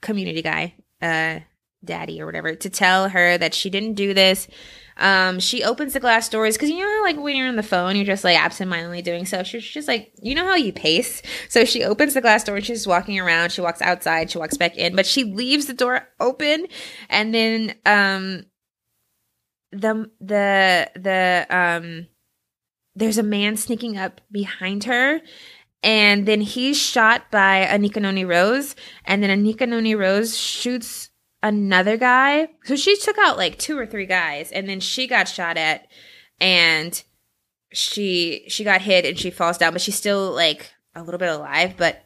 community 0.00 0.40
guy, 0.40 0.74
uh, 1.02 1.40
daddy 1.84 2.20
or 2.20 2.26
whatever, 2.26 2.54
to 2.54 2.70
tell 2.70 3.10
her 3.10 3.36
that 3.36 3.52
she 3.52 3.68
didn't 3.68 3.94
do 3.94 4.14
this. 4.14 4.48
Um, 4.98 5.40
she 5.40 5.62
opens 5.62 5.92
the 5.92 6.00
glass 6.00 6.28
doors 6.28 6.56
because 6.56 6.70
you 6.70 6.78
know 6.78 6.88
how 6.88 7.02
like 7.02 7.18
when 7.18 7.36
you're 7.36 7.48
on 7.48 7.56
the 7.56 7.62
phone, 7.62 7.96
you're 7.96 8.04
just 8.04 8.24
like 8.24 8.38
absentmindedly 8.38 9.02
doing 9.02 9.26
so. 9.26 9.42
She's 9.42 9.64
just 9.64 9.88
like, 9.88 10.12
you 10.22 10.34
know 10.34 10.46
how 10.46 10.54
you 10.54 10.72
pace. 10.72 11.22
So 11.48 11.64
she 11.64 11.84
opens 11.84 12.14
the 12.14 12.20
glass 12.20 12.44
door 12.44 12.56
and 12.56 12.64
she's 12.64 12.86
walking 12.86 13.18
around. 13.18 13.52
She 13.52 13.60
walks 13.60 13.82
outside. 13.82 14.30
She 14.30 14.38
walks 14.38 14.56
back 14.56 14.76
in, 14.76 14.96
but 14.96 15.06
she 15.06 15.24
leaves 15.24 15.66
the 15.66 15.74
door 15.74 16.08
open, 16.18 16.66
and 17.10 17.34
then 17.34 17.74
um, 17.84 18.46
the 19.72 20.10
the 20.20 20.90
the 20.94 21.46
um, 21.50 22.06
there's 22.94 23.18
a 23.18 23.22
man 23.22 23.56
sneaking 23.56 23.98
up 23.98 24.20
behind 24.30 24.84
her. 24.84 25.20
And 25.82 26.26
then 26.26 26.40
he's 26.40 26.80
shot 26.80 27.30
by 27.30 27.64
Anika 27.70 28.00
Noni 28.00 28.24
Rose, 28.24 28.74
and 29.04 29.22
then 29.22 29.30
Anika 29.30 29.68
Noni 29.68 29.94
Rose 29.94 30.36
shoots 30.36 31.10
another 31.42 31.96
guy. 31.96 32.48
So 32.64 32.76
she 32.76 32.96
took 32.96 33.18
out 33.18 33.36
like 33.36 33.58
two 33.58 33.78
or 33.78 33.86
three 33.86 34.06
guys 34.06 34.50
and 34.52 34.68
then 34.68 34.80
she 34.80 35.06
got 35.06 35.28
shot 35.28 35.56
at 35.56 35.86
and 36.40 37.02
she 37.72 38.44
she 38.48 38.64
got 38.64 38.82
hit 38.82 39.04
and 39.04 39.18
she 39.18 39.30
falls 39.30 39.58
down, 39.58 39.72
but 39.72 39.82
she's 39.82 39.96
still 39.96 40.32
like 40.32 40.72
a 40.94 41.02
little 41.02 41.18
bit 41.18 41.28
alive, 41.28 41.74
but 41.76 42.02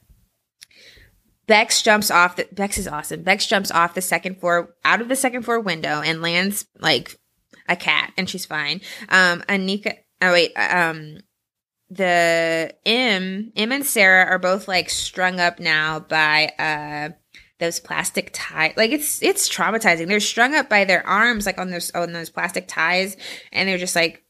Bex 1.47 1.83
jumps 1.83 2.11
off 2.11 2.37
the 2.37 2.49
Bex 2.53 2.78
is 2.78 2.87
awesome. 2.89 3.22
Bex 3.22 3.47
jumps 3.47 3.70
off 3.70 3.95
the 3.95 4.01
second 4.01 4.41
floor 4.41 4.74
out 4.85 5.01
of 5.01 5.09
the 5.09 5.16
second 5.16 5.43
floor 5.43 5.61
window 5.61 6.01
and 6.01 6.22
lands 6.22 6.66
like 6.78 7.18
a 7.68 7.76
cat 7.76 8.12
and 8.16 8.28
she's 8.28 8.47
fine. 8.47 8.81
Um 9.09 9.43
Anika 9.49 9.97
oh 10.22 10.33
wait, 10.33 10.53
um 10.55 11.18
the 11.89 12.72
M 12.87 13.53
M 13.57 13.72
and 13.72 13.85
Sarah 13.85 14.26
are 14.26 14.39
both 14.39 14.68
like 14.68 14.89
strung 14.91 15.41
up 15.41 15.59
now 15.59 15.99
by 16.01 16.53
uh 16.59 17.14
those 17.61 17.78
plastic 17.80 18.30
ties. 18.32 18.74
Like 18.76 18.90
it's 18.90 19.22
it's 19.22 19.48
traumatizing. 19.48 20.08
They're 20.08 20.20
strung 20.20 20.54
up 20.54 20.68
by 20.68 20.84
their 20.84 21.06
arms, 21.06 21.46
like 21.46 21.58
on 21.58 21.70
those 21.70 21.90
on 21.92 22.12
those 22.12 22.30
plastic 22.30 22.66
ties, 22.66 23.16
and 23.52 23.68
they're 23.68 23.78
just 23.78 23.96
like 23.96 24.24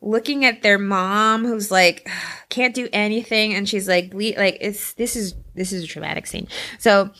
looking 0.00 0.44
at 0.44 0.62
their 0.62 0.78
mom, 0.78 1.44
who's 1.44 1.70
like 1.70 2.08
can't 2.48 2.74
do 2.74 2.88
anything, 2.92 3.54
and 3.54 3.68
she's 3.68 3.88
like 3.88 4.10
ble- 4.10 4.36
like 4.36 4.58
it's 4.60 4.92
this 4.94 5.16
is 5.16 5.34
this 5.54 5.72
is 5.72 5.84
a 5.84 5.88
traumatic 5.88 6.26
scene. 6.26 6.48
So. 6.78 7.10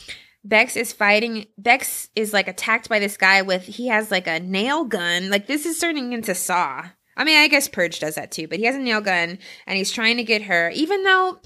Bex 0.43 0.77
is 0.77 0.93
fighting. 0.93 1.47
Bex 1.57 2.07
is 2.15 2.31
like 2.31 2.47
attacked 2.47 2.87
by 2.87 2.99
this 2.99 3.17
guy 3.17 3.41
with, 3.41 3.63
he 3.63 3.87
has 3.87 4.11
like 4.11 4.27
a 4.27 4.39
nail 4.39 4.85
gun. 4.85 5.29
Like 5.29 5.45
this 5.45 5.65
is 5.65 5.77
turning 5.77 6.13
into 6.13 6.33
Saw. 6.33 6.85
I 7.17 7.23
mean, 7.25 7.37
I 7.37 7.49
guess 7.49 7.67
Purge 7.67 7.99
does 7.99 8.15
that 8.15 8.31
too, 8.31 8.47
but 8.47 8.59
he 8.59 8.65
has 8.65 8.75
a 8.75 8.79
nail 8.79 9.01
gun 9.01 9.39
and 9.65 9.77
he's 9.77 9.91
trying 9.91 10.15
to 10.17 10.23
get 10.23 10.43
her, 10.43 10.69
even 10.69 11.03
though 11.03 11.39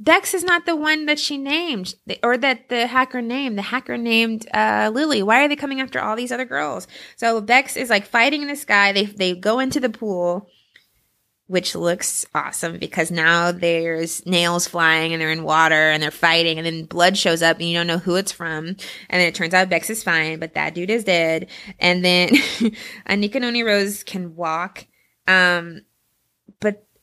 Bex 0.00 0.32
is 0.34 0.44
not 0.44 0.64
the 0.64 0.76
one 0.76 1.06
that 1.06 1.18
she 1.18 1.36
named, 1.38 1.94
or 2.22 2.36
that 2.38 2.68
the 2.68 2.86
hacker 2.86 3.20
named. 3.20 3.58
The 3.58 3.62
hacker 3.62 3.96
named 3.96 4.46
uh, 4.54 4.90
Lily. 4.94 5.22
Why 5.22 5.44
are 5.44 5.48
they 5.48 5.56
coming 5.56 5.80
after 5.80 6.00
all 6.00 6.14
these 6.16 6.32
other 6.32 6.44
girls? 6.44 6.86
So 7.16 7.40
Bex 7.40 7.76
is 7.76 7.90
like 7.90 8.06
fighting 8.06 8.46
this 8.46 8.64
guy. 8.64 8.92
They 8.92 9.04
they 9.06 9.34
go 9.34 9.58
into 9.58 9.80
the 9.80 9.90
pool. 9.90 10.48
which 11.46 11.74
looks 11.74 12.26
awesome 12.34 12.78
because 12.78 13.10
now 13.10 13.50
there's 13.52 14.24
nails 14.26 14.68
flying 14.68 15.12
and 15.14 15.20
they're 15.20 15.30
in 15.32 15.44
water 15.44 15.90
and 15.90 16.02
they're 16.02 16.10
fighting 16.10 16.58
and 16.58 16.66
then 16.66 16.84
blood 16.84 17.16
shows 17.16 17.40
up 17.40 17.56
and 17.58 17.66
you 17.68 17.74
don't 17.74 17.86
know 17.86 17.96
who 17.96 18.16
it's 18.16 18.32
from. 18.32 18.66
And 18.66 18.76
then 19.10 19.22
it 19.28 19.34
turns 19.34 19.54
out 19.54 19.70
Bex 19.70 19.88
is 19.88 20.02
fine, 20.04 20.38
but 20.40 20.52
that 20.54 20.74
dude 20.74 20.90
is 20.90 21.04
dead. 21.04 21.48
And 21.78 22.04
then 22.04 22.28
Anika 23.08 23.40
Noni 23.40 23.62
Rose 23.62 24.04
can 24.04 24.36
walk. 24.36 24.86
Um, 25.26 25.82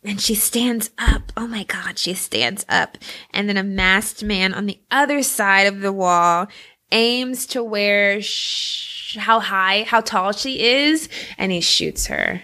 and 0.06 0.22
she 0.22 0.36
stands 0.36 0.92
up. 0.98 1.32
Oh 1.36 1.48
my 1.48 1.64
God, 1.64 1.98
she 1.98 2.14
stands 2.14 2.66
up. 2.70 2.98
And 3.32 3.50
then 3.50 3.58
a 3.58 3.64
masked 3.64 4.24
man 4.24 4.54
on 4.54 4.66
the 4.66 4.80
other 4.92 5.24
side 5.24 5.68
of 5.68 5.82
the 5.82 5.94
wall 5.94 6.48
aims 6.92 7.46
to 7.48 7.64
where 7.64 8.22
sh- 8.22 9.18
how 9.18 9.40
high, 9.40 9.84
how 9.84 10.02
tall 10.02 10.32
she 10.32 10.62
is, 10.62 11.10
and 11.38 11.52
he 11.52 11.62
shoots 11.62 12.08
her. 12.08 12.44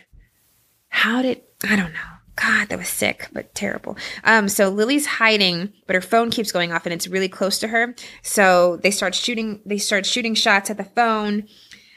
How 0.89 1.21
did 1.21 1.41
I 1.63 1.75
don't 1.75 1.93
know. 1.93 1.99
God, 2.35 2.69
that 2.69 2.79
was 2.79 2.87
sick, 2.87 3.27
but 3.31 3.53
terrible. 3.53 3.97
Um, 4.23 4.49
so 4.49 4.69
Lily's 4.69 5.05
hiding, 5.05 5.73
but 5.85 5.95
her 5.95 6.01
phone 6.01 6.31
keeps 6.31 6.51
going 6.51 6.71
off 6.71 6.85
and 6.85 6.93
it's 6.93 7.07
really 7.07 7.27
close 7.29 7.59
to 7.59 7.67
her. 7.67 7.93
So 8.23 8.77
they 8.77 8.89
start 8.89 9.13
shooting 9.13 9.61
they 9.65 9.77
start 9.77 10.05
shooting 10.05 10.33
shots 10.33 10.69
at 10.69 10.77
the 10.77 10.83
phone, 10.83 11.47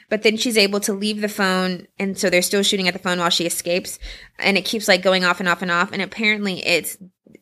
but 0.09 0.23
then 0.23 0.37
she's 0.37 0.57
able 0.57 0.79
to 0.81 0.93
leave 0.93 1.21
the 1.21 1.29
phone 1.29 1.87
and 1.97 2.17
so 2.17 2.29
they're 2.29 2.41
still 2.41 2.63
shooting 2.63 2.87
at 2.87 2.93
the 2.93 2.99
phone 2.99 3.19
while 3.19 3.29
she 3.29 3.45
escapes. 3.45 3.99
And 4.37 4.57
it 4.57 4.65
keeps 4.65 4.87
like 4.87 5.01
going 5.01 5.23
off 5.23 5.39
and 5.39 5.49
off 5.49 5.61
and 5.61 5.71
off. 5.71 5.91
And 5.91 6.01
apparently 6.01 6.65
it's 6.65 6.97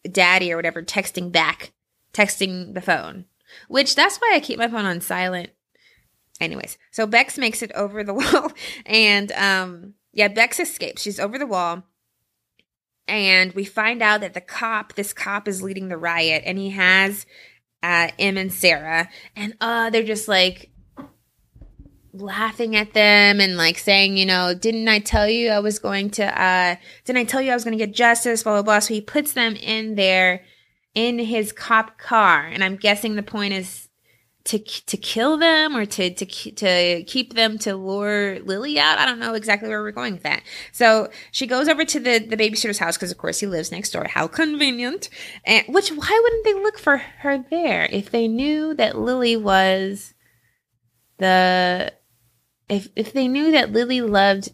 daddy 0.09 0.51
or 0.51 0.55
whatever 0.55 0.81
texting 0.81 1.31
back, 1.31 1.73
texting 2.13 2.73
the 2.73 2.81
phone. 2.81 3.25
Which 3.67 3.95
that's 3.95 4.17
why 4.17 4.31
I 4.33 4.39
keep 4.39 4.57
my 4.57 4.67
phone 4.67 4.85
on 4.85 5.01
silent. 5.01 5.49
Anyways, 6.39 6.77
so 6.91 7.05
Bex 7.05 7.37
makes 7.37 7.61
it 7.61 7.71
over 7.73 8.03
the 8.03 8.13
wall 8.15 8.51
and 8.85 9.31
um 9.33 9.93
yeah, 10.11 10.27
Bex 10.27 10.59
escapes. 10.59 11.01
She's 11.01 11.19
over 11.19 11.37
the 11.37 11.47
wall 11.47 11.83
and 13.07 13.51
we 13.53 13.65
find 13.65 14.01
out 14.01 14.21
that 14.21 14.33
the 14.33 14.41
cop, 14.41 14.93
this 14.93 15.11
cop 15.11 15.47
is 15.47 15.61
leading 15.61 15.89
the 15.89 15.97
riot 15.97 16.43
and 16.45 16.57
he 16.57 16.69
has 16.69 17.25
uh, 17.81 18.09
Em 18.17 18.37
and 18.37 18.53
Sarah 18.53 19.09
and 19.35 19.55
uh 19.59 19.89
they're 19.89 20.03
just 20.03 20.27
like 20.27 20.72
laughing 22.13 22.75
at 22.75 22.93
them 22.93 23.39
and 23.39 23.57
like 23.57 23.77
saying, 23.77 24.17
you 24.17 24.25
know, 24.25 24.53
didn't 24.53 24.87
I 24.87 24.99
tell 24.99 25.27
you 25.27 25.49
I 25.49 25.59
was 25.59 25.79
going 25.79 26.11
to 26.11 26.41
uh 26.41 26.75
didn't 27.05 27.19
I 27.19 27.23
tell 27.25 27.41
you 27.41 27.51
I 27.51 27.55
was 27.55 27.63
going 27.63 27.77
to 27.77 27.85
get 27.85 27.93
justice, 27.93 28.43
blah 28.43 28.53
blah 28.53 28.61
blah. 28.61 28.79
So 28.79 28.93
he 28.93 29.01
puts 29.01 29.33
them 29.33 29.55
in 29.55 29.95
there 29.95 30.43
in 30.93 31.19
his 31.19 31.51
cop 31.51 31.97
car 31.97 32.45
and 32.45 32.63
I'm 32.63 32.75
guessing 32.75 33.15
the 33.15 33.23
point 33.23 33.53
is 33.53 33.89
to 34.45 34.59
to 34.59 34.97
kill 34.97 35.37
them 35.37 35.75
or 35.75 35.85
to 35.85 36.13
to 36.13 36.25
to 36.25 37.03
keep 37.05 37.33
them 37.33 37.57
to 37.59 37.75
lure 37.75 38.39
Lily 38.41 38.77
out. 38.77 38.99
I 38.99 39.05
don't 39.05 39.19
know 39.19 39.33
exactly 39.33 39.69
where 39.69 39.81
we're 39.81 39.91
going 39.91 40.13
with 40.13 40.23
that. 40.23 40.43
So 40.73 41.09
she 41.31 41.47
goes 41.47 41.69
over 41.69 41.85
to 41.85 41.99
the 41.99 42.19
the 42.19 42.37
babysitter's 42.37 42.77
house 42.77 42.97
because 42.97 43.11
of 43.11 43.17
course 43.17 43.39
he 43.39 43.47
lives 43.47 43.71
next 43.71 43.91
door. 43.91 44.05
How 44.05 44.27
convenient! 44.27 45.09
And 45.45 45.65
which 45.67 45.89
why 45.89 46.19
wouldn't 46.23 46.43
they 46.43 46.53
look 46.55 46.77
for 46.77 46.97
her 46.97 47.43
there 47.49 47.87
if 47.89 48.11
they 48.11 48.27
knew 48.27 48.73
that 48.73 48.97
Lily 48.97 49.37
was 49.37 50.13
the 51.19 51.93
if 52.73 52.89
if 52.95 53.13
they 53.13 53.27
knew 53.27 53.51
that 53.51 53.71
Lily 53.71 54.01
loved 54.01 54.49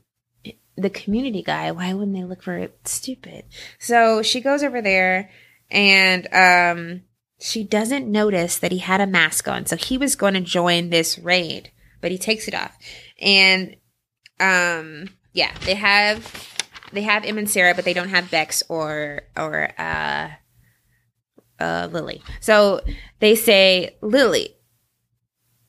the 0.75 0.89
community 0.89 1.43
guy? 1.43 1.71
Why 1.71 1.93
wouldn't 1.93 2.15
they 2.15 2.23
look 2.23 2.43
for 2.43 2.57
it? 2.57 2.79
Stupid. 2.87 3.45
So 3.77 4.21
she 4.21 4.41
goes 4.41 4.63
over 4.63 4.81
there 4.81 5.29
and 5.69 6.27
um 6.33 7.01
she 7.39 7.63
doesn't 7.63 8.11
notice 8.11 8.57
that 8.57 8.71
he 8.71 8.79
had 8.79 9.01
a 9.01 9.07
mask 9.07 9.47
on. 9.47 9.65
So 9.65 9.75
he 9.75 9.97
was 9.97 10.15
going 10.15 10.33
to 10.33 10.41
join 10.41 10.89
this 10.89 11.17
raid, 11.17 11.71
but 12.01 12.11
he 12.11 12.17
takes 12.17 12.47
it 12.47 12.53
off. 12.53 12.77
And 13.19 13.75
um 14.39 15.09
yeah, 15.33 15.53
they 15.65 15.75
have 15.75 16.47
they 16.91 17.03
have 17.03 17.25
Em 17.25 17.37
and 17.37 17.49
Sarah, 17.49 17.75
but 17.75 17.85
they 17.85 17.93
don't 17.93 18.09
have 18.09 18.31
Bex 18.31 18.63
or 18.69 19.23
or 19.37 19.71
uh 19.77 20.29
uh 21.59 21.89
Lily. 21.91 22.21
So 22.39 22.81
they 23.19 23.35
say, 23.35 23.97
Lily, 24.01 24.55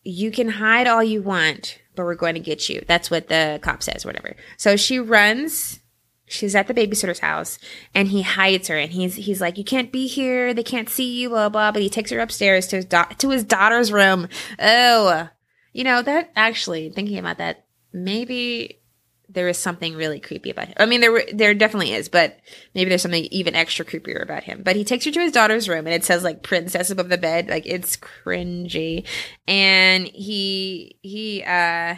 you 0.02 0.30
can 0.30 0.48
hide 0.48 0.86
all 0.86 1.02
you 1.02 1.22
want, 1.22 1.78
but 2.00 2.06
we're 2.06 2.14
going 2.14 2.34
to 2.34 2.40
get 2.40 2.70
you. 2.70 2.82
That's 2.88 3.10
what 3.10 3.28
the 3.28 3.60
cop 3.62 3.82
says, 3.82 4.06
whatever. 4.06 4.34
So 4.56 4.76
she 4.76 4.98
runs 4.98 5.80
she's 6.26 6.54
at 6.54 6.66
the 6.66 6.72
babysitter's 6.74 7.18
house 7.18 7.58
and 7.94 8.08
he 8.08 8.22
hides 8.22 8.68
her 8.68 8.76
and 8.76 8.92
he's 8.92 9.16
he's 9.16 9.40
like 9.40 9.58
you 9.58 9.64
can't 9.64 9.90
be 9.90 10.06
here 10.06 10.54
they 10.54 10.62
can't 10.62 10.88
see 10.88 11.20
you 11.20 11.28
blah 11.28 11.48
blah 11.48 11.72
but 11.72 11.82
he 11.82 11.90
takes 11.90 12.12
her 12.12 12.20
upstairs 12.20 12.68
to 12.68 12.76
his 12.76 12.86
to 13.18 13.30
his 13.30 13.42
daughter's 13.42 13.90
room 13.90 14.28
oh 14.60 15.28
you 15.72 15.82
know 15.82 16.02
that 16.02 16.30
actually 16.36 16.88
thinking 16.88 17.18
about 17.18 17.38
that 17.38 17.66
maybe 17.92 18.79
there 19.32 19.48
is 19.48 19.58
something 19.58 19.94
really 19.94 20.20
creepy 20.20 20.50
about 20.50 20.68
him 20.68 20.74
i 20.78 20.86
mean 20.86 21.00
there 21.00 21.24
there 21.32 21.54
definitely 21.54 21.92
is 21.92 22.08
but 22.08 22.38
maybe 22.74 22.88
there's 22.88 23.02
something 23.02 23.26
even 23.30 23.54
extra 23.54 23.84
creepier 23.84 24.22
about 24.22 24.44
him 24.44 24.62
but 24.64 24.76
he 24.76 24.84
takes 24.84 25.04
her 25.04 25.10
to 25.10 25.20
his 25.20 25.32
daughter's 25.32 25.68
room 25.68 25.86
and 25.86 25.94
it 25.94 26.04
says 26.04 26.24
like 26.24 26.42
princess 26.42 26.90
above 26.90 27.08
the 27.08 27.18
bed 27.18 27.48
like 27.48 27.66
it's 27.66 27.96
cringy 27.96 29.06
and 29.46 30.06
he 30.08 30.96
he 31.02 31.42
uh 31.44 31.94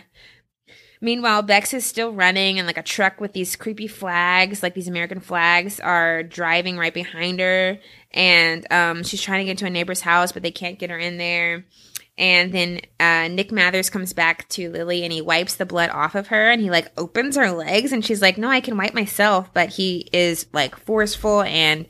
Meanwhile, 1.05 1.43
Bex 1.43 1.75
is 1.75 1.85
still 1.85 2.13
running 2.13 2.59
and 2.59 2.67
like 2.67 2.79
a 2.79 2.83
truck 2.83 3.21
with 3.21 3.33
these 3.33 3.57
creepy 3.57 3.89
flags, 3.89 4.63
like 4.63 4.75
these 4.75 4.87
American 4.87 5.19
flags, 5.19 5.81
are 5.81 6.23
driving 6.23 6.79
right 6.79 6.95
behind 6.95 7.41
her. 7.41 7.81
And 8.13 8.73
um, 8.73 9.03
she's 9.03 9.21
trying 9.21 9.41
to 9.41 9.45
get 9.47 9.51
into 9.51 9.67
a 9.67 9.71
neighbor's 9.71 10.03
house, 10.03 10.31
but 10.31 10.45
they 10.45 10.53
can't 10.53 10.79
get 10.79 10.91
her 10.91 10.99
in 10.99 11.19
there. 11.19 11.65
And 12.19 12.53
then 12.53 12.81
uh, 13.01 13.29
Nick 13.29 13.51
Mathers 13.51 13.89
comes 13.91 14.13
back 14.13 14.49
to 14.51 14.71
Lily 14.71 15.03
and 15.03 15.13
he 15.13 15.23
wipes 15.23 15.57
the 15.57 15.67
blood 15.67 15.91
off 15.91 16.15
of 16.15 16.29
her 16.29 16.51
and 16.51 16.61
he 16.61 16.71
like 16.71 16.93
opens 16.99 17.37
her 17.37 17.51
legs 17.51 17.91
and 17.91 18.05
she's 18.05 18.21
like, 18.21 18.37
No, 18.37 18.49
I 18.49 18.61
can 18.61 18.77
wipe 18.77 18.95
myself. 18.95 19.53
But 19.55 19.71
he 19.71 20.09
is 20.13 20.47
like 20.53 20.77
forceful 20.77 21.43
and 21.43 21.87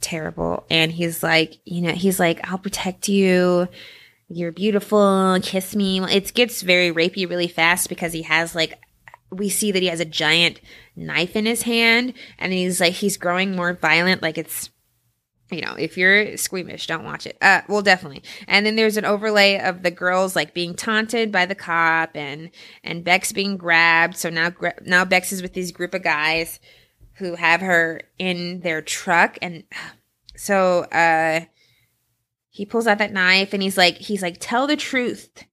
terrible. 0.00 0.64
And 0.70 0.90
he's 0.90 1.22
like, 1.22 1.58
You 1.64 1.82
know, 1.82 1.92
he's 1.92 2.18
like, 2.18 2.50
I'll 2.50 2.58
protect 2.58 3.08
you 3.08 3.68
you're 4.28 4.52
beautiful, 4.52 5.38
kiss 5.42 5.76
me. 5.76 6.00
It 6.00 6.32
gets 6.34 6.62
very 6.62 6.90
rapey 6.90 7.28
really 7.28 7.48
fast 7.48 7.88
because 7.88 8.12
he 8.12 8.22
has 8.22 8.54
like 8.54 8.80
we 9.30 9.48
see 9.48 9.72
that 9.72 9.82
he 9.82 9.88
has 9.88 10.00
a 10.00 10.04
giant 10.04 10.60
knife 10.96 11.34
in 11.34 11.46
his 11.46 11.62
hand 11.62 12.14
and 12.38 12.52
he's 12.52 12.80
like 12.80 12.94
he's 12.94 13.16
growing 13.16 13.56
more 13.56 13.72
violent 13.72 14.22
like 14.22 14.38
it's 14.38 14.70
you 15.50 15.60
know 15.60 15.74
if 15.74 15.98
you're 15.98 16.36
squeamish 16.36 16.86
don't 16.86 17.04
watch 17.04 17.26
it. 17.26 17.36
Uh 17.40 17.60
well 17.68 17.82
definitely. 17.82 18.22
And 18.48 18.64
then 18.64 18.76
there's 18.76 18.96
an 18.96 19.04
overlay 19.04 19.58
of 19.58 19.82
the 19.82 19.90
girls 19.90 20.34
like 20.34 20.54
being 20.54 20.74
taunted 20.74 21.30
by 21.30 21.46
the 21.46 21.54
cop 21.54 22.16
and 22.16 22.50
and 22.82 23.04
bex 23.04 23.32
being 23.32 23.56
grabbed. 23.56 24.16
So 24.16 24.30
now 24.30 24.52
now 24.82 25.04
bex 25.04 25.32
is 25.32 25.42
with 25.42 25.52
these 25.52 25.72
group 25.72 25.94
of 25.94 26.02
guys 26.02 26.60
who 27.18 27.34
have 27.34 27.60
her 27.60 28.02
in 28.18 28.60
their 28.60 28.82
truck 28.82 29.38
and 29.42 29.64
so 30.36 30.80
uh 30.84 31.40
he 32.50 32.64
pulls 32.64 32.86
out 32.86 32.98
that 32.98 33.12
knife 33.12 33.52
and 33.52 33.62
he's 33.62 33.76
like 33.76 33.98
he's 33.98 34.22
like 34.22 34.38
tell 34.40 34.66
the 34.66 34.76
truth. 34.76 35.44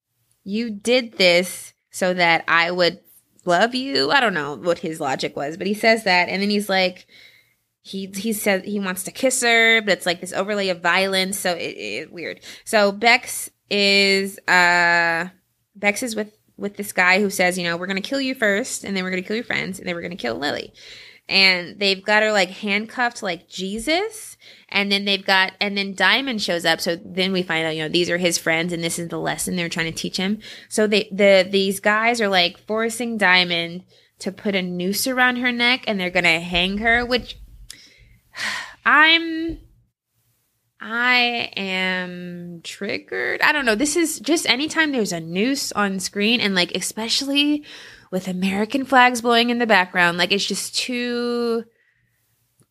You 0.43 0.69
did 0.71 1.17
this 1.17 1.73
so 1.91 2.13
that 2.13 2.43
i 2.47 2.71
would 2.71 2.99
love 3.43 3.75
you. 3.75 4.11
I 4.11 4.19
don't 4.19 4.33
know 4.33 4.55
what 4.55 4.79
his 4.79 5.01
logic 5.01 5.35
was 5.35 5.57
but 5.57 5.67
he 5.67 5.73
says 5.73 6.05
that. 6.05 6.29
And 6.29 6.41
then 6.41 6.49
he's 6.49 6.69
like 6.69 7.07
he 7.82 8.05
he 8.15 8.32
says 8.32 8.63
he 8.63 8.79
wants 8.79 9.03
to 9.03 9.11
kiss 9.11 9.41
her 9.41 9.82
but 9.82 9.93
it's 9.93 10.05
like 10.05 10.21
this 10.21 10.34
overlay 10.34 10.69
of 10.69 10.82
violence 10.82 11.39
so 11.39 11.53
it, 11.53 11.75
it 11.77 12.13
weird. 12.13 12.39
So 12.63 12.91
bex 12.91 13.49
is 13.69 14.38
uh 14.47 15.29
bex 15.75 16.03
is 16.03 16.15
with 16.15 16.38
with 16.57 16.77
this 16.77 16.91
guy 16.91 17.19
who 17.19 17.29
says 17.29 17.57
you 17.57 17.63
know 17.63 17.77
we're 17.77 17.88
gonna 17.88 18.01
kill 18.01 18.21
you 18.21 18.36
first 18.36 18.84
and 18.84 18.95
then 18.95 19.03
we're 19.03 19.09
gonna 19.09 19.23
kill 19.23 19.36
your 19.36 19.45
friends 19.45 19.79
and 19.79 19.88
then 19.88 19.95
we're 19.95 20.01
gonna 20.01 20.15
kill 20.15 20.36
lily. 20.36 20.73
And 21.27 21.79
they've 21.79 22.03
got 22.03 22.23
her 22.23 22.32
like 22.32 22.49
handcuffed 22.49 23.23
like 23.23 23.47
jesus 23.47 24.38
and 24.69 24.91
then 24.91 25.05
they've 25.05 25.25
got 25.25 25.53
and 25.59 25.75
then 25.75 25.95
diamond 25.95 26.41
shows 26.41 26.65
up 26.65 26.82
so 26.82 26.97
then 26.97 27.32
we 27.32 27.41
find 27.41 27.65
out 27.65 27.75
you 27.75 27.82
know 27.82 27.89
these 27.89 28.11
are 28.11 28.17
his 28.17 28.38
friends 28.38 28.73
and 28.73 28.84
this 28.84 28.99
is 28.99 29.07
the 29.07 29.19
lesson 29.19 29.55
they're 29.55 29.69
trying 29.69 29.91
to 29.91 29.97
teach 29.97 30.17
him. 30.17 30.39
So 30.69 30.86
they 30.86 31.09
the 31.11 31.47
these 31.49 31.79
guys 31.79 32.21
are 32.21 32.27
like 32.27 32.59
forcing 32.59 33.17
diamond 33.17 33.86
to 34.19 34.32
put 34.32 34.53
a 34.53 34.61
noose 34.61 35.07
around 35.07 35.38
her 35.38 35.51
neck 35.51 35.86
and 35.88 35.99
they're 35.99 36.11
gonna 36.11 36.41
hang 36.41 36.77
her 36.77 37.03
which 37.03 37.38
i'm 38.86 39.59
I 40.84 41.51
am 41.55 42.61
triggered. 42.63 43.41
I 43.41 43.51
don't 43.51 43.65
know. 43.65 43.75
This 43.75 43.95
is 43.95 44.19
just 44.19 44.49
anytime 44.49 44.91
there's 44.91 45.11
a 45.11 45.19
noose 45.19 45.71
on 45.73 45.99
screen 45.99 46.41
and 46.41 46.55
like 46.55 46.75
especially 46.75 47.63
with 48.09 48.27
American 48.27 48.84
flags 48.86 49.21
blowing 49.21 49.51
in 49.51 49.59
the 49.59 49.67
background, 49.67 50.17
like 50.17 50.32
it's 50.32 50.45
just 50.45 50.75
too 50.75 51.65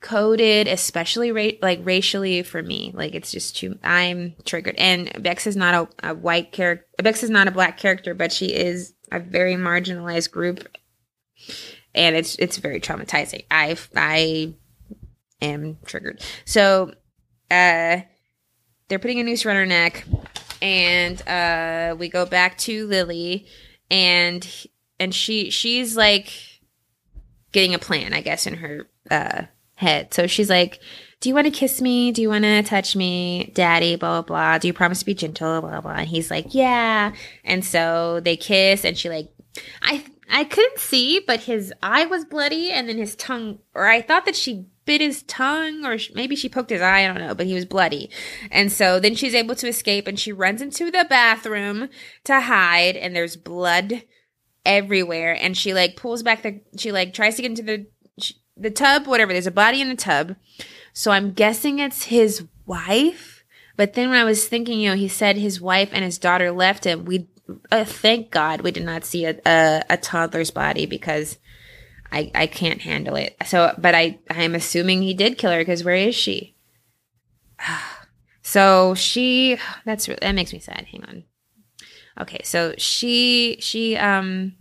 coded, 0.01 0.67
especially 0.67 1.31
ra- 1.31 1.59
like 1.63 1.81
racially 1.85 2.43
for 2.43 2.61
me. 2.61 2.91
Like 2.93 3.15
it's 3.15 3.31
just 3.31 3.57
too. 3.57 3.79
I'm 3.85 4.35
triggered. 4.45 4.75
And 4.77 5.23
Bex 5.23 5.47
is 5.47 5.57
not 5.57 5.75
a, 6.03 6.11
a 6.11 6.15
white 6.15 6.51
character. 6.51 6.87
Bex 7.01 7.23
is 7.23 7.31
not 7.31 7.47
a 7.47 7.53
black 7.53 7.79
character, 7.79 8.13
but 8.13 8.33
she 8.33 8.47
is 8.47 8.93
a 9.13 9.21
very 9.21 9.55
marginalized 9.55 10.33
group, 10.33 10.67
and 11.95 12.17
it's 12.17 12.35
it's 12.37 12.57
very 12.57 12.81
traumatizing. 12.81 13.45
I 13.53 13.77
I 13.95 14.55
am 15.43 15.79
triggered. 15.85 16.23
So, 16.45 16.93
uh, 17.51 18.01
they're 18.89 18.99
putting 18.99 19.21
a 19.21 19.25
noose 19.25 19.47
around 19.47 19.57
her 19.57 19.67
neck, 19.67 20.05
and 20.61 21.27
uh, 21.29 21.95
we 21.99 22.09
go 22.09 22.27
back 22.27 22.59
to 22.59 22.87
Lily, 22.87 23.47
and 23.91 24.47
and 24.99 25.15
she 25.15 25.51
she's 25.51 25.97
like 25.97 26.33
getting 27.53 27.75
a 27.75 27.79
plan, 27.79 28.13
I 28.13 28.21
guess, 28.21 28.47
in 28.47 28.55
her 28.55 28.89
uh, 29.11 29.43
head. 29.75 30.13
So 30.15 30.27
she's 30.27 30.51
like, 30.51 30.81
Do 31.21 31.29
you 31.29 31.35
want 31.35 31.47
to 31.47 31.51
kiss 31.51 31.81
me? 31.81 32.13
Do 32.13 32.23
you 32.23 32.29
want 32.29 32.45
to 32.45 32.63
touch 32.63 32.95
me? 32.95 33.51
Daddy, 33.55 33.97
blah, 33.97 34.23
blah, 34.23 34.27
blah. 34.27 34.59
Do 34.59 34.69
you 34.69 34.75
promise 34.75 35.01
to 35.01 35.07
be 35.07 35.15
gentle? 35.15 35.61
Blah, 35.61 35.71
blah, 35.71 35.81
blah. 35.81 35.93
And 35.93 36.09
he's 36.09 36.31
like, 36.31 36.55
Yeah. 36.55 37.13
And 37.45 37.65
so 37.65 38.21
they 38.21 38.37
kiss, 38.37 38.85
and 38.85 38.97
she, 38.97 39.09
like, 39.09 39.33
I. 39.83 40.05
I 40.31 40.45
couldn't 40.45 40.79
see, 40.79 41.21
but 41.21 41.41
his 41.41 41.73
eye 41.83 42.07
was 42.07 42.25
bloody, 42.25 42.71
and 42.71 42.89
then 42.89 42.99
his 42.99 43.17
tongue, 43.17 43.59
or 43.75 43.87
I 43.87 44.01
thought 44.01 44.25
that 44.27 44.37
she 44.37 44.67
bit 44.85 45.01
his 45.01 45.23
tongue, 45.25 45.85
or 45.85 45.99
maybe 46.15 46.35
she 46.37 46.49
poked 46.49 46.71
his 46.71 46.81
eye. 46.81 47.05
I 47.05 47.07
don't 47.07 47.19
know, 47.19 47.35
but 47.35 47.47
he 47.47 47.55
was 47.55 47.65
bloody. 47.65 48.11
And 48.51 48.73
so 48.73 48.99
then 48.99 49.15
she's 49.15 49.35
able 49.35 49.55
to 49.57 49.69
escape, 49.69 50.07
and 50.07 50.19
she 50.19 50.33
runs 50.33 50.63
into 50.63 50.91
the 50.91 51.07
bathroom 51.09 51.89
to 52.25 52.41
hide, 52.41 52.97
and 52.97 53.15
there's 53.15 53.37
blood 53.37 54.03
everywhere. 54.65 55.37
And 55.39 55.57
she 55.57 55.75
like 55.75 55.97
pulls 55.97 56.23
back 56.23 56.43
the, 56.43 56.61
she 56.77 56.93
like 56.93 57.15
tries 57.15 57.37
to 57.37 57.43
get 57.43 57.51
into 57.51 57.63
the 57.63 57.87
the 58.57 58.71
tub, 58.71 59.07
whatever. 59.07 59.33
There's 59.33 59.47
a 59.47 59.53
body 59.53 59.81
in 59.81 59.89
the 59.89 59.97
tub. 59.97 60.37
So 60.93 61.11
I'm 61.11 61.33
guessing 61.33 61.79
it's 61.79 62.05
his 62.05 62.45
wife. 62.67 63.43
But 63.77 63.95
then 63.95 64.11
when 64.11 64.19
I 64.19 64.25
was 64.25 64.47
thinking, 64.47 64.81
you 64.81 64.91
know, 64.91 64.97
he 64.97 65.09
said 65.09 65.37
his 65.37 65.61
wife 65.61 65.89
and 65.93 66.05
his 66.05 66.19
daughter 66.19 66.53
left 66.53 66.85
him. 66.85 67.07
We, 67.07 67.29
uh, 67.71 67.85
thank 67.85 68.31
God, 68.31 68.61
we 68.61 68.71
did 68.71 68.85
not 68.85 69.05
see 69.05 69.25
a, 69.25 69.41
a, 69.47 69.83
a 69.91 69.97
toddler's 69.97 70.51
body 70.51 70.87
because 70.87 71.39
I 72.13 72.31
I 72.35 72.47
can't 72.47 72.81
handle 72.81 73.17
it. 73.17 73.37
So, 73.47 73.75
but 73.79 73.95
I 73.95 74.19
I'm 74.29 74.55
assuming 74.55 75.03
he 75.03 75.15
did 75.15 75.39
kill 75.39 75.53
her 75.53 75.59
because 75.59 75.85
where 75.85 75.97
is 75.97 76.15
she? 76.15 76.57
So 78.43 78.95
she 78.95 79.59
that's 79.85 80.07
that 80.07 80.35
makes 80.35 80.53
me 80.53 80.59
sad. 80.59 80.87
Hang 80.91 81.05
on. 81.05 81.25
Okay, 82.21 82.41
so 82.43 82.75
she 82.79 83.59
she 83.61 83.97
um 83.97 84.57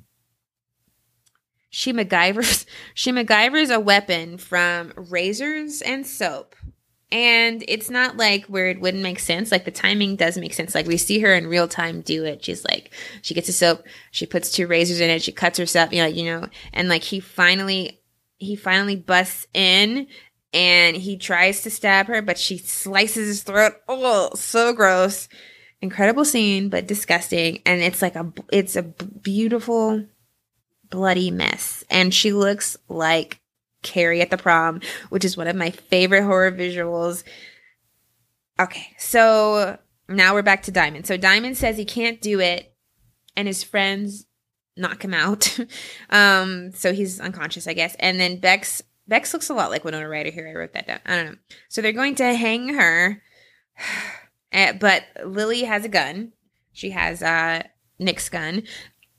she 1.72 1.92
MacGyver's 1.94 2.66
she 2.94 3.12
MacGyver's 3.12 3.72
a 3.72 3.80
weapon 3.80 4.38
from 4.38 4.94
razors 4.96 5.82
and 5.82 6.06
soap. 6.06 6.56
And 7.12 7.64
it's 7.68 7.90
not 7.90 8.18
like 8.18 8.46
where 8.46 8.68
it 8.68 8.80
wouldn't 8.80 9.02
make 9.02 9.20
sense. 9.20 9.52
Like 9.52 9.66
the 9.66 9.72
timing 9.72 10.16
does 10.16 10.38
make 10.38 10.54
sense. 10.54 10.76
Like 10.76 10.86
we 10.86 10.98
see 10.98 11.20
her 11.20 11.34
in 11.34 11.48
real 11.48 11.68
time 11.68 12.02
do 12.02 12.24
it. 12.24 12.46
She's 12.46 12.64
like, 12.66 12.94
she 13.24 13.34
gets 13.34 13.50
a 13.50 13.54
soap, 13.54 13.84
she 14.12 14.28
puts 14.28 14.52
two 14.52 14.68
razors 14.68 15.00
in 15.00 15.10
it, 15.10 15.24
she 15.24 15.32
cuts 15.32 15.58
herself, 15.58 15.92
you 15.92 16.04
know, 16.04 16.08
you 16.08 16.26
know, 16.26 16.48
and 16.72 16.88
like 16.88 17.04
he 17.04 17.20
finally, 17.20 18.00
he 18.38 18.56
finally 18.56 18.96
busts 18.96 19.48
in 19.54 20.08
and 20.54 20.96
he 20.96 21.18
tries 21.18 21.64
to 21.64 21.72
stab 21.72 22.08
her, 22.08 22.22
but 22.22 22.38
she 22.38 22.58
slices 22.58 23.28
his 23.28 23.44
throat. 23.44 23.74
Oh, 23.88 24.30
so 24.36 24.74
gross. 24.74 25.30
Incredible 25.82 26.26
scene, 26.26 26.70
but 26.70 26.88
disgusting. 26.88 27.62
And 27.66 27.82
it's 27.82 28.02
like 28.02 28.16
a, 28.16 28.32
it's 28.52 28.76
a 28.76 28.84
beautiful, 28.84 30.06
bloody 30.90 31.32
mess. 31.32 31.84
And 31.90 32.14
she 32.14 32.34
looks 32.34 32.78
like 32.88 33.40
Carrie 33.82 34.22
at 34.22 34.30
the 34.30 34.38
prom, 34.38 34.82
which 35.10 35.26
is 35.26 35.38
one 35.38 35.48
of 35.48 35.56
my 35.56 35.72
favorite 35.72 36.24
horror 36.24 36.52
visuals. 36.52 37.24
Okay, 38.60 38.88
so 38.98 39.78
now 40.08 40.34
we're 40.34 40.42
back 40.42 40.64
to 40.64 40.72
Diamond. 40.72 41.08
So 41.08 41.18
Diamond 41.18 41.58
says 41.58 41.78
he 41.78 41.86
can't 41.86 42.20
do 42.20 42.40
it, 42.40 42.74
and 43.36 43.48
his 43.48 43.64
friends 43.64 44.26
knock 44.76 45.04
him 45.04 45.14
out. 45.14 45.58
um, 46.10 46.72
so 46.74 46.94
he's 46.94 47.20
unconscious, 47.20 47.68
I 47.68 47.74
guess. 47.74 47.96
And 48.00 48.20
then 48.20 48.40
Bex 48.40 48.82
Bex 49.08 49.34
looks 49.34 49.50
a 49.50 49.56
lot 49.56 49.72
like 49.72 49.84
Winona 49.84 50.08
Ryder 50.08 50.30
here. 50.30 50.48
I 50.48 50.58
wrote 50.58 50.74
that 50.74 50.88
down. 50.88 51.00
I 51.06 51.16
don't 51.16 51.26
know. 51.26 51.38
So 51.68 51.82
they're 51.82 51.92
going 51.92 52.16
to 52.16 52.34
hang 52.36 52.76
her, 52.76 53.22
eh, 54.52 54.74
but 54.74 55.04
Lily 55.26 55.64
has 55.64 55.84
a 55.84 55.90
gun. 55.90 56.34
She 56.74 56.92
has 56.92 57.24
uh, 57.24 57.64
Nick's 57.98 58.30
gun, 58.30 58.64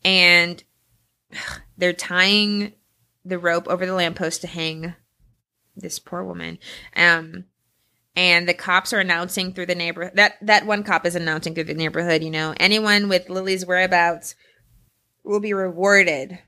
and 0.04 0.62
they're 1.76 1.92
tying 1.92 2.74
the 3.24 3.38
rope 3.38 3.68
over 3.68 3.86
the 3.86 3.94
lamppost 3.94 4.40
to 4.42 4.46
hang 4.46 4.94
this 5.76 5.98
poor 5.98 6.24
woman. 6.24 6.58
Um, 6.96 7.44
and 8.16 8.48
the 8.48 8.54
cops 8.54 8.92
are 8.92 8.98
announcing 8.98 9.52
through 9.52 9.66
the 9.66 9.74
neighborhood 9.74 10.16
that 10.16 10.34
that 10.42 10.66
one 10.66 10.82
cop 10.82 11.06
is 11.06 11.14
announcing 11.14 11.54
through 11.54 11.64
the 11.64 11.74
neighborhood. 11.74 12.22
You 12.22 12.30
know, 12.30 12.54
anyone 12.58 13.08
with 13.08 13.30
Lily's 13.30 13.64
whereabouts 13.64 14.34
will 15.22 15.40
be 15.40 15.54
rewarded. 15.54 16.38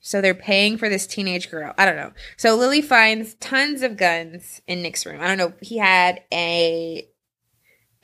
So 0.00 0.20
they're 0.20 0.34
paying 0.34 0.78
for 0.78 0.88
this 0.88 1.06
teenage 1.06 1.50
girl. 1.50 1.74
I 1.76 1.84
don't 1.84 1.96
know. 1.96 2.12
So 2.36 2.54
Lily 2.54 2.80
finds 2.80 3.34
tons 3.34 3.82
of 3.82 3.96
guns 3.96 4.60
in 4.66 4.82
Nick's 4.82 5.04
room. 5.04 5.20
I 5.20 5.26
don't 5.26 5.38
know. 5.38 5.52
He 5.60 5.78
had 5.78 6.22
a 6.32 7.08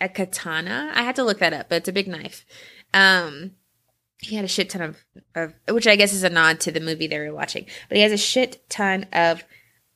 a 0.01 0.09
katana. 0.09 0.93
I 0.95 1.03
had 1.03 1.17
to 1.17 1.25
look 1.25 1.39
that 1.39 1.53
up, 1.53 1.69
but 1.69 1.77
it's 1.77 1.89
a 1.89 1.93
big 1.93 2.09
knife. 2.09 2.45
Um, 2.93 3.53
he 4.25 4.37
had 4.37 4.45
a 4.45 4.49
shit 4.49 4.71
ton 4.71 4.83
of, 4.83 4.97
of 5.35 5.55
which 5.69 5.87
I 5.87 5.97
guess 5.97 6.13
is 6.13 6.23
a 6.23 6.31
nod 6.31 6.61
to 6.61 6.73
the 6.73 6.81
movie 6.81 7.07
they 7.07 7.19
were 7.19 7.35
watching. 7.35 7.67
But 7.89 7.97
he 7.97 8.03
has 8.03 8.13
a 8.13 8.17
shit 8.17 8.69
ton 8.69 9.07
of 9.13 9.45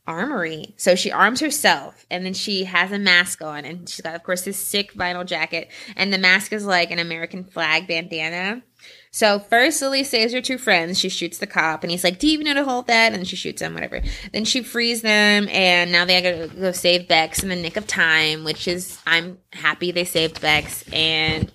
armory. 0.08 0.74
So 0.78 0.94
she 0.94 1.12
arms 1.12 1.40
herself 1.40 2.06
and 2.10 2.24
then 2.24 2.32
she 2.32 2.64
has 2.64 2.90
a 2.90 2.98
mask 2.98 3.42
on 3.42 3.66
and 3.66 3.86
she's 3.86 4.00
got 4.00 4.14
of 4.14 4.22
course 4.22 4.42
this 4.42 4.56
sick 4.56 4.94
vinyl 4.94 5.24
jacket 5.24 5.70
and 5.96 6.12
the 6.12 6.18
mask 6.18 6.52
is 6.54 6.64
like 6.64 6.90
an 6.90 6.98
American 6.98 7.44
flag 7.44 7.86
bandana. 7.86 8.62
So 9.10 9.38
first 9.38 9.82
Lily 9.82 10.04
saves 10.04 10.32
her 10.32 10.40
two 10.40 10.56
friends. 10.56 10.98
She 10.98 11.10
shoots 11.10 11.38
the 11.38 11.46
cop 11.46 11.82
and 11.82 11.90
he's 11.90 12.04
like, 12.04 12.18
Do 12.18 12.26
you 12.26 12.32
even 12.32 12.46
know 12.46 12.54
to 12.54 12.64
hold 12.64 12.86
that? 12.86 13.12
And 13.12 13.28
she 13.28 13.36
shoots 13.36 13.60
him, 13.60 13.74
whatever. 13.74 14.00
Then 14.32 14.46
she 14.46 14.62
frees 14.62 15.02
them 15.02 15.46
and 15.50 15.92
now 15.92 16.06
they 16.06 16.22
gotta 16.22 16.48
go 16.48 16.72
save 16.72 17.06
Bex 17.06 17.42
in 17.42 17.50
the 17.50 17.56
nick 17.56 17.76
of 17.76 17.86
time, 17.86 18.44
which 18.44 18.66
is 18.66 18.98
I'm 19.06 19.38
happy 19.52 19.92
they 19.92 20.04
saved 20.04 20.40
Bex 20.40 20.84
and 20.90 21.52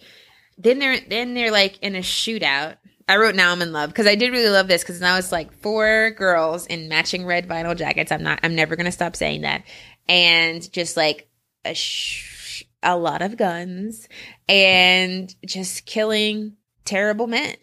then 0.57 0.79
they're 0.79 0.99
then 1.07 1.33
they're 1.33 1.51
like 1.51 1.79
in 1.79 1.95
a 1.95 1.99
shootout. 1.99 2.77
I 3.07 3.17
wrote 3.17 3.35
now 3.35 3.51
I'm 3.51 3.61
in 3.61 3.73
love 3.73 3.89
because 3.89 4.07
I 4.07 4.15
did 4.15 4.31
really 4.31 4.49
love 4.49 4.67
this 4.67 4.81
because 4.81 5.01
now 5.01 5.17
it's 5.17 5.31
like 5.31 5.53
four 5.61 6.11
girls 6.11 6.65
in 6.67 6.87
matching 6.87 7.25
red 7.25 7.47
vinyl 7.47 7.77
jackets. 7.77 8.11
I'm 8.11 8.23
not 8.23 8.39
I'm 8.43 8.55
never 8.55 8.75
gonna 8.75 8.91
stop 8.91 9.15
saying 9.15 9.41
that. 9.41 9.63
And 10.07 10.71
just 10.71 10.95
like 10.95 11.27
a 11.65 11.73
sh- 11.73 12.63
a 12.81 12.97
lot 12.97 13.21
of 13.21 13.37
guns 13.37 14.07
and 14.47 15.33
just 15.45 15.85
killing 15.85 16.57
terrible 16.85 17.27
men. 17.27 17.55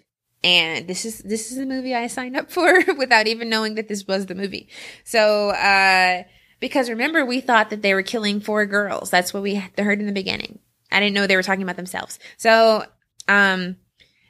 And 0.43 0.89
this 0.89 1.05
is 1.05 1.19
this 1.19 1.51
is 1.51 1.59
the 1.59 1.67
movie 1.67 1.95
I 1.95 2.07
signed 2.07 2.37
up 2.37 2.51
for 2.51 2.83
without 2.99 3.27
even 3.27 3.51
knowing 3.51 3.75
that 3.75 3.89
this 3.89 4.07
was 4.07 4.27
the 4.27 4.35
movie. 4.35 4.69
So 5.05 5.51
uh 5.51 6.25
because 6.61 6.91
remember 6.91 7.25
we 7.25 7.41
thought 7.41 7.71
that 7.71 7.83
they 7.83 7.95
were 7.95 8.03
killing 8.03 8.41
four 8.41 8.67
girls. 8.67 9.11
That's 9.11 9.33
what 9.33 9.43
we 9.43 9.57
heard 9.79 10.01
in 10.01 10.07
the 10.07 10.13
beginning. 10.13 10.59
I 10.91 11.01
didn't 11.01 11.15
know 11.15 11.27
they 11.27 11.37
were 11.37 11.43
talking 11.43 11.63
about 11.63 11.77
themselves. 11.77 12.19
So, 12.37 12.85
um, 13.29 13.77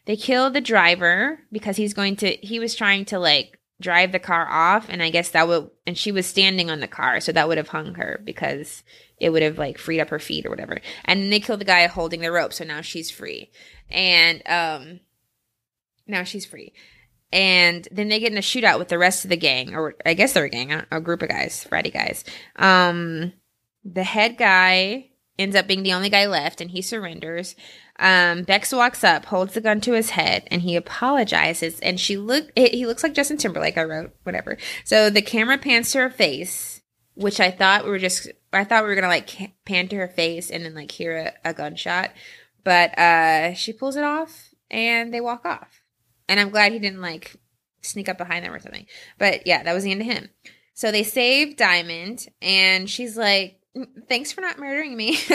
they 0.06 0.16
killed 0.16 0.54
the 0.54 0.60
driver 0.60 1.40
because 1.52 1.76
he's 1.76 1.94
going 1.94 2.16
to, 2.16 2.30
he 2.42 2.58
was 2.58 2.74
trying 2.74 3.04
to 3.06 3.18
like 3.18 3.58
drive 3.80 4.12
the 4.12 4.18
car 4.18 4.48
off. 4.48 4.88
And 4.88 5.02
I 5.02 5.10
guess 5.10 5.30
that 5.30 5.46
would, 5.46 5.70
and 5.86 5.96
she 5.96 6.12
was 6.12 6.26
standing 6.26 6.70
on 6.70 6.80
the 6.80 6.88
car. 6.88 7.20
So 7.20 7.32
that 7.32 7.48
would 7.48 7.58
have 7.58 7.68
hung 7.68 7.94
her 7.94 8.20
because 8.24 8.82
it 9.18 9.30
would 9.30 9.42
have 9.42 9.58
like 9.58 9.78
freed 9.78 10.00
up 10.00 10.08
her 10.10 10.18
feet 10.18 10.46
or 10.46 10.50
whatever. 10.50 10.80
And 11.04 11.22
then 11.22 11.30
they 11.30 11.40
killed 11.40 11.60
the 11.60 11.64
guy 11.64 11.86
holding 11.86 12.20
the 12.20 12.32
rope. 12.32 12.52
So 12.52 12.64
now 12.64 12.80
she's 12.80 13.10
free. 13.10 13.50
And, 13.88 14.42
um, 14.46 15.00
now 16.06 16.24
she's 16.24 16.46
free. 16.46 16.72
And 17.32 17.86
then 17.92 18.08
they 18.08 18.18
get 18.18 18.32
in 18.32 18.38
a 18.38 18.42
shootout 18.42 18.78
with 18.78 18.88
the 18.88 18.98
rest 18.98 19.24
of 19.24 19.30
the 19.30 19.36
gang, 19.36 19.74
or 19.74 19.94
I 20.04 20.14
guess 20.14 20.32
they're 20.32 20.44
a 20.44 20.50
gang, 20.50 20.72
a 20.90 21.00
group 21.00 21.22
of 21.22 21.28
guys, 21.28 21.62
Freddy 21.62 21.90
guys. 21.90 22.24
Um, 22.56 23.32
the 23.84 24.02
head 24.02 24.36
guy 24.36 25.09
ends 25.40 25.56
up 25.56 25.66
being 25.66 25.82
the 25.82 25.92
only 25.92 26.10
guy 26.10 26.26
left 26.26 26.60
and 26.60 26.70
he 26.70 26.82
surrenders. 26.82 27.56
Um, 27.98 28.42
Bex 28.42 28.72
walks 28.72 29.02
up, 29.02 29.26
holds 29.26 29.54
the 29.54 29.60
gun 29.60 29.80
to 29.82 29.92
his 29.92 30.10
head, 30.10 30.46
and 30.50 30.62
he 30.62 30.76
apologizes. 30.76 31.80
And 31.80 31.98
she 31.98 32.16
look, 32.16 32.50
he 32.56 32.86
looks 32.86 33.02
like 33.02 33.14
Justin 33.14 33.36
Timberlake. 33.36 33.76
I 33.76 33.84
wrote 33.84 34.14
whatever. 34.22 34.58
So 34.84 35.10
the 35.10 35.22
camera 35.22 35.58
pans 35.58 35.90
to 35.92 35.98
her 35.98 36.10
face, 36.10 36.82
which 37.14 37.40
I 37.40 37.50
thought 37.50 37.84
we 37.84 37.90
were 37.90 37.98
just, 37.98 38.28
I 38.52 38.64
thought 38.64 38.84
we 38.84 38.88
were 38.90 38.94
gonna 38.94 39.08
like 39.08 39.52
pan 39.64 39.88
to 39.88 39.96
her 39.96 40.08
face 40.08 40.50
and 40.50 40.64
then 40.64 40.74
like 40.74 40.92
hear 40.92 41.34
a, 41.44 41.50
a 41.50 41.54
gunshot, 41.54 42.10
but 42.62 42.96
uh, 42.98 43.54
she 43.54 43.72
pulls 43.72 43.96
it 43.96 44.04
off 44.04 44.50
and 44.70 45.12
they 45.12 45.20
walk 45.20 45.44
off. 45.44 45.82
And 46.28 46.38
I'm 46.38 46.50
glad 46.50 46.72
he 46.72 46.78
didn't 46.78 47.00
like 47.00 47.36
sneak 47.82 48.08
up 48.08 48.18
behind 48.18 48.44
them 48.44 48.52
or 48.52 48.60
something. 48.60 48.86
But 49.18 49.46
yeah, 49.46 49.62
that 49.62 49.72
was 49.72 49.84
the 49.84 49.90
end 49.90 50.02
of 50.02 50.06
him. 50.06 50.30
So 50.74 50.90
they 50.90 51.02
save 51.02 51.56
Diamond, 51.56 52.26
and 52.40 52.88
she's 52.88 53.14
like, 53.14 53.59
thanks 54.08 54.32
for 54.32 54.40
not 54.40 54.58
murdering 54.58 54.96
me. 54.96 55.18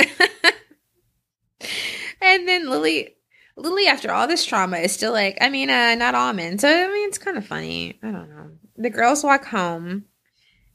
and 2.22 2.48
then 2.48 2.70
Lily, 2.70 3.16
Lily, 3.56 3.88
after 3.88 4.12
all 4.12 4.28
this 4.28 4.46
trauma, 4.46 4.78
is 4.78 4.92
still 4.92 5.12
like, 5.12 5.38
I 5.42 5.50
mean, 5.50 5.70
uh, 5.70 5.96
not 5.96 6.16
all 6.16 6.34
men. 6.34 6.58
So, 6.58 6.70
I 6.70 6.88
mean, 6.88 7.08
it's 7.08 7.18
kind 7.18 7.38
of 7.38 7.46
funny. 7.46 8.00
I 8.04 8.12
don't 8.12 8.30
know. 8.30 8.52
The 8.78 8.90
girls 8.90 9.24
walk 9.24 9.46
home 9.46 10.06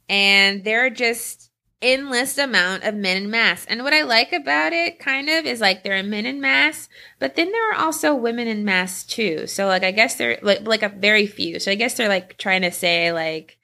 and 0.08 0.64
there 0.64 0.86
are 0.86 0.90
just 0.90 1.50
endless 1.82 2.36
amount 2.36 2.84
of 2.84 2.94
men 2.94 3.16
in 3.16 3.30
mass. 3.30 3.64
And 3.66 3.82
what 3.82 3.94
I 3.94 4.02
like 4.02 4.32
about 4.32 4.72
it 4.72 4.98
kind 4.98 5.28
of 5.28 5.46
is 5.46 5.60
like 5.60 5.82
there 5.82 5.96
are 5.96 6.02
men 6.02 6.26
in 6.26 6.40
mass, 6.40 6.88
but 7.18 7.36
then 7.36 7.50
there 7.50 7.72
are 7.72 7.78
also 7.78 8.14
women 8.14 8.48
in 8.48 8.64
mass 8.64 9.04
too. 9.04 9.46
So 9.46 9.66
like 9.66 9.82
I 9.82 9.90
guess 9.90 10.16
they're 10.16 10.38
like 10.42 10.66
like 10.66 10.82
a 10.82 10.88
very 10.88 11.26
few. 11.26 11.58
So 11.58 11.70
I 11.70 11.76
guess 11.76 11.94
they're 11.94 12.08
like 12.08 12.36
trying 12.38 12.62
to 12.62 12.70
say 12.70 13.12
like 13.12 13.58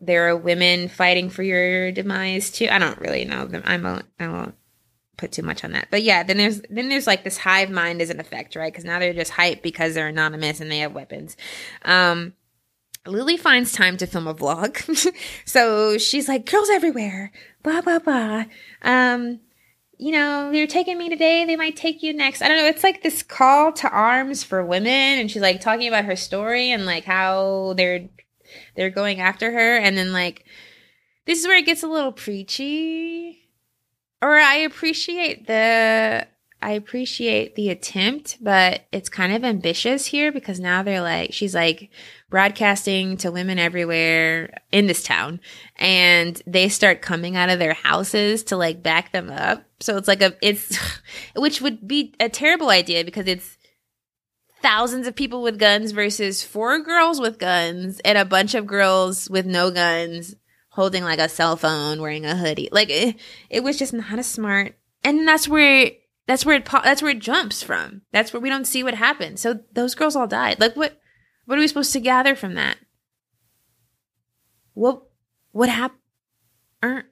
there 0.00 0.28
are 0.28 0.36
women 0.36 0.88
fighting 0.88 1.30
for 1.30 1.42
your 1.42 1.92
demise 1.92 2.50
too. 2.50 2.68
I 2.70 2.78
don't 2.78 3.00
really 3.00 3.24
know 3.24 3.46
them. 3.46 3.62
I 3.64 3.76
won't. 3.76 4.04
I 4.18 4.28
won't 4.28 4.54
put 5.16 5.32
too 5.32 5.42
much 5.42 5.64
on 5.64 5.72
that. 5.72 5.88
But 5.90 6.02
yeah, 6.02 6.22
then 6.22 6.36
there's 6.36 6.62
then 6.70 6.88
there's 6.88 7.06
like 7.06 7.24
this 7.24 7.38
hive 7.38 7.70
mind 7.70 8.00
is 8.00 8.10
an 8.10 8.20
effect, 8.20 8.56
right? 8.56 8.72
Because 8.72 8.84
now 8.84 8.98
they're 8.98 9.12
just 9.12 9.32
hype 9.32 9.62
because 9.62 9.94
they're 9.94 10.08
anonymous 10.08 10.60
and 10.60 10.70
they 10.70 10.78
have 10.78 10.94
weapons. 10.94 11.36
Um, 11.84 12.34
Lily 13.06 13.36
finds 13.36 13.72
time 13.72 13.96
to 13.98 14.06
film 14.06 14.26
a 14.26 14.34
vlog. 14.34 14.76
so 15.44 15.98
she's 15.98 16.28
like, 16.28 16.50
girls 16.50 16.70
everywhere, 16.70 17.32
blah, 17.62 17.80
blah, 17.80 17.98
blah. 17.98 18.44
Um, 18.82 19.40
you 19.98 20.12
know, 20.12 20.52
they're 20.52 20.66
taking 20.66 20.98
me 20.98 21.08
today. 21.08 21.44
They 21.44 21.56
might 21.56 21.76
take 21.76 22.02
you 22.02 22.12
next. 22.12 22.40
I 22.42 22.48
don't 22.48 22.58
know. 22.58 22.66
It's 22.66 22.84
like 22.84 23.02
this 23.02 23.22
call 23.22 23.72
to 23.72 23.90
arms 23.90 24.44
for 24.44 24.64
women. 24.64 25.18
And 25.18 25.30
she's 25.30 25.42
like 25.42 25.60
talking 25.60 25.88
about 25.88 26.04
her 26.04 26.16
story 26.16 26.70
and 26.70 26.86
like 26.86 27.04
how 27.04 27.74
they're, 27.76 28.08
they're 28.78 28.90
going 28.90 29.20
after 29.20 29.50
her. 29.50 29.76
And 29.76 29.98
then 29.98 30.12
like, 30.12 30.44
this 31.26 31.40
is 31.40 31.46
where 31.46 31.58
it 31.58 31.66
gets 31.66 31.82
a 31.82 31.88
little 31.88 32.12
preachy. 32.12 33.50
Or 34.22 34.36
I 34.36 34.54
appreciate 34.54 35.46
the 35.48 36.26
I 36.60 36.72
appreciate 36.72 37.54
the 37.54 37.70
attempt, 37.70 38.38
but 38.40 38.82
it's 38.90 39.08
kind 39.08 39.32
of 39.32 39.44
ambitious 39.44 40.06
here 40.06 40.32
because 40.32 40.58
now 40.58 40.82
they're 40.82 41.00
like, 41.00 41.32
she's 41.32 41.54
like 41.54 41.90
broadcasting 42.30 43.16
to 43.18 43.30
women 43.30 43.60
everywhere 43.60 44.58
in 44.72 44.86
this 44.86 45.04
town 45.04 45.40
and 45.76 46.40
they 46.46 46.68
start 46.68 47.00
coming 47.00 47.36
out 47.36 47.48
of 47.48 47.60
their 47.60 47.74
houses 47.74 48.42
to 48.44 48.56
like 48.56 48.82
back 48.82 49.12
them 49.12 49.30
up. 49.30 49.64
So 49.78 49.96
it's 49.96 50.08
like 50.08 50.22
a, 50.22 50.34
it's, 50.42 50.76
which 51.36 51.60
would 51.60 51.86
be 51.86 52.14
a 52.18 52.28
terrible 52.28 52.70
idea 52.70 53.04
because 53.04 53.26
it's 53.26 53.57
thousands 54.68 55.06
of 55.06 55.16
people 55.16 55.42
with 55.42 55.58
guns 55.58 55.92
versus 55.92 56.44
four 56.44 56.78
girls 56.78 57.18
with 57.18 57.38
guns 57.38 58.00
and 58.00 58.18
a 58.18 58.24
bunch 58.24 58.54
of 58.54 58.66
girls 58.66 59.30
with 59.30 59.46
no 59.46 59.70
guns 59.70 60.34
holding 60.68 61.02
like 61.02 61.18
a 61.18 61.26
cell 61.26 61.56
phone, 61.56 62.02
wearing 62.02 62.26
a 62.26 62.36
hoodie. 62.36 62.68
Like 62.70 62.90
it, 62.90 63.16
it 63.48 63.62
was 63.62 63.78
just 63.78 63.94
not 63.94 64.18
a 64.18 64.22
smart, 64.22 64.78
and 65.02 65.26
that's 65.26 65.48
where 65.48 65.92
that's 66.26 66.44
where 66.44 66.56
it 66.56 66.66
that's 66.66 67.00
where 67.00 67.12
it 67.12 67.18
jumps 67.18 67.62
from. 67.62 68.02
That's 68.12 68.34
where 68.34 68.42
we 68.42 68.50
don't 68.50 68.66
see 68.66 68.84
what 68.84 68.92
happened. 68.92 69.38
So 69.38 69.60
those 69.72 69.94
girls 69.94 70.14
all 70.14 70.26
died. 70.26 70.60
Like 70.60 70.76
what 70.76 71.00
what 71.46 71.56
are 71.56 71.60
we 71.62 71.68
supposed 71.68 71.94
to 71.94 72.00
gather 72.00 72.34
from 72.34 72.54
that? 72.54 72.76
What 74.74 75.02
what 75.52 75.70
happened? 75.70 75.98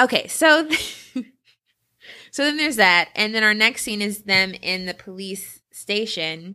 Okay, 0.00 0.26
so 0.26 0.68
so 2.30 2.44
then 2.44 2.56
there's 2.56 2.76
that, 2.76 3.10
and 3.14 3.32
then 3.32 3.44
our 3.44 3.54
next 3.54 3.82
scene 3.82 4.02
is 4.02 4.22
them 4.22 4.54
in 4.60 4.86
the 4.86 4.94
police 4.94 5.60
station, 5.74 6.54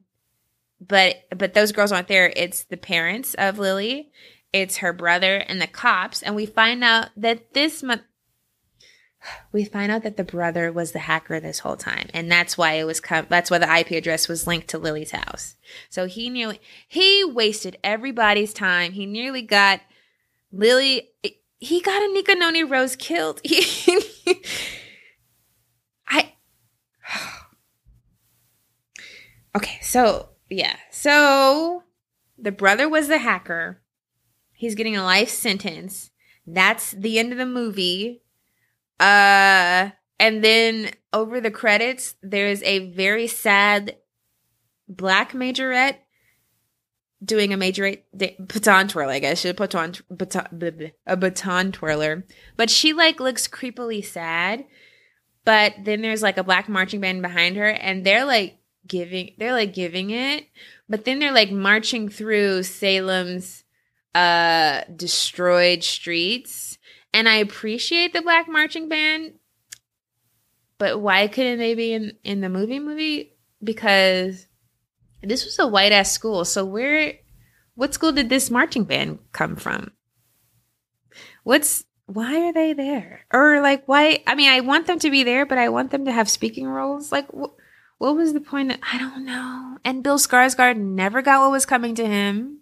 but 0.79 1.23
but 1.35 1.53
those 1.53 1.71
girls 1.71 1.91
aren't 1.91 2.07
there. 2.07 2.31
It's 2.35 2.63
the 2.63 2.77
parents 2.77 3.33
of 3.35 3.59
Lily, 3.59 4.11
it's 4.53 4.77
her 4.77 4.93
brother, 4.93 5.37
and 5.37 5.61
the 5.61 5.67
cops, 5.67 6.23
and 6.23 6.35
we 6.35 6.45
find 6.45 6.83
out 6.83 7.09
that 7.17 7.53
this 7.53 7.83
month 7.83 8.01
we 9.51 9.65
find 9.65 9.91
out 9.91 10.03
that 10.03 10.15
the 10.15 10.23
brother 10.23 10.71
was 10.71 10.93
the 10.93 10.99
hacker 10.99 11.41
this 11.41 11.59
whole 11.59 11.75
time. 11.75 12.07
And 12.13 12.31
that's 12.31 12.57
why 12.57 12.73
it 12.73 12.85
was 12.85 13.01
com- 13.01 13.27
that's 13.29 13.51
why 13.51 13.57
the 13.57 13.79
ip 13.79 13.91
address 13.91 14.29
was 14.29 14.47
linked 14.47 14.69
to 14.69 14.77
lily's 14.77 15.11
house. 15.11 15.55
So 15.89 16.05
he 16.05 16.29
nearly 16.29 16.61
he 16.87 17.23
wasted 17.25 17.77
everybody's 17.83 18.53
time. 18.53 18.93
He 18.93 19.05
nearly 19.05 19.41
got 19.41 19.81
lily 20.51 21.09
he 21.59 21.81
got 21.81 22.01
a 22.01 22.35
noni 22.35 22.63
rose 22.63 22.95
killed. 22.95 23.41
I 26.07 26.33
okay 29.55 29.79
so 29.81 30.29
yeah. 30.49 30.75
So 30.91 31.83
the 32.37 32.51
brother 32.51 32.89
was 32.89 33.07
the 33.07 33.19
hacker. 33.19 33.81
He's 34.53 34.75
getting 34.75 34.97
a 34.97 35.03
life 35.03 35.29
sentence. 35.29 36.11
That's 36.45 36.91
the 36.91 37.19
end 37.19 37.31
of 37.31 37.37
the 37.37 37.45
movie. 37.45 38.23
Uh, 38.99 39.91
and 40.19 40.43
then 40.43 40.91
over 41.13 41.39
the 41.39 41.51
credits, 41.51 42.15
there's 42.21 42.61
a 42.63 42.91
very 42.91 43.27
sad 43.27 43.95
black 44.87 45.31
majorette 45.33 45.97
doing 47.23 47.53
a 47.53 47.57
majorette 47.57 48.01
baton 48.13 48.87
twirl. 48.87 49.09
I 49.09 49.19
guess. 49.19 49.39
She 49.39 49.51
baton, 49.51 49.93
baton 50.09 50.91
a 51.05 51.15
baton 51.15 51.71
twirler, 51.71 52.25
but 52.57 52.69
she 52.69 52.91
like 52.91 53.19
looks 53.19 53.47
creepily 53.47 54.03
sad. 54.03 54.65
But 55.45 55.73
then 55.83 56.01
there's 56.01 56.21
like 56.21 56.37
a 56.37 56.43
black 56.43 56.67
marching 56.67 56.99
band 56.99 57.21
behind 57.21 57.55
her, 57.55 57.69
and 57.69 58.05
they're 58.05 58.25
like 58.25 58.58
giving 58.89 59.33
they're 59.37 59.53
like 59.53 59.73
giving 59.73 60.09
it, 60.09 60.47
but 60.89 61.05
then 61.05 61.19
they're 61.19 61.31
like 61.31 61.51
marching 61.51 62.09
through 62.09 62.63
Salem's 62.63 63.63
uh 64.13 64.81
destroyed 64.95 65.83
streets 65.83 66.77
and 67.13 67.27
I 67.27 67.35
appreciate 67.35 68.13
the 68.13 68.21
black 68.21 68.47
marching 68.47 68.87
band, 68.87 69.33
but 70.77 70.99
why 70.99 71.27
couldn't 71.27 71.59
they 71.59 71.73
be 71.73 71.93
in, 71.93 72.13
in 72.23 72.41
the 72.41 72.49
movie 72.49 72.79
movie? 72.79 73.33
Because 73.63 74.47
this 75.21 75.43
was 75.45 75.59
a 75.59 75.67
white 75.67 75.91
ass 75.91 76.11
school. 76.11 76.45
So 76.45 76.65
where 76.65 77.13
what 77.75 77.93
school 77.93 78.11
did 78.11 78.29
this 78.29 78.51
marching 78.51 78.83
band 78.83 79.19
come 79.31 79.55
from? 79.55 79.91
What's 81.43 81.83
why 82.05 82.47
are 82.47 82.53
they 82.53 82.73
there? 82.73 83.25
Or 83.31 83.61
like 83.61 83.87
why 83.87 84.23
I 84.27 84.35
mean 84.35 84.51
I 84.51 84.61
want 84.61 84.87
them 84.87 84.99
to 84.99 85.09
be 85.09 85.23
there, 85.23 85.45
but 85.45 85.57
I 85.57 85.69
want 85.69 85.91
them 85.91 86.05
to 86.05 86.11
have 86.11 86.29
speaking 86.29 86.67
roles. 86.67 87.11
Like 87.11 87.27
wh- 87.31 87.55
what 87.99 88.15
was 88.15 88.33
the 88.33 88.41
point? 88.41 88.71
Of, 88.71 88.79
I 88.91 88.97
don't 88.97 89.25
know. 89.25 89.77
And 89.85 90.03
Bill 90.03 90.17
Skarsgård 90.17 90.77
never 90.77 91.21
got 91.21 91.41
what 91.41 91.51
was 91.51 91.65
coming 91.65 91.93
to 91.95 92.07
him. 92.07 92.59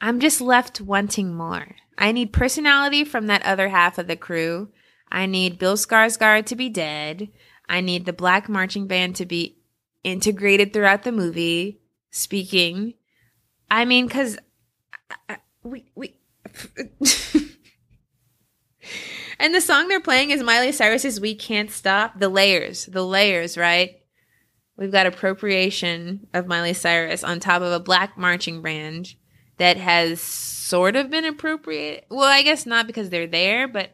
I'm 0.00 0.20
just 0.20 0.40
left 0.40 0.80
wanting 0.80 1.34
more. 1.34 1.76
I 1.98 2.12
need 2.12 2.32
personality 2.32 3.04
from 3.04 3.26
that 3.26 3.44
other 3.44 3.68
half 3.68 3.98
of 3.98 4.06
the 4.06 4.16
crew. 4.16 4.68
I 5.10 5.26
need 5.26 5.58
Bill 5.58 5.76
Skarsgård 5.76 6.46
to 6.46 6.56
be 6.56 6.68
dead. 6.68 7.28
I 7.68 7.80
need 7.80 8.06
the 8.06 8.12
black 8.12 8.48
marching 8.48 8.86
band 8.86 9.16
to 9.16 9.26
be 9.26 9.58
integrated 10.04 10.72
throughout 10.72 11.02
the 11.02 11.12
movie, 11.12 11.80
speaking. 12.10 12.94
I 13.70 13.84
mean, 13.84 14.06
because 14.06 14.38
uh, 15.10 15.14
uh, 15.28 15.36
we 15.62 15.90
we. 15.94 16.14
and 19.38 19.54
the 19.54 19.60
song 19.60 19.88
they're 19.88 20.00
playing 20.00 20.30
is 20.30 20.42
Miley 20.42 20.72
Cyrus's 20.72 21.20
"We 21.20 21.34
Can't 21.34 21.70
Stop." 21.70 22.18
The 22.18 22.28
layers, 22.28 22.86
the 22.86 23.04
layers, 23.04 23.56
right? 23.56 23.96
We've 24.76 24.92
got 24.92 25.06
appropriation 25.06 26.28
of 26.32 26.46
Miley 26.46 26.72
Cyrus 26.72 27.24
on 27.24 27.40
top 27.40 27.62
of 27.62 27.72
a 27.72 27.80
black 27.80 28.16
marching 28.16 28.62
band 28.62 29.14
that 29.56 29.76
has 29.76 30.20
sort 30.20 30.94
of 30.94 31.10
been 31.10 31.24
appropriate. 31.24 32.06
Well, 32.08 32.28
I 32.28 32.42
guess 32.42 32.64
not 32.64 32.86
because 32.86 33.10
they're 33.10 33.26
there, 33.26 33.66
but 33.66 33.90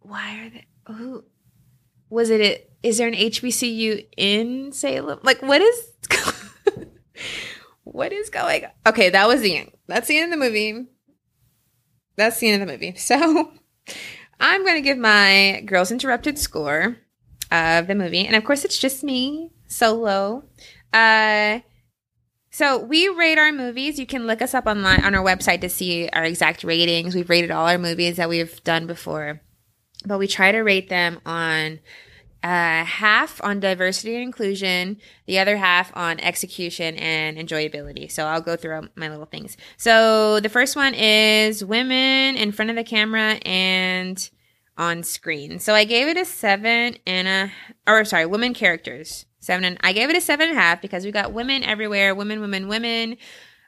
why 0.00 0.40
are 0.40 0.50
they? 0.50 0.66
Who 0.94 1.24
was 2.08 2.30
it? 2.30 2.70
There 2.82 3.08
an 3.08 3.14
HBCU 3.14 4.06
in 4.16 4.72
Salem? 4.72 5.18
Like, 5.22 5.42
what 5.42 5.60
is 5.60 5.92
what 7.84 8.12
is 8.12 8.30
going? 8.30 8.64
Okay, 8.86 9.10
that 9.10 9.26
was 9.26 9.40
the 9.40 9.56
end. 9.56 9.72
That's 9.88 10.08
the 10.08 10.16
end 10.16 10.32
of 10.32 10.38
the 10.38 10.44
movie. 10.44 10.86
That's 12.16 12.38
the 12.38 12.48
end 12.48 12.62
of 12.62 12.66
the 12.66 12.72
movie. 12.72 12.94
So, 12.98 13.52
I'm 14.40 14.64
going 14.64 14.76
to 14.76 14.82
give 14.82 14.98
my 14.98 15.62
Girls 15.64 15.90
Interrupted 15.90 16.38
score 16.38 16.96
of 17.50 17.86
the 17.86 17.94
movie, 17.94 18.26
and 18.26 18.36
of 18.36 18.44
course, 18.44 18.64
it's 18.64 18.78
just 18.78 19.04
me 19.04 19.50
solo. 19.68 20.44
Uh 20.92 21.60
so 22.50 22.78
we 22.78 23.06
rate 23.08 23.36
our 23.36 23.52
movies. 23.52 23.98
You 23.98 24.06
can 24.06 24.26
look 24.26 24.40
us 24.40 24.54
up 24.54 24.66
online 24.66 25.04
on 25.04 25.14
our 25.14 25.22
website 25.22 25.60
to 25.60 25.68
see 25.68 26.08
our 26.14 26.24
exact 26.24 26.64
ratings. 26.64 27.14
We've 27.14 27.28
rated 27.28 27.50
all 27.50 27.66
our 27.66 27.76
movies 27.76 28.16
that 28.16 28.30
we've 28.30 28.64
done 28.64 28.86
before, 28.86 29.42
but 30.06 30.18
we 30.18 30.26
try 30.26 30.52
to 30.52 30.60
rate 30.60 30.88
them 30.88 31.20
on 31.26 31.80
uh, 32.46 32.84
half 32.84 33.42
on 33.42 33.58
diversity 33.58 34.14
and 34.14 34.22
inclusion, 34.22 34.98
the 35.26 35.36
other 35.36 35.56
half 35.56 35.90
on 35.96 36.20
execution 36.20 36.94
and 36.94 37.36
enjoyability. 37.38 38.08
So 38.08 38.24
I'll 38.24 38.40
go 38.40 38.54
through 38.54 38.88
my 38.94 39.08
little 39.08 39.26
things. 39.26 39.56
So 39.76 40.38
the 40.38 40.48
first 40.48 40.76
one 40.76 40.94
is 40.94 41.64
women 41.64 42.36
in 42.36 42.52
front 42.52 42.70
of 42.70 42.76
the 42.76 42.84
camera 42.84 43.40
and 43.44 44.30
on 44.78 45.02
screen. 45.02 45.58
So 45.58 45.74
I 45.74 45.82
gave 45.82 46.06
it 46.06 46.16
a 46.16 46.24
seven 46.24 46.98
and 47.04 47.26
a, 47.26 47.52
or 47.90 48.04
sorry, 48.04 48.26
women 48.26 48.54
characters. 48.54 49.26
Seven 49.40 49.64
and 49.64 49.76
I 49.80 49.92
gave 49.92 50.08
it 50.08 50.16
a 50.16 50.20
seven 50.20 50.48
and 50.48 50.56
a 50.56 50.60
half 50.60 50.80
because 50.80 51.04
we 51.04 51.10
got 51.10 51.32
women 51.32 51.64
everywhere, 51.64 52.14
women, 52.14 52.40
women, 52.40 52.68
women. 52.68 53.16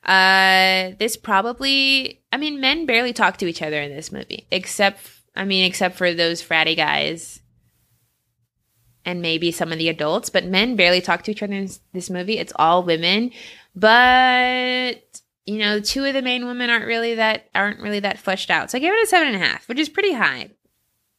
Uh, 0.04 0.92
this 1.00 1.16
probably, 1.16 2.22
I 2.32 2.36
mean, 2.36 2.60
men 2.60 2.86
barely 2.86 3.12
talk 3.12 3.38
to 3.38 3.48
each 3.48 3.60
other 3.60 3.82
in 3.82 3.90
this 3.90 4.12
movie, 4.12 4.46
except, 4.52 5.00
I 5.34 5.44
mean, 5.44 5.64
except 5.64 5.96
for 5.96 6.14
those 6.14 6.40
fratty 6.40 6.76
guys 6.76 7.40
and 9.08 9.22
maybe 9.22 9.50
some 9.50 9.72
of 9.72 9.78
the 9.78 9.88
adults, 9.88 10.28
but 10.28 10.44
men 10.44 10.76
barely 10.76 11.00
talk 11.00 11.22
to 11.22 11.30
each 11.30 11.42
other 11.42 11.54
in 11.54 11.70
this, 11.94 12.10
movie. 12.10 12.36
It's 12.36 12.52
all 12.56 12.82
women, 12.82 13.30
but 13.74 14.96
you 15.46 15.56
know, 15.56 15.80
two 15.80 16.04
of 16.04 16.12
the 16.12 16.20
main 16.20 16.44
women 16.44 16.68
aren't 16.68 16.84
really 16.84 17.14
that 17.14 17.48
aren't 17.54 17.80
really 17.80 18.00
that 18.00 18.18
fleshed 18.18 18.50
out. 18.50 18.70
So 18.70 18.76
I 18.76 18.82
gave 18.82 18.92
it 18.92 19.02
a 19.02 19.06
seven 19.06 19.28
and 19.28 19.42
a 19.42 19.46
half, 19.46 19.66
which 19.66 19.78
is 19.78 19.88
pretty 19.88 20.12
high. 20.12 20.50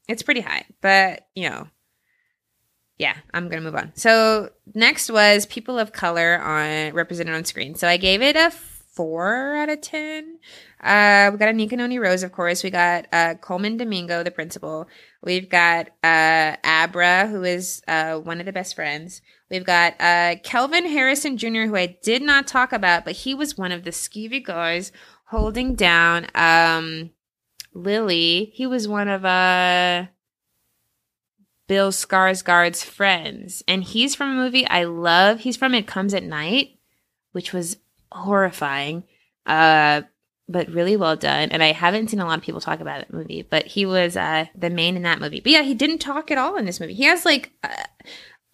It's 0.07 0.21
pretty 0.21 0.41
high, 0.41 0.65
but 0.81 1.27
you 1.33 1.49
know, 1.49 1.67
yeah, 2.99 3.15
I'm 3.33 3.49
gonna 3.49 3.63
move 3.63 3.75
on. 3.75 3.91
So 3.95 4.51
next 4.75 5.09
was 5.09 5.47
people 5.47 5.79
of 5.79 5.91
color 5.91 6.39
on 6.39 6.93
represented 6.93 7.33
on 7.33 7.43
screen. 7.43 7.73
So 7.73 7.87
I 7.87 7.97
gave 7.97 8.21
it 8.21 8.35
a 8.35 8.51
four 8.51 9.55
out 9.55 9.69
of 9.69 9.81
ten. 9.81 10.37
Uh, 10.79 11.29
we 11.33 11.39
got 11.39 11.53
Anika 11.53 11.71
Noni 11.73 11.97
Rose, 11.97 12.21
of 12.21 12.33
course. 12.33 12.63
We 12.63 12.69
got 12.69 13.07
uh, 13.11 13.33
Colman 13.41 13.77
Domingo, 13.77 14.21
the 14.21 14.29
principal. 14.29 14.87
We've 15.21 15.49
got 15.49 15.89
uh, 16.03 16.55
Abra, 16.63 17.27
who 17.27 17.43
is 17.43 17.81
uh, 17.87 18.17
one 18.19 18.39
of 18.39 18.45
the 18.45 18.53
best 18.53 18.75
friends. 18.75 19.21
We've 19.51 19.65
got 19.65 19.95
uh, 19.99 20.35
Kelvin 20.43 20.85
Harrison 20.85 21.37
Jr., 21.37 21.63
who 21.63 21.75
I 21.75 21.97
did 22.01 22.21
not 22.21 22.47
talk 22.47 22.71
about, 22.71 23.03
but 23.03 23.15
he 23.15 23.33
was 23.33 23.57
one 23.57 23.71
of 23.71 23.83
the 23.83 23.89
skeevy 23.89 24.43
guys 24.43 24.91
holding 25.25 25.75
down 25.75 26.27
um, 26.35 27.09
Lily. 27.73 28.51
He 28.53 28.65
was 28.65 28.87
one 28.87 29.09
of 29.09 29.25
uh, 29.25 30.05
Bill 31.67 31.91
Skarsgård's 31.91 32.83
friends, 32.83 33.61
and 33.67 33.83
he's 33.83 34.15
from 34.15 34.31
a 34.31 34.41
movie 34.41 34.65
I 34.67 34.85
love. 34.85 35.41
He's 35.41 35.57
from 35.57 35.73
It 35.73 35.85
Comes 35.85 36.13
at 36.13 36.23
Night, 36.23 36.79
which 37.33 37.51
was 37.51 37.77
horrifying, 38.11 39.03
uh, 39.45 40.03
but 40.49 40.67
really 40.69 40.97
well 40.97 41.15
done. 41.15 41.49
And 41.51 41.63
I 41.63 41.71
haven't 41.71 42.09
seen 42.09 42.19
a 42.19 42.25
lot 42.25 42.39
of 42.39 42.43
people 42.43 42.59
talk 42.59 42.81
about 42.81 42.99
that 42.99 43.13
movie, 43.13 43.43
but 43.43 43.67
he 43.67 43.85
was 43.85 44.17
uh, 44.17 44.45
the 44.55 44.69
main 44.69 44.97
in 44.97 45.03
that 45.03 45.21
movie. 45.21 45.39
But 45.39 45.51
yeah, 45.51 45.61
he 45.61 45.75
didn't 45.75 45.99
talk 45.99 46.31
at 46.31 46.37
all 46.37 46.57
in 46.57 46.65
this 46.65 46.79
movie. 46.79 46.95
He 46.95 47.03
has 47.03 47.23
like. 47.23 47.53
Uh, 47.63 47.83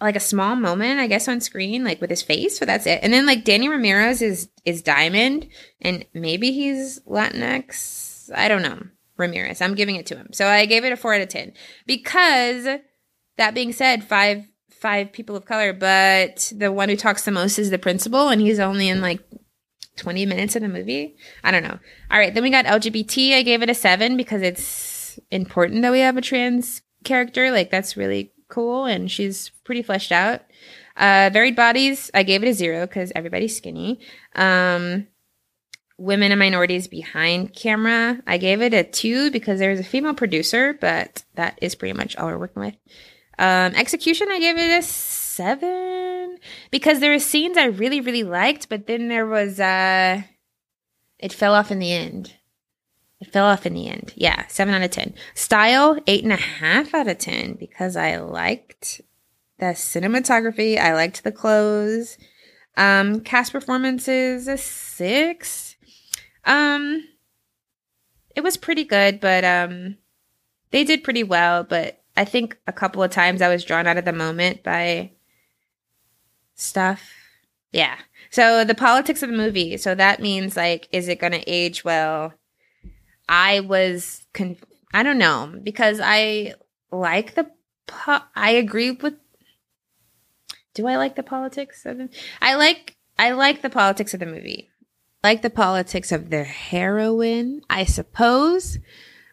like 0.01 0.17
a 0.17 0.19
small 0.19 0.57
moment, 0.57 0.99
I 0.99 1.07
guess, 1.07 1.30
on 1.30 1.39
screen, 1.39 1.85
like 1.85 2.01
with 2.01 2.09
his 2.09 2.22
face, 2.22 2.59
but 2.59 2.67
that's 2.67 2.85
it. 2.85 2.99
And 3.01 3.13
then 3.13 3.26
like 3.26 3.45
Danny 3.45 3.69
Ramirez 3.69 4.22
is 4.22 4.49
is 4.65 4.81
Diamond, 4.81 5.47
and 5.81 6.05
maybe 6.13 6.51
he's 6.51 6.99
Latinx. 7.07 8.30
I 8.35 8.49
don't 8.49 8.61
know. 8.61 8.84
Ramirez. 9.17 9.61
I'm 9.61 9.73
giving 9.73 9.95
it 9.95 10.05
to 10.07 10.17
him. 10.17 10.30
So 10.34 10.47
I 10.47 10.65
gave 10.65 10.84
it 10.84 10.91
a 10.91 10.97
four 10.97 11.13
out 11.13 11.22
of 11.22 11.30
ten. 11.30 11.53
Because 11.85 12.67
that 13.38 13.53
being 13.53 13.72
said, 13.72 14.03
five 14.03 14.43
five 14.69 15.13
people 15.13 15.35
of 15.35 15.45
color, 15.45 15.72
but 15.72 16.51
the 16.55 16.72
one 16.72 16.89
who 16.89 16.97
talks 16.97 17.23
the 17.23 17.31
most 17.31 17.57
is 17.57 17.69
the 17.69 17.80
principal, 17.80 18.27
and 18.27 18.41
he's 18.41 18.59
only 18.59 18.89
in 18.89 19.01
like 19.01 19.22
20 19.97 20.26
minutes 20.26 20.55
of 20.55 20.61
the 20.61 20.67
movie. 20.67 21.15
I 21.43 21.51
don't 21.51 21.63
know. 21.63 21.80
All 22.11 22.19
right, 22.19 22.34
then 22.34 22.43
we 22.43 22.49
got 22.49 22.65
LGBT. 22.65 23.34
I 23.35 23.41
gave 23.41 23.61
it 23.61 23.69
a 23.69 23.73
seven 23.73 24.17
because 24.17 24.41
it's 24.41 25.19
important 25.31 25.81
that 25.81 25.91
we 25.91 25.99
have 25.99 26.17
a 26.17 26.22
trans 26.22 26.81
character. 27.03 27.51
Like 27.51 27.72
that's 27.72 27.97
really 27.97 28.31
cool 28.49 28.85
and 28.85 29.09
she's 29.09 29.49
pretty 29.63 29.81
fleshed 29.81 30.11
out. 30.11 30.41
Uh, 30.97 31.30
varied 31.31 31.55
bodies, 31.55 32.09
I 32.13 32.23
gave 32.23 32.43
it 32.43 32.49
a 32.49 32.53
zero 32.53 32.85
because 32.88 33.11
everybody's 33.15 33.55
skinny. 33.55 33.99
Um, 34.34 35.07
women 35.97 36.31
and 36.31 36.39
minorities 36.39 36.88
behind 36.88 37.53
camera, 37.53 38.22
I 38.26 38.38
gave 38.38 38.61
it 38.61 38.73
a 38.73 38.84
two 38.84 39.31
because 39.31 39.59
there's 39.59 39.80
a 39.80 39.84
female 39.84 40.13
producer, 40.13 40.77
but 40.80 41.23
that 41.35 41.59
is 41.61 41.76
pretty 41.76 41.93
much 41.93 42.15
all 42.15 42.27
we're 42.27 42.38
working 42.38 42.61
with. 42.61 42.76
Um, 43.38 43.73
execution, 43.76 44.30
I 44.30 44.39
gave 44.39 44.57
it 44.57 44.80
a 44.80 44.81
seven 45.36 46.38
because 46.72 46.99
there 46.99 47.12
were 47.12 47.20
scenes 47.20 47.57
I 47.57 47.66
really, 47.66 48.02
really 48.02 48.24
liked, 48.24 48.70
but 48.70 48.88
then 48.88 49.07
there 49.07 49.26
was, 49.26 49.60
uh, 49.60 50.22
it 51.20 51.34
fell 51.34 51.53
off 51.53 51.72
in 51.72 51.80
the 51.80 51.91
end. 51.91 52.36
It 53.20 53.32
fell 53.32 53.45
off 53.45 53.66
in 53.66 53.74
the 53.74 53.88
end. 53.88 54.14
Yeah, 54.16 54.45
seven 54.48 54.74
out 54.74 54.82
of 54.82 54.91
10. 54.91 55.14
Style, 55.34 55.98
eight 56.07 56.24
and 56.24 56.34
a 56.34 56.38
half 56.38 56.94
out 56.94 57.07
of 57.07 57.18
10 57.18 57.53
because 57.53 57.95
I 57.95 58.18
liked 58.18 59.02
the 59.57 59.68
cinematography. 59.68 60.78
I 60.78 60.94
liked 60.94 61.24
the 61.24 61.32
clothes. 61.32 62.18
Um, 62.78 63.22
cast 63.22 63.53
performances, 63.53 64.48
a 64.48 64.57
six. 64.57 65.78
Um, 66.44 67.07
it 68.36 68.41
was 68.41 68.57
pretty 68.57 68.84
good, 68.84 69.20
but, 69.20 69.44
um, 69.45 69.98
they 70.72 70.84
did 70.84 71.06
pretty 71.06 71.24
well, 71.24 71.64
but 71.64 72.03
I 72.18 72.26
think 72.26 72.57
a 72.68 72.74
couple 72.74 73.02
of 73.02 73.12
times 73.12 73.41
I 73.41 73.49
was 73.49 73.64
drawn 73.64 73.88
out 73.88 73.98
of 73.98 74.06
the 74.06 74.14
moment 74.14 74.62
by 74.62 75.12
stuff. 76.56 77.11
Yeah. 77.72 77.98
So 78.32 78.64
the 78.64 78.76
politics 78.76 79.22
of 79.22 79.30
the 79.30 79.38
movie. 79.38 79.77
So 79.77 79.95
that 79.95 80.22
means 80.22 80.57
like, 80.57 80.88
is 80.91 81.07
it 81.07 81.19
going 81.19 81.34
to 81.34 81.49
age 81.49 81.84
well? 81.84 82.34
I 83.27 83.60
was, 83.60 84.26
con- 84.34 84.57
I 84.94 85.03
don't 85.03 85.18
know, 85.18 85.53
because 85.61 85.99
I 86.02 86.53
like 86.91 87.36
the, 87.36 87.49
po- 87.88 88.23
I 88.36 88.52
agree 88.52 88.91
with, 88.91 89.15
do 90.73 90.88
I 90.88 90.98
like 90.98 91.15
the 91.15 91.23
politics 91.23 91.86
of 91.86 91.98
the, 91.98 92.10
I 92.41 92.56
like, 92.56 92.95
I 93.18 93.32
like 93.32 93.61
the 93.61 93.69
politics 93.69 94.14
of 94.14 94.19
the 94.19 94.26
movie. 94.26 94.69
Like 95.23 95.41
the 95.41 95.49
politics 95.49 96.11
of 96.11 96.30
the 96.30 96.44
heroine, 96.44 97.61
I 97.69 97.86
suppose, 97.86 98.77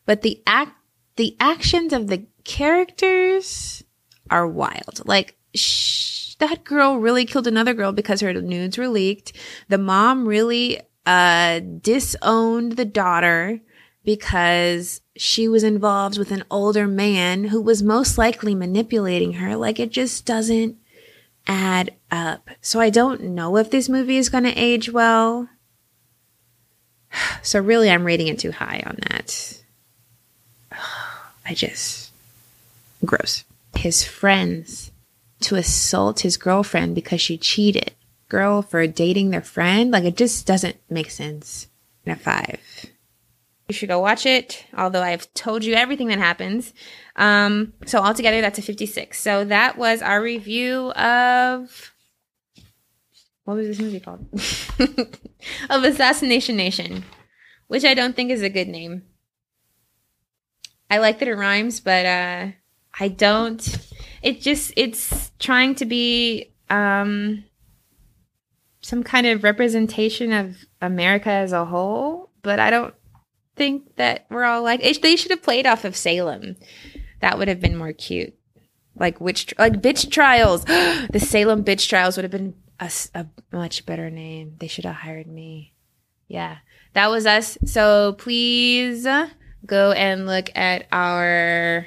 but 0.07 0.23
the 0.23 0.43
act, 0.47 0.73
the 1.17 1.37
actions 1.39 1.93
of 1.93 2.07
the 2.07 2.27
characters 2.45 3.85
are 4.31 4.47
wild. 4.47 5.03
Like, 5.05 5.37
shh, 5.55 6.22
that 6.43 6.65
girl 6.65 6.99
really 6.99 7.25
killed 7.25 7.47
another 7.47 7.73
girl 7.73 7.93
because 7.93 8.21
her 8.21 8.33
nudes 8.35 8.77
were 8.77 8.89
leaked. 8.89 9.33
The 9.69 9.79
mom 9.79 10.27
really 10.27 10.81
uh 11.07 11.61
disowned 11.61 12.73
the 12.73 12.85
daughter 12.85 13.61
because 14.05 15.01
she 15.17 15.47
was 15.47 15.63
involved 15.63 16.19
with 16.19 16.33
an 16.33 16.43
older 16.51 16.89
man 16.89 17.45
who 17.45 17.63
was 17.63 17.83
most 17.83 18.19
likely 18.19 18.57
manipulating 18.57 19.35
her. 19.35 19.55
Like 19.55 19.79
it 19.79 19.91
just 19.91 20.27
doesn't 20.27 20.77
add 21.47 21.95
up. 22.11 22.51
So 22.61 22.81
I 22.81 22.91
don't 22.91 23.23
know 23.23 23.57
if 23.57 23.71
this 23.71 23.89
movie 23.89 24.17
is 24.17 24.29
going 24.29 24.45
to 24.45 24.55
age 24.55 24.91
well. 24.91 25.49
So 27.43 27.61
really, 27.61 27.91
I'm 27.91 28.05
rating 28.05 28.29
it 28.29 28.39
too 28.39 28.53
high 28.53 28.83
on 28.87 28.97
that. 29.09 29.61
I 31.45 31.53
just, 31.53 32.11
gross. 33.05 33.45
His 33.75 34.05
friends 34.05 34.92
to 35.45 35.57
assault 35.57 36.21
his 36.21 36.37
girlfriend 36.37 36.95
because 36.95 37.21
she 37.21 37.37
cheated. 37.37 37.93
Girl 38.29 38.63
for 38.63 38.87
dating 38.87 39.31
their 39.31 39.43
friend. 39.43 39.91
Like 39.91 40.05
it 40.05 40.17
just 40.17 40.47
doesn't 40.47 40.77
make 40.89 41.11
sense. 41.11 41.69
In 42.05 42.13
a 42.13 42.17
five. 42.17 42.61
You 43.69 43.75
should 43.75 43.89
go 43.89 44.01
watch 44.01 44.27
it, 44.27 44.67
although 44.77 45.03
I've 45.03 45.33
told 45.35 45.65
you 45.65 45.75
everything 45.75 46.09
that 46.09 46.19
happens. 46.19 46.75
Um, 47.17 47.73
so 47.87 48.01
altogether, 48.01 48.41
that's 48.41 48.59
a 48.59 48.63
56. 48.63 49.19
So 49.19 49.45
that 49.45 49.79
was 49.79 50.03
our 50.03 50.21
review 50.21 50.91
of. 50.93 51.93
What 53.45 53.57
was 53.57 53.69
this 53.69 53.81
movie 53.81 54.01
called? 54.01 54.27
of 55.71 55.85
Assassination 55.85 56.57
Nation, 56.57 57.05
which 57.69 57.85
I 57.85 57.95
don't 57.95 58.15
think 58.15 58.31
is 58.31 58.43
a 58.43 58.51
good 58.51 58.69
name. 58.69 59.05
I 60.91 60.99
like 60.99 61.21
that 61.21 61.29
it 61.29 61.35
rhymes, 61.35 61.81
but 61.81 62.05
uh, 62.05 62.49
I 63.01 63.09
don't. 63.09 63.61
It 64.23 64.41
just, 64.41 64.73
it's 64.77 65.33
trying 65.39 65.75
to 65.77 65.85
be 65.85 66.53
um, 66.71 67.45
some 68.81 69.03
kind 69.03 69.27
of 69.27 69.45
representation 69.45 70.33
of 70.33 70.57
America 70.81 71.31
as 71.31 71.53
a 71.53 71.65
whole, 71.65 72.31
but 72.43 72.59
I 72.59 72.71
don't 72.71 72.95
think 73.57 73.97
that 73.97 74.27
we're 74.31 74.45
all 74.45 74.63
like 74.63 74.81
they 75.01 75.17
should 75.17 75.31
have 75.31 75.43
played 75.43 75.67
off 75.67 75.85
of 75.85 75.97
Salem. 75.97 76.57
That 77.21 77.39
would 77.39 77.49
have 77.49 77.61
been 77.61 77.77
more 77.77 77.93
cute. 77.93 78.35
Like 78.97 79.21
witch, 79.21 79.55
like 79.59 79.81
bitch 79.81 80.11
trials. 80.11 80.65
the 80.65 81.21
Salem 81.21 81.65
bitch 81.65 81.89
trials 81.89 82.17
would 82.17 82.25
have 82.25 82.33
been 82.33 82.55
a, 82.81 82.91
a 83.15 83.27
much 83.53 83.87
better 83.87 84.11
name. 84.11 84.57
They 84.59 84.67
should 84.67 84.85
have 84.85 84.97
hired 84.97 85.29
me. 85.29 85.75
Yeah, 86.27 86.59
that 86.95 87.11
was 87.11 87.27
us. 87.27 87.57
So 87.65 88.15
please 88.19 89.07
go 89.65 89.93
and 89.93 90.27
look 90.27 90.51
at 90.57 90.87
our 90.91 91.87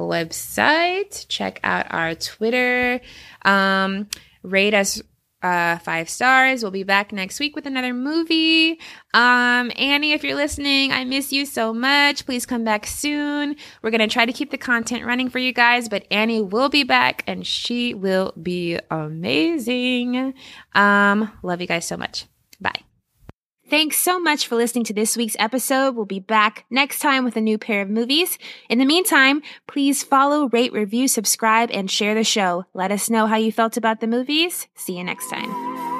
website. 0.00 1.26
Check 1.28 1.60
out 1.62 1.86
our 1.90 2.14
Twitter. 2.14 3.00
Um, 3.44 4.08
rate 4.42 4.74
us 4.74 5.02
uh, 5.42 5.78
five 5.78 6.08
stars. 6.08 6.62
We'll 6.62 6.70
be 6.70 6.84
back 6.84 7.12
next 7.12 7.40
week 7.40 7.56
with 7.56 7.66
another 7.66 7.92
movie. 7.92 8.78
Um, 9.12 9.72
Annie, 9.76 10.12
if 10.12 10.22
you're 10.22 10.36
listening, 10.36 10.92
I 10.92 11.04
miss 11.04 11.32
you 11.32 11.46
so 11.46 11.72
much. 11.72 12.24
Please 12.24 12.46
come 12.46 12.64
back 12.64 12.86
soon. 12.86 13.56
We're 13.82 13.90
going 13.90 14.00
to 14.00 14.06
try 14.06 14.24
to 14.24 14.32
keep 14.32 14.50
the 14.50 14.58
content 14.58 15.04
running 15.04 15.28
for 15.28 15.38
you 15.38 15.52
guys, 15.52 15.88
but 15.88 16.06
Annie 16.10 16.42
will 16.42 16.68
be 16.68 16.84
back 16.84 17.24
and 17.26 17.46
she 17.46 17.94
will 17.94 18.32
be 18.40 18.78
amazing. 18.90 20.34
Um, 20.74 21.32
love 21.42 21.60
you 21.60 21.66
guys 21.66 21.86
so 21.86 21.96
much. 21.96 22.26
Bye. 22.60 22.82
Thanks 23.72 23.96
so 23.96 24.20
much 24.20 24.48
for 24.48 24.54
listening 24.54 24.84
to 24.84 24.92
this 24.92 25.16
week's 25.16 25.34
episode. 25.38 25.96
We'll 25.96 26.04
be 26.04 26.20
back 26.20 26.66
next 26.68 26.98
time 26.98 27.24
with 27.24 27.36
a 27.36 27.40
new 27.40 27.56
pair 27.56 27.80
of 27.80 27.88
movies. 27.88 28.36
In 28.68 28.78
the 28.78 28.84
meantime, 28.84 29.40
please 29.66 30.02
follow, 30.02 30.50
rate, 30.50 30.74
review, 30.74 31.08
subscribe, 31.08 31.70
and 31.72 31.90
share 31.90 32.14
the 32.14 32.22
show. 32.22 32.66
Let 32.74 32.92
us 32.92 33.08
know 33.08 33.26
how 33.26 33.36
you 33.36 33.50
felt 33.50 33.78
about 33.78 34.00
the 34.00 34.06
movies. 34.06 34.68
See 34.74 34.98
you 34.98 35.04
next 35.04 35.30
time. 35.30 35.91